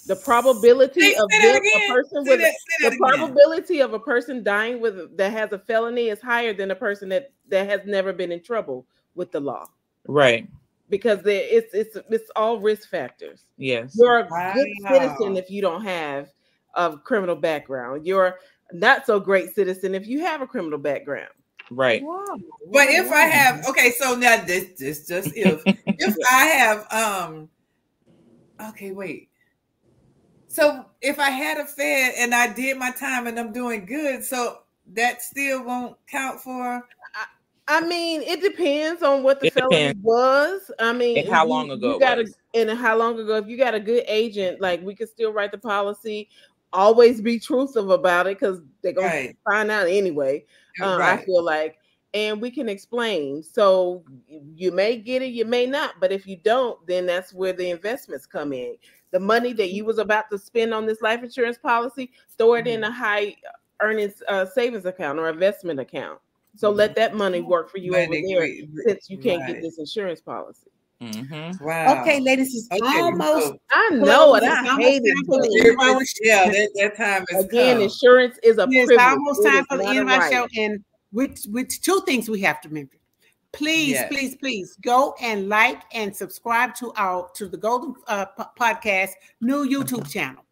The 0.06 0.16
probability 0.16 1.00
say, 1.00 1.14
of 1.14 1.30
say 1.30 1.56
a 1.56 1.92
person 1.92 2.24
say 2.24 2.30
with 2.30 2.40
that, 2.40 2.54
the 2.80 2.86
again. 2.88 2.98
probability 2.98 3.80
of 3.80 3.92
a 3.92 3.98
person 3.98 4.42
dying 4.42 4.80
with 4.80 5.16
that 5.16 5.32
has 5.32 5.52
a 5.52 5.58
felony 5.58 6.08
is 6.08 6.20
higher 6.20 6.52
than 6.52 6.70
a 6.70 6.76
person 6.76 7.08
that 7.10 7.32
that 7.48 7.68
has 7.68 7.80
never 7.84 8.12
been 8.12 8.32
in 8.32 8.42
trouble 8.42 8.86
with 9.14 9.32
the 9.32 9.40
law. 9.40 9.66
Right 10.06 10.48
because 10.88 11.20
it's 11.24 11.74
it's 11.74 11.96
it's 12.10 12.30
all 12.36 12.60
risk 12.60 12.88
factors. 12.88 13.44
Yes, 13.56 13.94
you're 13.96 14.20
a 14.20 14.28
wow. 14.30 14.54
good 14.54 14.68
citizen 14.88 15.36
if 15.36 15.50
you 15.50 15.62
don't 15.62 15.82
have 15.82 16.28
a 16.74 16.96
criminal 16.96 17.36
background. 17.36 18.06
You're 18.06 18.38
not 18.72 19.06
so 19.06 19.18
great 19.18 19.54
citizen 19.54 19.94
if 19.94 20.06
you 20.06 20.20
have 20.20 20.42
a 20.42 20.46
criminal 20.46 20.78
background. 20.78 21.30
Right. 21.70 22.02
Wow. 22.02 22.24
But 22.70 22.88
if 22.88 23.10
I 23.10 23.22
have 23.22 23.66
okay, 23.66 23.92
so 23.92 24.14
now 24.14 24.42
this 24.44 24.78
this 24.78 25.06
just 25.06 25.32
if 25.34 25.62
if 25.86 26.16
I 26.30 26.46
have 26.46 26.86
um 26.92 27.48
okay, 28.68 28.92
wait. 28.92 29.30
So 30.56 30.86
if 31.02 31.18
I 31.18 31.30
had 31.30 31.58
a 31.58 31.66
Fed 31.66 32.14
and 32.16 32.34
I 32.34 32.52
did 32.52 32.78
my 32.78 32.90
time 32.90 33.26
and 33.26 33.38
I'm 33.38 33.52
doing 33.52 33.84
good, 33.84 34.24
so 34.24 34.60
that 34.94 35.20
still 35.20 35.64
won't 35.64 35.96
count 36.06 36.40
for 36.40 36.82
I 37.68 37.80
mean, 37.80 38.22
it 38.22 38.40
depends 38.40 39.02
on 39.02 39.22
what 39.24 39.40
the 39.40 39.50
felony 39.50 39.98
was. 40.00 40.70
I 40.78 40.92
mean, 40.92 41.18
and 41.18 41.28
how 41.28 41.46
long 41.46 41.70
ago? 41.70 41.94
You 41.94 42.00
got 42.00 42.18
a, 42.18 42.26
and 42.54 42.70
how 42.70 42.96
long 42.96 43.18
ago? 43.18 43.36
If 43.36 43.48
you 43.48 43.58
got 43.58 43.74
a 43.74 43.80
good 43.80 44.04
agent, 44.06 44.60
like 44.60 44.82
we 44.82 44.94
could 44.94 45.08
still 45.08 45.32
write 45.32 45.50
the 45.50 45.58
policy. 45.58 46.28
Always 46.72 47.20
be 47.20 47.40
truthful 47.40 47.92
about 47.92 48.28
it 48.28 48.38
because 48.38 48.60
they're 48.82 48.92
gonna 48.92 49.08
right. 49.08 49.36
find 49.44 49.70
out 49.70 49.88
anyway. 49.88 50.44
Um, 50.80 51.00
right. 51.00 51.18
I 51.18 51.24
feel 51.24 51.42
like, 51.42 51.78
and 52.14 52.40
we 52.40 52.52
can 52.52 52.68
explain. 52.68 53.42
So 53.42 54.04
you 54.28 54.70
may 54.70 54.98
get 54.98 55.22
it, 55.22 55.32
you 55.32 55.44
may 55.44 55.66
not. 55.66 55.94
But 56.00 56.12
if 56.12 56.26
you 56.26 56.36
don't, 56.36 56.86
then 56.86 57.06
that's 57.06 57.32
where 57.32 57.52
the 57.52 57.70
investments 57.70 58.26
come 58.26 58.52
in. 58.52 58.76
The 59.16 59.24
money 59.24 59.54
that 59.54 59.72
you 59.72 59.86
was 59.86 59.96
about 59.98 60.30
to 60.30 60.38
spend 60.38 60.74
on 60.74 60.84
this 60.84 61.00
life 61.00 61.22
insurance 61.22 61.56
policy, 61.56 62.10
throw 62.36 62.54
it 62.54 62.66
mm-hmm. 62.66 62.68
in 62.68 62.84
a 62.84 62.90
high 62.90 63.36
earnings 63.80 64.22
uh, 64.28 64.44
savings 64.44 64.84
account 64.84 65.18
or 65.18 65.28
investment 65.30 65.80
account 65.80 66.18
so 66.56 66.70
let 66.70 66.94
that 66.96 67.14
money 67.14 67.40
work 67.40 67.70
for 67.70 67.78
you 67.78 67.94
over 67.94 68.12
there 68.12 68.48
since 68.86 69.10
you 69.10 69.18
can't 69.18 69.42
right. 69.42 69.54
get 69.54 69.62
this 69.62 69.78
insurance 69.78 70.20
policy. 70.20 70.70
Mm-hmm. 71.02 71.62
Wow. 71.62 72.00
Okay, 72.00 72.20
ladies, 72.20 72.54
it's 72.54 72.82
okay, 72.82 73.00
almost. 73.00 73.48
So, 73.48 73.58
I 73.70 73.90
know 73.90 74.34
it. 74.34 74.42
I 74.42 74.76
hate 74.76 75.02
it. 75.04 76.08
Yeah, 76.22 76.50
that, 76.50 76.70
that 76.76 76.96
time 76.96 77.24
is 77.28 77.44
again. 77.44 77.76
Come. 77.76 77.82
Insurance 77.82 78.38
is 78.42 78.56
a. 78.56 78.66
It's 78.70 79.02
almost 79.02 79.44
time 79.44 79.66
for 79.66 79.76
the 79.76 79.86
end 79.86 79.98
of 79.98 80.08
our 80.08 80.32
show, 80.32 80.48
and 80.56 80.82
with 81.12 81.44
with 81.50 81.68
two 81.82 82.00
things 82.06 82.30
we 82.30 82.40
have 82.40 82.62
to 82.62 82.68
remember. 82.68 82.96
Please, 83.56 83.92
yes. 83.92 84.08
please, 84.08 84.36
please 84.36 84.76
go 84.82 85.14
and 85.20 85.48
like 85.48 85.82
and 85.92 86.14
subscribe 86.14 86.74
to 86.74 86.92
our 86.96 87.30
to 87.34 87.48
the 87.48 87.56
Golden 87.56 87.94
uh, 88.06 88.26
Podcast 88.60 89.12
new 89.40 89.66
YouTube 89.66 90.10
channel. 90.10 90.44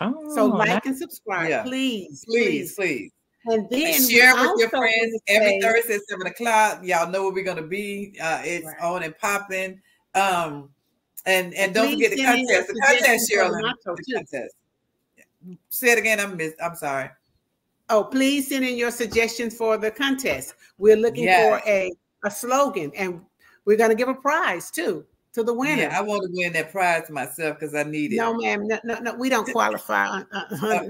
Oh, 0.00 0.34
so 0.34 0.46
like 0.46 0.86
and 0.86 0.96
subscribe, 0.96 1.50
yeah. 1.50 1.62
please, 1.64 2.24
please, 2.24 2.74
please, 2.74 2.74
please. 2.74 3.12
And 3.46 3.68
then 3.68 4.08
share 4.08 4.34
with 4.36 4.60
your 4.60 4.68
friends 4.68 5.20
every 5.26 5.60
Thursday 5.60 5.96
at 5.96 6.02
seven 6.08 6.28
o'clock. 6.28 6.80
Y'all 6.84 7.10
know 7.10 7.24
where 7.24 7.32
we're 7.32 7.44
gonna 7.44 7.62
be. 7.62 8.16
Uh, 8.22 8.42
it's 8.44 8.64
right. 8.64 8.80
on 8.80 9.02
and 9.02 9.18
popping. 9.18 9.80
Um, 10.14 10.70
and 11.26 11.52
and 11.54 11.74
don't 11.74 11.92
forget 11.92 12.12
the 12.12 12.24
contest. 12.24 12.68
The 12.68 12.80
contest, 12.86 13.32
Cheryl. 13.32 13.50
The 13.84 14.14
contest. 14.14 14.54
Say 15.68 15.92
it 15.92 15.98
again. 15.98 16.20
I'm 16.20 16.36
miss. 16.36 16.54
I'm 16.62 16.76
sorry. 16.76 17.10
Oh, 17.88 18.04
please 18.04 18.48
send 18.48 18.64
in 18.64 18.76
your 18.76 18.92
suggestions 18.92 19.56
for 19.56 19.76
the 19.76 19.90
contest. 19.90 20.54
We're 20.78 20.96
looking 20.96 21.24
yes. 21.24 21.60
for 21.60 21.68
a 21.68 21.92
a 22.24 22.30
slogan, 22.30 22.92
and 22.96 23.20
we're 23.64 23.76
gonna 23.76 23.94
give 23.94 24.08
a 24.08 24.14
prize 24.14 24.70
too 24.70 25.04
to 25.32 25.42
the 25.42 25.54
winner. 25.54 25.82
Yeah, 25.82 25.98
I 25.98 26.02
want 26.02 26.22
to 26.22 26.28
win 26.32 26.52
that 26.54 26.72
prize 26.72 27.08
myself 27.10 27.58
because 27.58 27.74
I 27.74 27.84
need 27.84 28.12
it. 28.12 28.16
No, 28.16 28.34
ma'am, 28.34 28.66
no, 28.66 28.78
no, 28.84 28.98
no 28.98 29.14
we 29.14 29.28
don't 29.28 29.48
qualify. 29.52 30.06
Uh, 30.06 30.44
uh, 30.62 30.80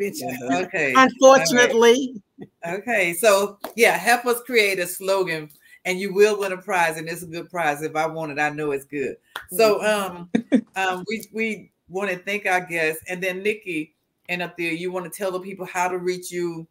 okay, 0.53 0.95
unfortunately. 0.97 2.21
Okay, 2.67 3.15
so 3.15 3.59
yeah, 3.77 3.97
help 3.97 4.27
us 4.27 4.41
create 4.43 4.79
a 4.79 4.87
slogan, 4.87 5.51
and 5.85 5.99
you 5.99 6.15
will 6.15 6.39
win 6.39 6.53
a 6.53 6.57
prize, 6.57 6.97
and 6.97 7.09
it's 7.09 7.23
a 7.23 7.27
good 7.27 7.51
prize. 7.51 7.83
If 7.83 7.97
I 7.97 8.07
want 8.07 8.33
it, 8.33 8.39
I 8.39 8.51
know 8.51 8.71
it's 8.71 8.85
good. 8.85 9.17
So, 9.51 9.83
um, 9.83 10.31
um, 10.77 11.05
we 11.09 11.27
we 11.33 11.73
want 11.89 12.11
to 12.11 12.17
thank 12.17 12.47
our 12.47 12.65
guests, 12.65 13.03
and 13.09 13.23
then 13.23 13.43
Nikki, 13.43 13.95
and 14.29 14.43
up 14.43 14.57
there, 14.57 14.73
you 14.73 14.91
want 14.91 15.05
to 15.05 15.17
tell 15.17 15.33
the 15.33 15.41
people 15.41 15.67
how 15.67 15.89
to 15.89 15.99
reach 15.99 16.31
you, 16.31 16.67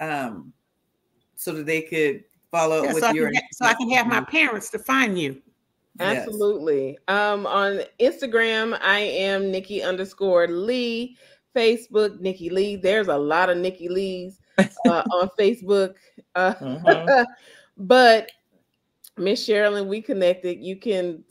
um, 0.00 0.52
so 1.36 1.52
that 1.52 1.66
they 1.66 1.82
could 1.82 2.24
follow 2.50 2.82
yeah, 2.82 2.88
up 2.88 2.94
with 2.94 3.04
so 3.04 3.12
your. 3.12 3.28
I 3.28 3.32
can, 3.32 3.42
so 3.52 3.64
I 3.66 3.74
can 3.74 3.90
have 3.90 4.06
my 4.06 4.20
parents 4.22 4.70
to 4.70 4.78
find 4.78 5.18
you. 5.18 5.40
Absolutely. 5.98 6.90
Yes. 6.90 6.98
Um, 7.08 7.46
on 7.46 7.80
Instagram, 8.00 8.78
I 8.82 9.00
am 9.00 9.50
Nikki 9.50 9.82
underscore 9.82 10.46
Lee. 10.46 11.16
Facebook, 11.56 12.20
Nikki 12.20 12.50
Lee. 12.50 12.76
There's 12.76 13.08
a 13.08 13.16
lot 13.16 13.48
of 13.48 13.56
Nikki 13.56 13.88
Lees 13.88 14.38
uh, 14.58 14.64
on 14.86 15.30
Facebook. 15.38 15.94
Uh, 16.34 16.54
mm-hmm. 16.54 17.22
but 17.78 18.30
Miss 19.16 19.48
Sherilyn, 19.48 19.86
we 19.86 20.02
connected. 20.02 20.60
You 20.60 20.76
can 20.76 21.24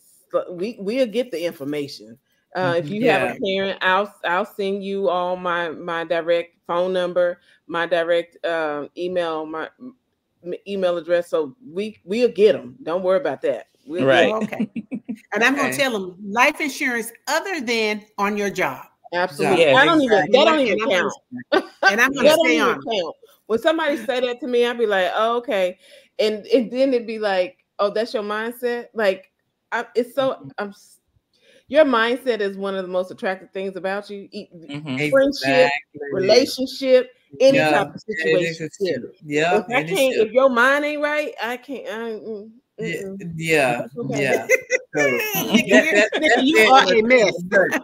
we 0.52 0.78
we'll 0.80 1.08
get 1.08 1.32
the 1.32 1.46
information. 1.46 2.18
Uh, 2.56 2.76
if 2.78 2.90
you 2.90 3.02
yeah. 3.02 3.20
have 3.20 3.38
a 3.38 3.40
parent, 3.40 3.78
I'll 3.82 4.14
I'll 4.24 4.46
send 4.46 4.84
you 4.84 5.10
all 5.10 5.36
my 5.36 5.70
my 5.70 6.04
direct 6.04 6.58
phone 6.66 6.94
number, 6.94 7.40
my 7.68 7.86
direct 7.86 8.44
um, 8.46 8.90
email, 8.98 9.46
my 9.46 9.70
email 10.68 10.98
address. 10.98 11.30
So 11.30 11.56
we 11.66 12.00
we'll 12.04 12.30
get 12.30 12.54
them. 12.54 12.76
Don't 12.84 13.04
worry 13.04 13.20
about 13.20 13.42
that. 13.44 13.68
We'll 13.86 14.06
right. 14.06 14.34
okay. 14.34 14.70
And 15.34 15.44
I'm 15.44 15.54
okay. 15.54 15.62
going 15.62 15.72
to 15.74 15.78
tell 15.78 15.92
them 15.92 16.18
life 16.26 16.62
insurance 16.62 17.12
other 17.28 17.60
than 17.60 18.06
on 18.18 18.38
your 18.38 18.50
job. 18.50 18.86
Absolutely. 19.14 19.66
Yeah, 19.66 19.76
I 19.76 19.86
don't 19.86 20.02
exactly. 20.02 20.30
even 20.30 20.32
that 20.32 20.46
don't 20.46 20.60
even 20.60 20.90
count. 20.90 21.14
and 21.92 22.02
I'm 22.02 22.12
going 22.14 22.26
to 22.26 22.38
stay 22.46 22.60
on. 22.60 22.82
Count. 22.82 23.16
when 23.48 23.60
somebody 23.60 23.98
say 23.98 24.22
that 24.22 24.40
to 24.42 24.48
me, 24.48 24.66
I'd 24.66 24.78
be 24.78 24.86
like, 24.86 25.12
oh, 25.14 25.38
okay. 25.38 25.78
And 26.20 26.46
and 26.48 26.72
then 26.72 26.94
it'd 26.94 27.08
be 27.08 27.20
like, 27.20 27.58
oh, 27.80 27.90
that's 27.90 28.14
your 28.14 28.24
mindset. 28.24 28.88
Like, 28.94 29.32
I, 29.72 29.86
it's 29.96 30.16
so 30.16 30.32
Mm-hmm. 30.32 30.50
I'm. 30.60 30.74
Your 31.68 31.84
mindset 31.84 32.42
is 32.42 32.58
one 32.58 32.76
of 32.76 32.84
the 32.84 32.92
most 32.92 33.10
attractive 33.10 33.50
things 33.52 33.76
about 33.76 34.08
you. 34.08 34.30
Mhm. 34.32 35.10
Friendship, 35.10 35.72
relationship, 36.12 37.10
any 37.40 37.58
Yeah, 37.58 37.70
type 37.72 37.96
of 37.96 38.02
situation. 38.02 38.70
Yeah, 39.24 39.58
If 39.60 39.66
I 39.70 39.84
can't, 39.84 40.16
if 40.16 40.32
your 40.32 40.50
mind 40.50 40.86
ain't 40.86 41.02
right, 41.02 41.34
I 41.42 41.58
can't. 41.58 41.88
I, 41.88 42.20
mm, 42.20 42.52
yeah, 42.78 43.02
mm-mm. 43.04 43.32
yeah, 43.36 43.88
Okay. 43.98 44.22
yeah. 44.22 44.48
So, 44.94 45.02
Nigga, 45.02 45.92
that- 45.94 46.10
nigga, 46.16 46.44
you 46.44 46.56
that- 46.58 46.72
are 46.72 46.94
a 46.98 47.02
mess. 47.02 47.34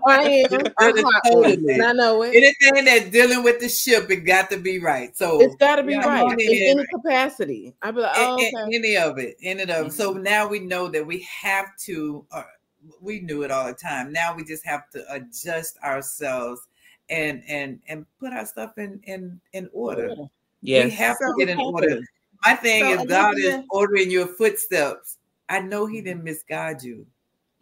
I 0.08 0.46
am. 0.52 0.64
I'm 0.78 0.98
hot, 1.04 1.22
totally- 1.26 1.74
and 1.74 1.84
I 1.84 1.92
know 1.94 2.24
it. 2.24 2.36
Anything 2.36 2.86
that's 2.86 3.10
dealing 3.10 3.44
with 3.44 3.60
the 3.62 3.70
ship, 3.70 4.10
it 4.12 4.18
got 4.18 4.50
to 4.52 4.58
be 4.58 4.80
right. 4.80 5.16
So 5.18 5.42
It's 5.42 5.56
got 5.56 5.78
to 5.78 5.84
be 5.84 5.94
Yeah, 5.94 6.06
right 6.08 6.30
in 6.32 6.36
mean, 6.36 6.78
any 6.78 6.86
capacity. 6.94 7.74
I'd 7.82 7.96
be 7.96 8.02
like, 8.02 8.12
oh, 8.16 8.34
okay. 8.36 8.52
Mm-hmm. 8.54 8.70
any 8.74 8.98
of 8.98 9.18
it, 9.18 9.38
any 9.42 9.64
of 9.64 9.88
it. 9.88 9.94
So 9.94 10.14
now 10.14 10.48
we 10.48 10.60
know 10.60 10.88
that 10.90 11.06
we 11.06 11.26
have 11.42 11.68
to. 11.86 12.26
Uh, 12.32 12.44
we 13.00 13.20
knew 13.20 13.44
it 13.44 13.52
all 13.52 13.68
the 13.68 13.74
time. 13.74 14.12
Now 14.12 14.36
we 14.36 14.44
just 14.44 14.66
have 14.66 14.90
to 14.92 15.04
adjust 15.14 15.78
ourselves 15.84 16.62
and 17.10 17.44
and 17.48 17.80
and 17.88 18.06
put 18.20 18.34
our 18.34 18.46
stuff 18.46 18.78
in 18.78 19.00
in 19.04 19.40
in 19.54 19.70
order. 19.74 20.16
We 20.16 20.30
Yes. 20.62 20.94
have 20.94 21.18
So 21.20 21.28
to 21.28 21.34
get 21.40 21.50
in 21.50 21.60
order. 21.60 22.00
My 22.46 22.56
thing 22.56 22.82
So, 22.82 22.94
is, 22.94 23.06
God 23.06 23.38
is 23.38 23.56
ordering 23.70 24.10
your 24.10 24.28
footsteps. 24.28 25.18
I 25.50 25.60
know 25.60 25.86
He 25.86 26.02
didn't 26.02 26.24
misguide 26.24 26.82
you. 26.84 27.06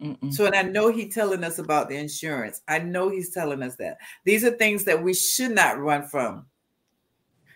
Mm-mm. 0.02 0.32
So, 0.32 0.46
and 0.46 0.54
I 0.54 0.62
know 0.62 0.90
He's 0.90 1.14
telling 1.14 1.44
us 1.44 1.58
about 1.58 1.88
the 1.88 1.96
insurance. 1.96 2.62
I 2.68 2.78
know 2.78 3.08
He's 3.08 3.30
telling 3.30 3.62
us 3.62 3.76
that 3.76 3.98
these 4.24 4.44
are 4.44 4.50
things 4.50 4.84
that 4.84 5.02
we 5.02 5.14
should 5.14 5.52
not 5.52 5.78
run 5.78 6.06
from. 6.06 6.46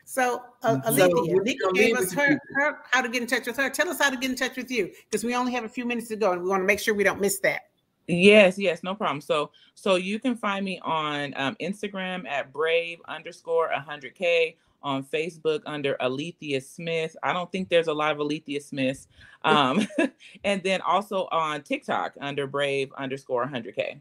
So, 0.04 0.42
uh, 0.62 0.76
So, 0.84 0.88
Olivia, 0.88 1.34
we're 1.34 1.44
gave 1.74 1.96
us 1.96 2.12
her, 2.12 2.38
her 2.54 2.78
how 2.90 3.00
to 3.00 3.08
get 3.08 3.22
in 3.22 3.28
touch 3.28 3.46
with 3.46 3.56
her. 3.56 3.70
Tell 3.70 3.88
us 3.88 3.98
how 3.98 4.10
to 4.10 4.16
get 4.16 4.30
in 4.30 4.36
touch 4.36 4.56
with 4.56 4.70
you 4.70 4.90
because 5.10 5.24
we 5.24 5.34
only 5.34 5.52
have 5.52 5.64
a 5.64 5.68
few 5.68 5.86
minutes 5.86 6.08
to 6.08 6.16
go 6.16 6.32
and 6.32 6.42
we 6.42 6.48
want 6.48 6.60
to 6.60 6.66
make 6.66 6.78
sure 6.78 6.94
we 6.94 7.04
don't 7.04 7.20
miss 7.20 7.38
that. 7.40 7.62
Yes, 8.06 8.58
yes, 8.58 8.82
no 8.82 8.94
problem. 8.94 9.20
So, 9.20 9.50
so 9.74 9.96
you 9.96 10.18
can 10.18 10.36
find 10.36 10.64
me 10.64 10.78
on 10.82 11.32
um, 11.36 11.56
Instagram 11.60 12.28
at 12.28 12.52
brave 12.52 12.98
underscore 13.08 13.70
100k, 13.70 14.56
on 14.82 15.02
Facebook 15.02 15.62
under 15.64 15.96
Alethea 16.00 16.60
Smith. 16.60 17.16
I 17.22 17.32
don't 17.32 17.50
think 17.50 17.70
there's 17.70 17.88
a 17.88 17.94
lot 17.94 18.12
of 18.12 18.20
Alethea 18.20 18.60
Smiths. 18.60 19.08
Um, 19.42 19.88
and 20.44 20.62
then 20.62 20.80
also 20.82 21.26
on 21.32 21.62
TikTok 21.62 22.14
under 22.20 22.46
brave 22.46 22.92
underscore 22.96 23.46
100k. 23.46 24.00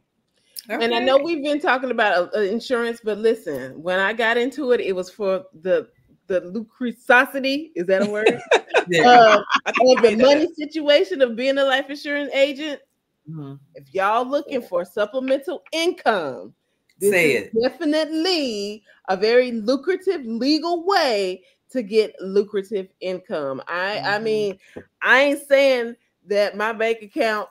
And 0.70 0.94
I 0.94 1.00
know 1.00 1.18
we've 1.18 1.44
been 1.44 1.60
talking 1.60 1.92
about 1.92 2.34
uh, 2.34 2.40
insurance, 2.40 3.02
but 3.04 3.18
listen, 3.18 3.82
when 3.82 4.00
I 4.00 4.14
got 4.14 4.38
into 4.38 4.72
it, 4.72 4.80
it 4.80 4.96
was 4.96 5.10
for 5.10 5.44
the 5.62 5.90
the 6.28 6.40
lucrosity. 6.40 7.72
Is 7.76 7.86
that 7.88 8.08
a 8.08 8.10
word? 8.10 8.40
Yeah. 8.90 9.08
uh, 9.08 9.44
I 9.66 9.72
the 9.72 9.84
you 9.86 9.96
made 10.02 10.20
that 10.20 10.26
money 10.26 10.54
situation 10.56 11.22
of 11.22 11.38
being 11.38 11.58
a 11.58 11.64
life 11.64 11.90
insurance 11.90 12.30
agent. 12.34 12.82
Mhm. 13.30 13.60
If 13.76 13.94
y'all 13.94 14.26
looking 14.28 14.62
for 14.62 14.84
supplemental 14.86 15.64
income, 15.72 16.54
this 17.00 17.12
Say 17.12 17.32
is 17.34 17.52
definitely 17.62 18.84
a 19.10 19.18
very 19.18 19.52
lucrative 19.52 20.26
legal 20.26 20.86
way 20.86 21.44
to 21.72 21.82
get 21.82 22.14
lucrative 22.22 22.90
income. 23.00 23.62
I 23.68 24.00
I 24.00 24.20
Mhm. 24.20 24.24
mean, 24.24 24.60
I 25.02 25.22
ain't 25.22 25.48
saying 25.48 25.96
that 26.28 26.56
my 26.56 26.72
bank 26.74 27.02
account 27.02 27.50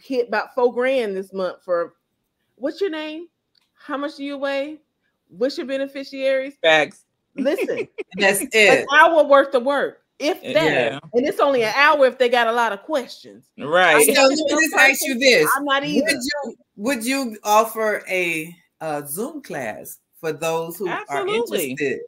hit 0.00 0.28
about 0.28 0.54
four 0.54 0.72
grand 0.72 1.16
this 1.16 1.32
month 1.32 1.62
for 1.62 1.94
what's 2.56 2.80
your 2.80 2.90
name? 2.90 3.28
How 3.74 3.96
much 3.96 4.16
do 4.16 4.24
you 4.24 4.38
weigh? 4.38 4.80
What's 5.28 5.56
your 5.58 5.66
beneficiaries? 5.66 6.56
Facts. 6.62 7.04
Listen, 7.34 7.88
That's 8.18 8.42
it. 8.42 8.50
an 8.52 8.78
it. 8.78 8.86
hour 8.94 9.24
worth 9.24 9.54
of 9.54 9.64
work, 9.64 10.01
if 10.22 10.38
Uh, 10.38 10.52
that. 10.52 10.92
yeah. 10.92 10.98
And 11.14 11.26
it's 11.26 11.40
only 11.40 11.64
an 11.64 11.72
hour 11.76 12.06
if 12.06 12.16
they 12.18 12.28
got 12.28 12.46
a 12.46 12.52
lot 12.52 12.72
of 12.72 12.82
questions. 12.82 13.44
Right. 13.58 14.06
So 14.06 14.22
let 14.22 14.30
me 14.30 14.44
just 14.48 14.74
ask 14.74 15.02
you 15.04 15.18
this: 15.18 15.50
I'm 15.56 15.64
not 15.64 15.84
either. 15.84 16.04
Would 16.06 16.14
you 16.22 16.56
would 16.76 17.04
you 17.04 17.36
offer 17.44 18.02
a, 18.08 18.54
uh 18.80 19.02
Zoom 19.06 19.42
class 19.42 19.98
for 20.20 20.32
those 20.32 20.76
who 20.78 20.88
Absolutely. 20.88 21.34
are 21.34 21.36
interested? 21.36 22.00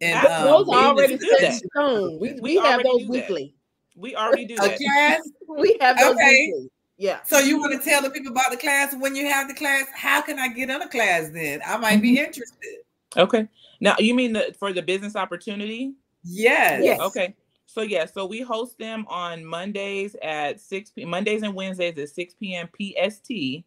In, 0.00 0.12
Ab- 0.12 0.26
um, 0.26 0.44
those 0.44 0.68
are 0.68 0.84
already 0.88 1.16
to 1.16 1.24
do 1.24 1.28
set 1.30 1.38
in 1.42 1.50
that. 1.50 1.62
stone. 1.74 2.18
We, 2.20 2.32
We 2.34 2.40
we, 2.40 2.56
have 2.56 2.82
those 2.82 2.98
do 2.98 3.04
that. 3.06 3.10
weekly. 3.10 3.54
We 3.96 4.14
already 4.16 4.44
do 4.44 4.54
a 4.54 4.68
that. 4.68 4.78
class. 4.78 5.20
We 5.48 5.76
have 5.80 5.98
those 5.98 6.14
Okay. 6.14 6.46
weekly. 6.52 6.70
Yeah. 6.98 7.22
So 7.24 7.38
you 7.38 7.58
want 7.58 7.72
to 7.72 7.78
tell 7.88 8.02
the 8.02 8.10
people 8.10 8.30
about 8.30 8.50
the 8.50 8.58
class 8.58 8.94
when 8.94 9.16
you 9.16 9.26
have 9.26 9.48
the 9.48 9.54
class? 9.54 9.86
How 9.94 10.20
can 10.20 10.38
I 10.38 10.48
get 10.48 10.70
on 10.70 10.82
a 10.82 10.88
class 10.88 11.30
then? 11.30 11.60
I 11.66 11.78
might 11.78 12.02
be 12.02 12.18
interested. 12.18 12.80
Okay. 13.16 13.48
Now 13.80 13.96
you 13.98 14.14
mean 14.14 14.34
the 14.34 14.54
for 14.58 14.72
the 14.74 14.82
business 14.82 15.16
opportunity? 15.16 15.94
Yes. 16.22 16.82
Yes. 16.84 17.00
Okay. 17.00 17.34
So 17.66 17.82
yeah, 17.82 18.04
so 18.04 18.26
we 18.26 18.40
host 18.40 18.78
them 18.78 19.06
on 19.08 19.44
Mondays 19.44 20.16
at 20.22 20.60
6 20.60 20.90
p. 20.90 21.04
Mondays 21.04 21.42
and 21.42 21.54
Wednesdays 21.54 21.96
at 21.98 22.08
6 22.08 22.34
p.m. 22.34 22.68
PST. 22.68 23.64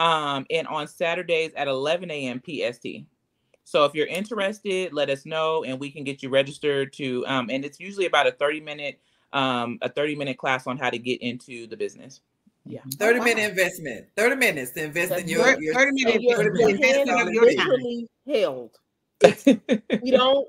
Um, 0.00 0.46
and 0.50 0.66
on 0.68 0.86
Saturdays 0.86 1.52
at 1.56 1.66
11 1.66 2.10
a.m. 2.10 2.40
PST. 2.44 2.86
So 3.64 3.84
if 3.84 3.94
you're 3.94 4.06
interested, 4.06 4.92
let 4.92 5.10
us 5.10 5.26
know 5.26 5.64
and 5.64 5.80
we 5.80 5.90
can 5.90 6.04
get 6.04 6.22
you 6.22 6.28
registered 6.28 6.92
to 6.94 7.26
um, 7.26 7.50
and 7.50 7.64
it's 7.64 7.80
usually 7.80 8.06
about 8.06 8.26
a 8.26 8.32
30 8.32 8.60
minute 8.60 9.00
um 9.34 9.78
a 9.82 9.90
30 9.90 10.14
minute 10.14 10.38
class 10.38 10.66
on 10.66 10.78
how 10.78 10.88
to 10.88 10.98
get 10.98 11.20
into 11.20 11.66
the 11.66 11.76
business. 11.76 12.20
Yeah. 12.64 12.80
30 12.98 13.18
Wow. 13.18 13.24
minute 13.24 13.50
investment. 13.50 14.06
30 14.16 14.36
minutes 14.36 14.72
to 14.72 14.84
invest 14.84 15.12
in 15.12 15.28
your, 15.28 15.44
Thirty 15.44 15.64
your 15.64 15.74
30 15.74 15.92
minutes. 15.92 16.14
And 16.14 16.22
your, 16.24 16.36
Thirty 16.36 16.58
your 16.60 16.68
minutes. 16.68 16.84
hand 16.84 17.08
That's 17.08 17.20
is 17.20 17.26
all 17.26 17.32
your 17.32 17.44
time. 17.44 17.68
literally 17.68 18.08
held. 18.26 18.70
We 20.02 20.10
don't. 20.10 20.48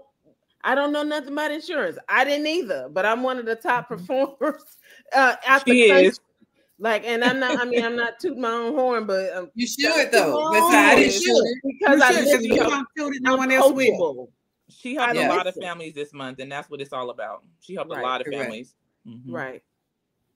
I 0.63 0.75
don't 0.75 0.91
know 0.91 1.03
nothing 1.03 1.33
about 1.33 1.51
insurance. 1.51 1.97
I 2.09 2.23
didn't 2.25 2.47
either, 2.47 2.89
but 2.91 3.05
I'm 3.05 3.23
one 3.23 3.37
of 3.37 3.45
the 3.45 3.55
top 3.55 3.87
performers 3.87 4.63
uh, 5.15 5.35
out 5.45 5.65
the 5.65 5.71
She 5.71 5.87
country. 5.89 6.05
is. 6.07 6.19
Like, 6.81 7.03
and 7.05 7.23
I'm 7.25 7.39
not. 7.39 7.59
I 7.59 7.65
mean, 7.65 7.83
I'm 7.83 7.95
not 7.97 8.19
tooting 8.19 8.41
my 8.41 8.51
own 8.51 8.73
horn, 8.73 9.05
but 9.05 9.35
um, 9.35 9.51
You 9.53 9.67
should 9.67 10.11
though. 10.11 10.49
That's 10.53 10.71
how 10.73 10.91
I 10.91 10.95
didn't 10.95 11.11
should. 11.13 11.43
because 11.63 11.97
You 11.99 12.03
I 12.05 12.11
should, 12.13 12.25
live 12.25 12.41
you 12.41 12.55
don't 12.55 12.87
do 12.95 13.07
it, 13.11 13.21
no 13.21 13.35
one 13.35 13.51
else 13.51 13.73
will. 13.73 14.29
She 14.69 14.95
helped 14.95 15.15
Yeah. 15.15 15.27
a 15.27 15.35
lot 15.35 15.45
of 15.47 15.55
families 15.55 15.93
this 15.93 16.13
month, 16.13 16.39
and 16.39 16.49
that's 16.51 16.69
what 16.69 16.79
it's 16.79 16.93
all 16.93 17.09
about. 17.09 17.43
She 17.59 17.73
helped 17.75 17.91
Right, 17.91 17.99
a 17.99 18.03
lot 18.03 18.21
of 18.21 18.25
correct. 18.27 18.41
families. 18.43 18.75
Mhm. 19.05 19.23
Right. 19.27 19.61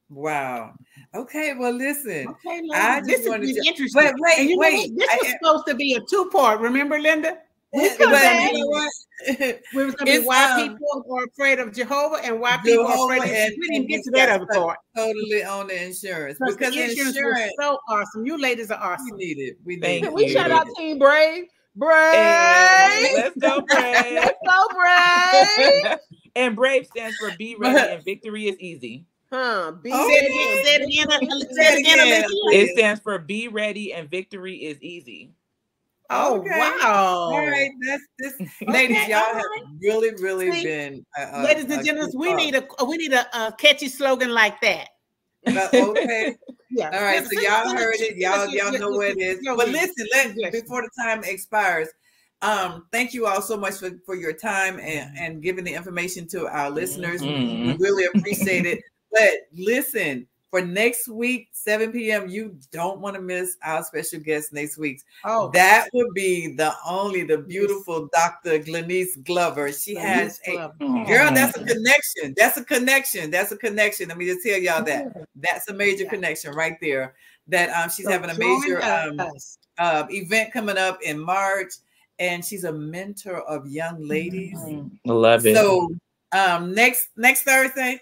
Wow. 0.10 0.74
Okay. 1.16 1.54
Well, 1.58 1.72
listen. 1.72 2.28
Okay, 2.28 2.62
Linda, 2.62 2.76
I 2.78 3.00
just 3.00 3.08
this 3.08 3.20
is 3.22 3.30
wanted 3.30 3.56
to- 3.56 3.64
interesting. 3.68 4.04
Wait, 4.04 4.14
wait, 4.18 4.40
and 4.40 4.50
you 4.50 4.56
know 4.56 4.60
wait. 4.62 4.92
what? 4.92 5.00
This 5.00 5.10
I- 5.12 5.18
was 5.22 5.32
supposed 5.40 5.68
to 5.68 5.76
be 5.76 5.94
a 5.94 6.02
two-part. 6.10 6.60
Remember, 6.60 7.00
Linda? 7.00 7.38
We 7.74 7.90
But 7.98 7.98
you 7.98 8.54
know 8.54 8.68
what? 8.68 8.92
Gonna 9.74 9.96
be 10.06 10.12
It's, 10.12 10.28
why 10.28 10.52
um, 10.52 10.70
people 10.70 11.06
are 11.12 11.24
afraid 11.26 11.60
of 11.60 11.74
Jehovah 11.74 12.18
and 12.24 12.40
why 12.40 12.58
people 12.64 12.86
are 12.86 13.06
afraid 13.06 13.24
of 13.32 13.36
and- 13.36 13.54
we 13.60 13.68
didn't 13.70 13.88
get 13.88 14.04
to 14.04 14.12
that 14.12 14.30
other 14.30 14.46
part. 14.46 14.78
totally 14.96 15.44
on 15.44 15.68
the 15.68 15.86
insurance 15.86 16.38
Because 16.40 16.56
because 16.58 16.74
the 16.74 16.80
the 16.82 16.90
insurance, 16.90 17.16
insurance 17.16 17.40
was 17.58 17.66
so 17.66 17.78
awesome. 17.88 18.26
You 18.26 18.38
ladies 18.40 18.70
are 18.70 18.80
awesome. 18.80 19.06
we 19.06 19.12
awesome. 19.12 19.18
need 19.18 19.38
it. 19.40 19.58
We 19.66 19.76
need 19.76 19.82
Thank 19.82 20.06
it. 20.06 20.14
We 20.14 20.26
you. 20.28 20.34
shout 20.34 20.52
out 20.52 20.68
Team 20.78 21.00
Brave? 21.00 21.46
Brave. 21.76 22.14
Hey, 22.14 23.12
let's 23.16 23.38
go, 23.38 23.62
Brave. 23.68 24.16
Let's 24.16 24.38
go, 24.46 24.68
Brave. 24.76 25.98
and 26.36 26.56
Brave 26.56 26.86
stands 26.88 27.18
for 27.18 27.32
be 27.32 27.56
ready 27.56 27.80
and 27.80 28.04
victory 28.06 28.48
is 28.48 28.60
easy. 28.60 29.06
Huh? 29.32 29.72
Be 29.82 29.90
Oh, 29.92 30.08
ready. 30.08 30.28
it 30.28 31.08
again. 31.10 31.12
uh, 31.32 31.40
Say 31.40 31.48
Say 31.56 31.74
it 31.74 31.74
it 31.74 31.80
again. 31.80 32.00
again. 32.08 32.24
Alicia. 32.26 32.64
It 32.64 32.70
stands 32.78 33.02
for 33.02 33.18
be 33.18 33.48
ready 33.48 33.94
and 33.94 34.10
victory 34.12 34.56
is 34.58 34.80
easy. 34.82 35.32
Oh 36.10 36.36
Okay. 36.40 36.50
wow! 36.60 37.30
All 37.34 37.48
right, 37.48 37.72
that's 37.88 38.04
this, 38.20 38.34
ladies. 38.68 39.08
Y'all 39.08 39.20
all 39.20 39.34
have 39.36 39.44
really, 39.82 40.12
really 40.22 40.52
See, 40.52 40.64
been. 40.64 41.06
Uh, 41.18 41.22
uh, 41.22 41.44
Ladies 41.44 41.64
and 41.66 41.74
uh, 41.74 41.84
gentlemen, 41.84 42.12
we 42.16 42.28
talk. 42.28 42.38
need 42.38 42.56
a 42.56 42.86
we 42.86 42.98
need 42.98 43.14
a, 43.14 43.26
a 43.48 43.52
catchy 43.54 43.88
slogan 43.88 44.32
like 44.34 44.60
that. 44.62 44.90
Uh, 45.48 45.68
okay. 45.74 46.36
Yeah. 46.70 46.90
All 46.94 47.02
right, 47.02 47.26
so 47.26 47.40
y'all 47.40 47.76
heard 47.76 47.96
it. 48.00 48.18
Y'all, 48.18 48.48
y'all 48.50 48.72
know 48.74 48.90
your- 48.90 48.98
where 48.98 49.10
it 49.12 49.18
is. 49.18 49.40
But 49.46 49.70
listen, 49.70 50.08
let 50.12 50.52
before 50.52 50.82
the 50.82 50.90
time 51.04 51.24
expires. 51.24 51.88
Um, 52.42 52.88
thank 52.92 53.14
you 53.14 53.26
all 53.26 53.42
so 53.42 53.56
much 53.56 53.76
for, 53.76 53.92
for 54.06 54.16
your 54.16 54.34
time 54.34 54.78
and, 54.80 55.18
and 55.18 55.42
giving 55.42 55.64
the 55.64 55.74
information 55.74 56.28
to 56.30 56.48
our 56.48 56.70
listeners. 56.70 57.22
Mhm. 57.22 57.68
We 57.68 57.74
really 57.86 58.06
appreciate 58.14 58.66
it. 58.66 58.82
But 59.14 59.30
listen, 59.54 60.28
for 60.54 60.62
next 60.62 61.08
week, 61.08 61.48
7 61.52 61.92
p.m., 61.92 62.30
you 62.30 62.56
don't 62.72 63.00
want 63.00 63.16
to 63.16 63.22
miss 63.24 63.58
our 63.64 63.84
special 63.84 64.20
guest 64.20 64.54
next 64.54 64.78
week. 64.78 65.02
Oh, 65.26 65.50
That 65.50 65.90
would 65.94 66.14
be 66.14 66.54
the 66.54 66.76
only 66.86 67.24
the 67.24 67.40
beautiful 67.40 68.08
Dr. 68.14 68.60
Glenice 68.60 69.16
Glover. 69.16 69.72
She 69.72 69.96
has 69.96 70.40
a 70.46 70.70
Girl, 71.08 71.34
that's 71.34 71.58
a 71.58 71.66
connection. 71.66 72.36
That's 72.38 72.58
a 72.58 72.64
connection. 72.64 73.32
That's 73.32 73.52
a 73.52 73.58
connection. 73.58 74.10
Let 74.10 74.18
me 74.20 74.28
just 74.28 74.46
tell 74.46 74.60
y'all 74.60 74.84
that. 74.84 75.28
That's 75.36 75.68
a 75.70 75.74
major 75.74 76.04
Yeah. 76.04 76.12
connection 76.12 76.54
right 76.54 76.78
there. 76.80 77.16
That 77.48 77.72
um 77.72 77.90
she's 77.90 78.06
So 78.06 78.12
having 78.12 78.30
a 78.30 78.36
major 78.36 78.84
um 78.84 79.20
uh, 79.80 80.06
event 80.12 80.54
coming 80.54 80.78
up 80.78 81.00
in 81.02 81.20
March, 81.20 81.74
and 82.20 82.46
she's 82.46 82.64
a 82.64 82.72
mentor 82.72 83.42
of 83.42 83.66
young 83.66 84.08
ladies. 84.08 84.64
Love 85.04 85.48
it. 85.48 85.56
So 85.56 85.90
um 86.32 86.76
next 86.76 87.08
next 87.18 87.42
Thursday, 87.42 88.00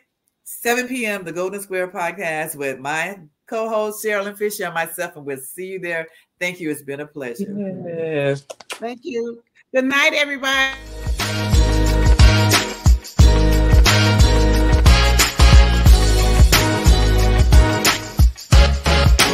7 0.60 0.88
p.m. 0.88 1.24
the 1.24 1.32
Golden 1.32 1.62
Square 1.62 1.88
podcast 1.90 2.56
with 2.56 2.78
my 2.78 3.18
co-host 3.48 4.04
Sherilyn 4.06 4.38
Fisher 4.38 4.66
and 4.66 4.74
myself, 4.74 5.16
and 5.16 5.26
we'll 5.26 5.38
see 5.38 5.68
you 5.68 5.80
there. 5.80 6.08
Thank 6.40 6.60
you. 6.60 6.70
It's 6.70 6.82
been 6.82 7.00
a 7.00 7.08
pleasure. 7.08 7.48
yes. 7.88 8.46
Thank 8.72 9.00
you. 9.04 9.42
Good 9.74 9.86
night, 9.86 10.14
everybody. 10.14 10.78